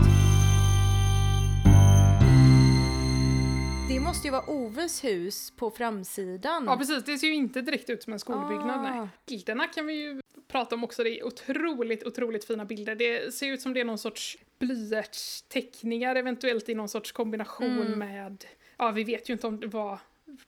Det 3.90 4.00
måste 4.00 4.28
ju 4.28 4.32
vara 4.32 4.46
Oves 4.48 5.04
hus 5.04 5.52
på 5.52 5.72
framsidan. 5.72 6.66
Ja 6.66 6.78
precis, 6.78 7.04
det 7.04 7.18
ser 7.18 7.28
ju 7.28 7.36
inte 7.36 7.62
direkt 7.62 7.90
ut 7.90 8.04
som 8.04 8.14
en 8.14 8.20
skolbyggnad. 8.20 8.86
Ah. 8.86 8.96
Nej. 8.96 9.08
Bilderna 9.28 9.68
kan 9.68 9.88
vi 9.88 9.94
ju 9.94 10.22
prata 10.48 10.76
om 10.76 10.84
också, 10.84 11.04
det 11.04 11.20
är 11.20 11.26
otroligt, 11.26 12.04
otroligt 12.04 12.46
fina 12.46 12.66
bilder. 12.66 12.96
Det 12.96 13.34
ser 13.34 13.48
ut 13.48 13.62
som 13.62 13.74
det 13.74 13.80
är 13.80 13.86
någon 13.86 13.98
sorts 13.98 14.38
blyertsteckningar 14.60 16.16
eventuellt 16.16 16.70
i 16.70 16.76
någon 16.76 16.90
sorts 16.90 17.12
kombination 17.12 17.82
mm. 17.82 18.00
med, 18.00 18.46
ja 18.78 18.92
vi 18.92 19.04
vet 19.04 19.30
ju 19.30 19.34
inte 19.34 19.48
om 19.48 19.60
det 19.60 19.68
var 19.68 20.00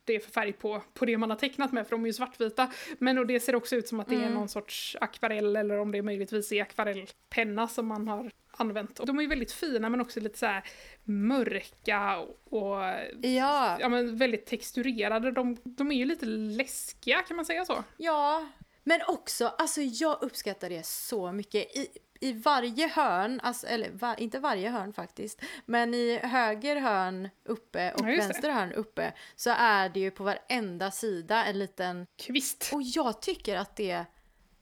det 0.05 0.15
är 0.15 0.19
för 0.19 0.31
färg 0.31 0.53
på, 0.53 0.81
på 0.93 1.05
det 1.05 1.17
man 1.17 1.29
har 1.29 1.37
tecknat 1.37 1.71
med, 1.71 1.87
för 1.87 1.91
de 1.91 2.03
är 2.03 2.07
ju 2.07 2.13
svartvita. 2.13 2.71
Men 2.97 3.17
och 3.17 3.27
det 3.27 3.39
ser 3.39 3.55
också 3.55 3.75
ut 3.75 3.87
som 3.87 3.99
att 3.99 4.07
det 4.07 4.15
är 4.15 4.21
mm. 4.21 4.33
någon 4.33 4.49
sorts 4.49 4.97
akvarell, 5.01 5.55
eller 5.55 5.79
om 5.79 5.91
det 5.91 6.01
möjligtvis 6.01 6.51
är 6.51 6.61
akvarellpenna 6.61 7.67
som 7.67 7.87
man 7.87 8.07
har 8.07 8.31
använt. 8.51 8.99
Och 8.99 9.05
de 9.05 9.17
är 9.17 9.21
ju 9.21 9.27
väldigt 9.27 9.51
fina 9.51 9.89
men 9.89 10.01
också 10.01 10.19
lite 10.19 10.37
så 10.39 10.61
mörka 11.03 12.17
och 12.43 12.77
ja. 13.21 13.77
Ja, 13.79 13.89
men 13.89 14.17
väldigt 14.17 14.45
texturerade. 14.45 15.31
De, 15.31 15.57
de 15.63 15.91
är 15.91 15.95
ju 15.95 16.05
lite 16.05 16.25
läskiga, 16.25 17.21
kan 17.21 17.35
man 17.35 17.45
säga 17.45 17.65
så? 17.65 17.83
Ja, 17.97 18.47
men 18.83 19.01
också, 19.07 19.47
alltså 19.47 19.81
jag 19.81 20.23
uppskattar 20.23 20.69
det 20.69 20.85
så 20.85 21.31
mycket. 21.31 21.77
I, 21.77 21.87
i 22.19 22.33
varje 22.33 22.87
hörn, 22.87 23.39
alltså, 23.43 23.67
eller 23.67 23.91
var, 23.91 24.19
inte 24.19 24.39
varje 24.39 24.69
hörn 24.69 24.93
faktiskt, 24.93 25.41
men 25.65 25.93
i 25.93 26.17
höger 26.17 26.75
hörn 26.75 27.29
uppe 27.45 27.91
och 27.91 28.01
ja, 28.01 28.05
vänster 28.05 28.49
hörn 28.49 28.73
uppe 28.73 29.13
så 29.35 29.49
är 29.49 29.89
det 29.89 29.99
ju 29.99 30.11
på 30.11 30.23
varenda 30.23 30.91
sida 30.91 31.45
en 31.45 31.59
liten 31.59 32.07
kvist. 32.17 32.69
Och 32.73 32.81
jag 32.81 33.21
tycker 33.21 33.55
att 33.55 33.75
det 33.75 34.05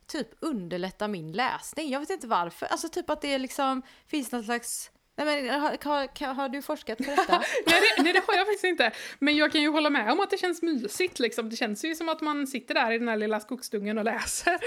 typ 0.07 0.27
underlättar 0.39 1.07
min 1.07 1.31
läsning. 1.31 1.89
Jag 1.89 1.99
vet 1.99 2.09
inte 2.09 2.27
varför. 2.27 2.65
Alltså 2.65 2.89
typ 2.89 3.09
att 3.09 3.21
det 3.21 3.37
liksom 3.37 3.81
finns 4.07 4.31
någon 4.31 4.43
slags 4.43 4.91
Nej, 5.17 5.43
men, 5.43 5.61
har, 5.61 5.77
har, 5.83 6.33
har, 6.33 6.49
du 6.49 6.61
forskat 6.61 6.97
på 6.97 7.03
detta? 7.03 7.37
nej, 7.65 7.81
det, 7.97 8.03
nej, 8.03 8.13
det 8.13 8.23
har 8.27 8.33
jag 8.33 8.47
faktiskt 8.47 8.63
inte. 8.63 8.91
Men 9.19 9.37
jag 9.37 9.51
kan 9.51 9.61
ju 9.61 9.69
hålla 9.69 9.89
med 9.89 10.11
om 10.11 10.19
att 10.19 10.29
det 10.29 10.37
känns 10.37 10.61
mysigt. 10.61 11.19
Liksom. 11.19 11.49
Det 11.49 11.55
känns 11.55 11.85
ju 11.85 11.95
som 11.95 12.09
att 12.09 12.21
man 12.21 12.47
sitter 12.47 12.73
där 12.73 12.91
i 12.91 12.97
den 12.97 13.07
här 13.07 13.17
lilla 13.17 13.39
skogsdungen 13.39 13.97
och 13.97 14.03
läser. 14.03 14.57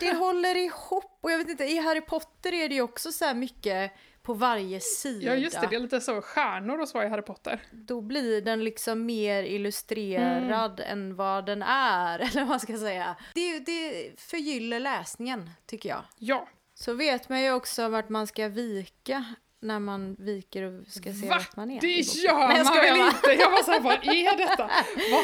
det 0.00 0.12
håller 0.12 0.54
ihop. 0.54 1.18
Och 1.20 1.30
jag 1.30 1.38
vet 1.38 1.48
inte, 1.48 1.64
i 1.64 1.78
Harry 1.78 2.00
Potter 2.00 2.52
är 2.52 2.68
det 2.68 2.74
ju 2.74 2.82
också 2.82 3.12
så 3.12 3.34
mycket 3.34 3.92
på 4.22 4.34
varje 4.34 4.80
sida. 4.80 5.26
Ja 5.26 5.34
just 5.34 5.60
det, 5.60 5.66
det 5.70 5.76
är 5.76 5.80
lite 5.80 6.00
så 6.00 6.22
stjärnor 6.22 6.80
och 6.80 6.88
så 6.88 7.02
i 7.02 7.08
Harry 7.08 7.22
Potter. 7.22 7.62
Då 7.70 8.00
blir 8.00 8.42
den 8.42 8.64
liksom 8.64 9.06
mer 9.06 9.42
illustrerad 9.42 10.80
mm. 10.80 10.92
än 10.92 11.16
vad 11.16 11.46
den 11.46 11.62
är, 11.62 12.18
eller 12.18 12.40
vad 12.40 12.48
man 12.48 12.60
ska 12.60 12.76
säga. 12.76 13.16
Det, 13.34 13.58
det 13.58 14.12
förgyller 14.16 14.80
läsningen, 14.80 15.50
tycker 15.66 15.88
jag. 15.88 16.04
Ja, 16.18 16.48
Så 16.74 16.94
vet 16.94 17.28
man 17.28 17.42
ju 17.42 17.52
också 17.52 17.88
vart 17.88 18.08
man 18.08 18.26
ska 18.26 18.48
vika 18.48 19.24
när 19.60 19.78
man 19.78 20.16
viker 20.18 20.62
och 20.62 20.86
ska 20.86 21.12
se 21.12 21.28
Va? 21.28 21.34
vart 21.34 21.56
man 21.56 21.70
är. 21.70 21.80
Det 21.80 22.00
gör 22.00 22.48
Nej, 22.48 22.64
man 22.64 22.74
väl 22.74 22.96
inte? 22.96 23.30
Jag 23.42 23.50
var 23.50 23.62
såhär, 23.62 23.80
vad 23.80 23.92
är 23.92 24.36
detta? 24.36 24.70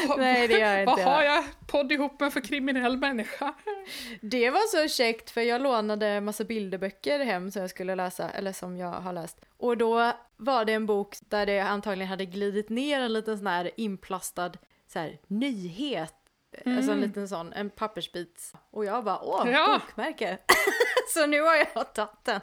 Vad, 0.07 0.17
Nej, 0.19 0.47
det 0.47 0.59
gör 0.59 0.71
jag 0.71 0.81
inte. 0.81 1.03
Vad 1.03 1.13
har 1.13 1.23
jag 1.23 1.43
podd 1.67 1.91
ihop 1.91 2.19
med 2.19 2.33
för 2.33 2.41
kriminell 2.41 2.97
människa? 2.97 3.53
Det 4.21 4.49
var 4.49 4.67
så 4.67 4.87
käckt 4.87 5.29
för 5.31 5.41
jag 5.41 5.61
lånade 5.61 6.21
massa 6.21 6.43
bilderböcker 6.43 7.19
hem 7.19 7.51
som 7.51 7.61
jag 7.61 7.69
skulle 7.69 7.95
läsa, 7.95 8.29
eller 8.29 8.53
som 8.53 8.77
jag 8.77 8.91
har 8.91 9.13
läst. 9.13 9.41
Och 9.57 9.77
då 9.77 10.11
var 10.37 10.65
det 10.65 10.73
en 10.73 10.85
bok 10.85 11.15
där 11.19 11.45
det 11.45 11.59
antagligen 11.59 12.09
hade 12.09 12.25
glidit 12.25 12.69
ner 12.69 13.01
en 13.01 13.13
liten 13.13 13.37
sån 13.37 13.47
här 13.47 13.71
inplastad 13.77 14.51
så 14.87 14.99
här, 14.99 15.19
nyhet 15.27 16.13
Mm. 16.65 16.77
Alltså 16.77 16.91
en 16.91 16.97
mm. 16.97 17.09
liten 17.09 17.27
sån, 17.27 17.53
en 17.53 17.69
pappersbit. 17.69 18.53
Och 18.75 18.85
jag 18.85 19.03
bara, 19.03 19.19
åh, 19.21 19.51
ja. 19.51 19.81
bokmärke! 19.87 20.37
så 21.13 21.25
nu 21.25 21.41
har 21.41 21.55
jag 21.55 21.93
tagit 21.93 22.09
den. 22.23 22.41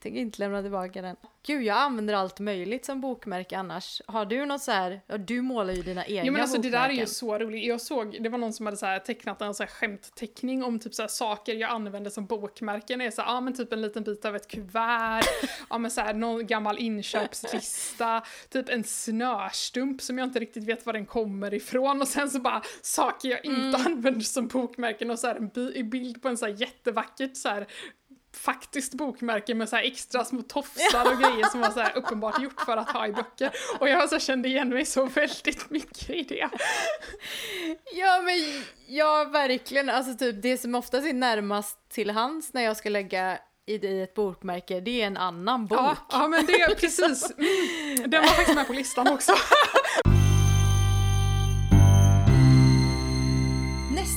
Tänker 0.00 0.20
inte 0.20 0.38
lämna 0.38 0.62
tillbaka 0.62 1.02
den. 1.02 1.16
Gud, 1.46 1.62
jag 1.62 1.76
använder 1.76 2.14
allt 2.14 2.40
möjligt 2.40 2.84
som 2.84 3.00
bokmärke 3.00 3.58
annars. 3.58 4.02
Har 4.06 4.24
du 4.24 4.46
något 4.46 4.62
så 4.62 4.72
här, 4.72 5.00
ja, 5.06 5.18
du 5.18 5.42
målar 5.42 5.74
ju 5.74 5.82
dina 5.82 6.06
egna 6.06 6.24
Jo 6.24 6.32
men 6.32 6.42
alltså 6.42 6.56
bokmärken. 6.56 6.72
det 6.72 6.78
där 6.78 6.88
är 6.88 7.00
ju 7.00 7.06
så 7.06 7.38
roligt. 7.38 7.66
Jag 7.66 7.80
såg, 7.80 8.22
det 8.22 8.28
var 8.28 8.38
någon 8.38 8.52
som 8.52 8.66
hade 8.66 8.78
så 8.78 8.86
här 8.86 8.98
tecknat 8.98 9.42
en 9.42 9.54
så 9.54 9.62
här 9.62 9.70
skämtteckning 9.70 10.64
om 10.64 10.78
typ 10.78 10.94
så 10.94 11.02
här 11.02 11.08
saker 11.08 11.54
jag 11.54 11.70
använder 11.70 12.10
som 12.10 12.26
bokmärken. 12.26 12.98
Det 12.98 13.04
är 13.04 13.10
så 13.10 13.22
här, 13.22 13.34
ja 13.34 13.40
men 13.40 13.54
typ 13.54 13.72
en 13.72 13.82
liten 13.82 14.02
bit 14.02 14.24
av 14.24 14.36
ett 14.36 14.48
kuvert, 14.48 15.24
ja 15.70 15.78
men 15.78 15.90
så 15.90 16.00
här 16.00 16.14
någon 16.14 16.46
gammal 16.46 16.78
inköpslista, 16.78 18.22
typ 18.48 18.68
en 18.68 18.84
snörstump 18.84 20.02
som 20.02 20.18
jag 20.18 20.28
inte 20.28 20.38
riktigt 20.38 20.64
vet 20.64 20.86
var 20.86 20.92
den 20.92 21.06
kommer 21.06 21.54
ifrån 21.54 22.00
och 22.00 22.08
sen 22.08 22.30
så 22.30 22.40
bara 22.40 22.62
saker 22.82 23.28
jag 23.28 23.44
inte 23.44 23.78
mm. 23.78 23.86
använder 23.86 24.20
som 24.20 24.46
bokmärken 24.46 25.10
och 25.10 25.18
så 25.18 25.26
här 25.26 25.34
en 25.34 25.48
bild 25.84 26.22
på 26.22 26.28
en 26.28 26.36
så 26.36 26.46
här 26.46 26.52
jättevackert 26.52 27.36
så 27.36 27.48
här 27.48 27.66
faktiskt 28.36 28.94
bokmärke 28.94 29.54
med 29.54 29.68
så 29.68 29.76
extra 29.76 30.24
små 30.24 30.42
tofsar 30.42 31.12
och 31.12 31.20
grejer 31.20 31.50
som 31.50 31.60
var 31.60 31.70
så 31.70 31.98
uppenbart 31.98 32.42
gjort 32.42 32.60
för 32.60 32.76
att 32.76 32.90
ha 32.90 33.06
i 33.06 33.12
böcker. 33.12 33.50
Och 33.78 33.88
jag 33.88 34.08
så 34.08 34.18
kände 34.18 34.48
igen 34.48 34.68
mig 34.68 34.84
så 34.84 35.04
väldigt 35.04 35.70
mycket 35.70 36.10
i 36.10 36.22
det. 36.22 36.48
Ja 37.92 38.22
men 38.22 38.64
ja 38.86 39.24
verkligen, 39.32 39.88
alltså 39.88 40.14
typ 40.14 40.42
det 40.42 40.58
som 40.58 40.74
oftast 40.74 41.06
är 41.06 41.12
närmast 41.12 41.88
till 41.88 42.10
hands 42.10 42.52
när 42.52 42.62
jag 42.62 42.76
ska 42.76 42.88
lägga 42.88 43.38
i 43.66 44.02
ett 44.02 44.14
bokmärke, 44.14 44.80
det 44.80 45.02
är 45.02 45.06
en 45.06 45.16
annan 45.16 45.66
bok. 45.66 45.78
Ja, 45.78 45.96
ja 46.10 46.28
men 46.28 46.46
det 46.46 46.60
är 46.60 46.74
precis, 46.74 47.32
mm, 47.38 48.10
den 48.10 48.22
var 48.22 48.28
faktiskt 48.28 48.54
med 48.54 48.66
på 48.66 48.72
listan 48.72 49.08
också. 49.08 49.32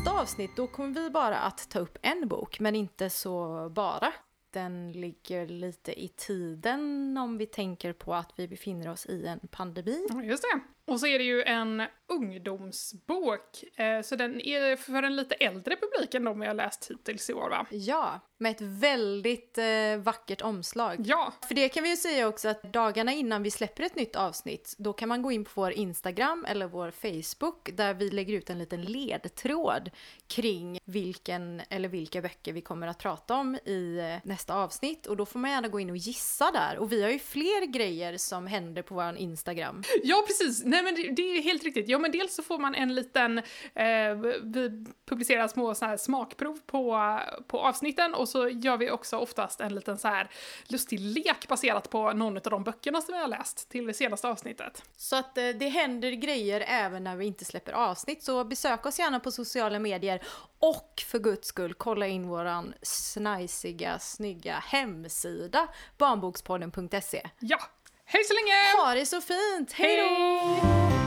Nästa 0.05 0.21
avsnitt 0.21 0.55
då 0.55 0.67
kommer 0.67 1.01
vi 1.01 1.09
bara 1.09 1.39
att 1.39 1.69
ta 1.69 1.79
upp 1.79 1.97
en 2.01 2.27
bok, 2.27 2.59
men 2.59 2.75
inte 2.75 3.09
så 3.09 3.69
bara. 3.69 4.13
Den 4.49 4.91
ligger 4.91 5.47
lite 5.47 6.03
i 6.03 6.07
tiden 6.07 7.17
om 7.17 7.37
vi 7.37 7.45
tänker 7.45 7.93
på 7.93 8.13
att 8.15 8.33
vi 8.35 8.47
befinner 8.47 8.91
oss 8.91 9.05
i 9.05 9.27
en 9.27 9.39
pandemi. 9.51 10.07
Just 10.23 10.43
det. 10.43 10.74
Och 10.87 10.99
så 10.99 11.07
är 11.07 11.19
det 11.19 11.25
ju 11.25 11.43
en 11.43 11.83
ungdomsbok, 12.07 13.63
eh, 13.75 14.01
så 14.01 14.15
den 14.15 14.41
är 14.41 14.75
för 14.75 15.03
en 15.03 15.15
lite 15.15 15.35
äldre 15.35 15.75
publik 15.75 16.13
än 16.13 16.23
de 16.23 16.41
jag 16.41 16.55
läst 16.55 16.91
hittills 16.91 17.29
i 17.29 17.33
år 17.33 17.49
va? 17.49 17.65
Ja, 17.69 18.19
med 18.37 18.51
ett 18.51 18.61
väldigt 18.61 19.57
eh, 19.57 19.97
vackert 20.03 20.41
omslag. 20.41 20.95
Ja! 20.99 21.33
För 21.47 21.55
det 21.55 21.69
kan 21.69 21.83
vi 21.83 21.89
ju 21.89 21.95
säga 21.97 22.27
också 22.27 22.49
att 22.49 22.73
dagarna 22.73 23.13
innan 23.13 23.43
vi 23.43 23.51
släpper 23.51 23.83
ett 23.83 23.95
nytt 23.95 24.15
avsnitt, 24.15 24.75
då 24.77 24.93
kan 24.93 25.09
man 25.09 25.21
gå 25.21 25.31
in 25.31 25.45
på 25.45 25.51
vår 25.53 25.71
Instagram 25.71 26.45
eller 26.49 26.67
vår 26.67 26.91
Facebook 26.91 27.69
där 27.73 27.93
vi 27.93 28.09
lägger 28.09 28.33
ut 28.33 28.49
en 28.49 28.59
liten 28.59 28.81
ledtråd 28.81 29.89
kring 30.27 30.79
vilken 30.85 31.61
eller 31.69 31.89
vilka 31.89 32.21
böcker 32.21 32.53
vi 32.53 32.61
kommer 32.61 32.87
att 32.87 32.97
prata 32.97 33.35
om 33.35 33.55
i 33.55 33.97
eh, 33.97 34.29
nästa 34.29 34.55
avsnitt. 34.55 35.05
Och 35.07 35.17
då 35.17 35.25
får 35.25 35.39
man 35.39 35.51
gärna 35.51 35.67
gå 35.67 35.79
in 35.79 35.89
och 35.89 35.97
gissa 35.97 36.51
där. 36.51 36.77
Och 36.77 36.91
vi 36.91 37.03
har 37.03 37.09
ju 37.09 37.19
fler 37.19 37.65
grejer 37.65 38.17
som 38.17 38.47
händer 38.47 38.81
på 38.81 38.95
vår 38.95 39.17
Instagram. 39.17 39.83
Ja, 40.03 40.23
precis! 40.27 40.65
Nej 40.75 40.83
men 40.83 40.95
det, 40.95 41.11
det 41.11 41.37
är 41.37 41.41
helt 41.41 41.63
riktigt. 41.63 41.89
Ja 41.89 41.99
men 41.99 42.11
dels 42.11 42.35
så 42.35 42.43
får 42.43 42.59
man 42.59 42.75
en 42.75 42.95
liten, 42.95 43.37
eh, 43.73 44.13
vi 44.43 44.85
publicerar 45.05 45.47
små 45.47 45.75
så 45.75 45.85
här 45.85 45.97
smakprov 45.97 46.59
på, 46.65 47.19
på 47.47 47.59
avsnitten 47.59 48.13
och 48.13 48.29
så 48.29 48.49
gör 48.49 48.77
vi 48.77 48.91
också 48.91 49.17
oftast 49.17 49.61
en 49.61 49.75
liten 49.75 49.97
så 49.97 50.07
här 50.07 50.29
lustig 50.67 50.99
lek 50.99 51.47
baserat 51.47 51.89
på 51.89 52.13
någon 52.13 52.37
av 52.37 52.41
de 52.43 52.63
böckerna 52.63 53.01
som 53.01 53.13
vi 53.13 53.21
har 53.21 53.27
läst 53.27 53.69
till 53.69 53.87
det 53.87 53.93
senaste 53.93 54.27
avsnittet. 54.27 54.83
Så 54.97 55.15
att 55.15 55.37
eh, 55.37 55.47
det 55.47 55.67
händer 55.67 56.11
grejer 56.11 56.65
även 56.67 57.03
när 57.03 57.15
vi 57.15 57.25
inte 57.25 57.45
släpper 57.45 57.73
avsnitt 57.73 58.23
så 58.23 58.43
besök 58.43 58.85
oss 58.85 58.99
gärna 58.99 59.19
på 59.19 59.31
sociala 59.31 59.79
medier 59.79 60.21
och 60.59 61.03
för 61.07 61.19
guds 61.19 61.47
skull 61.47 61.73
kolla 61.73 62.07
in 62.07 62.27
våran 62.27 62.73
snajsiga, 62.81 63.99
snygga 63.99 64.63
hemsida 64.67 65.67
barnbokspodden.se. 65.97 67.29
Ja, 67.39 67.59
Hej 68.07 68.23
så 68.23 68.33
länge! 68.33 68.85
Ha 68.85 68.93
det 68.95 69.05
så 69.05 69.21
fint! 69.21 69.73
Hej 69.73 69.97
då! 69.97 71.04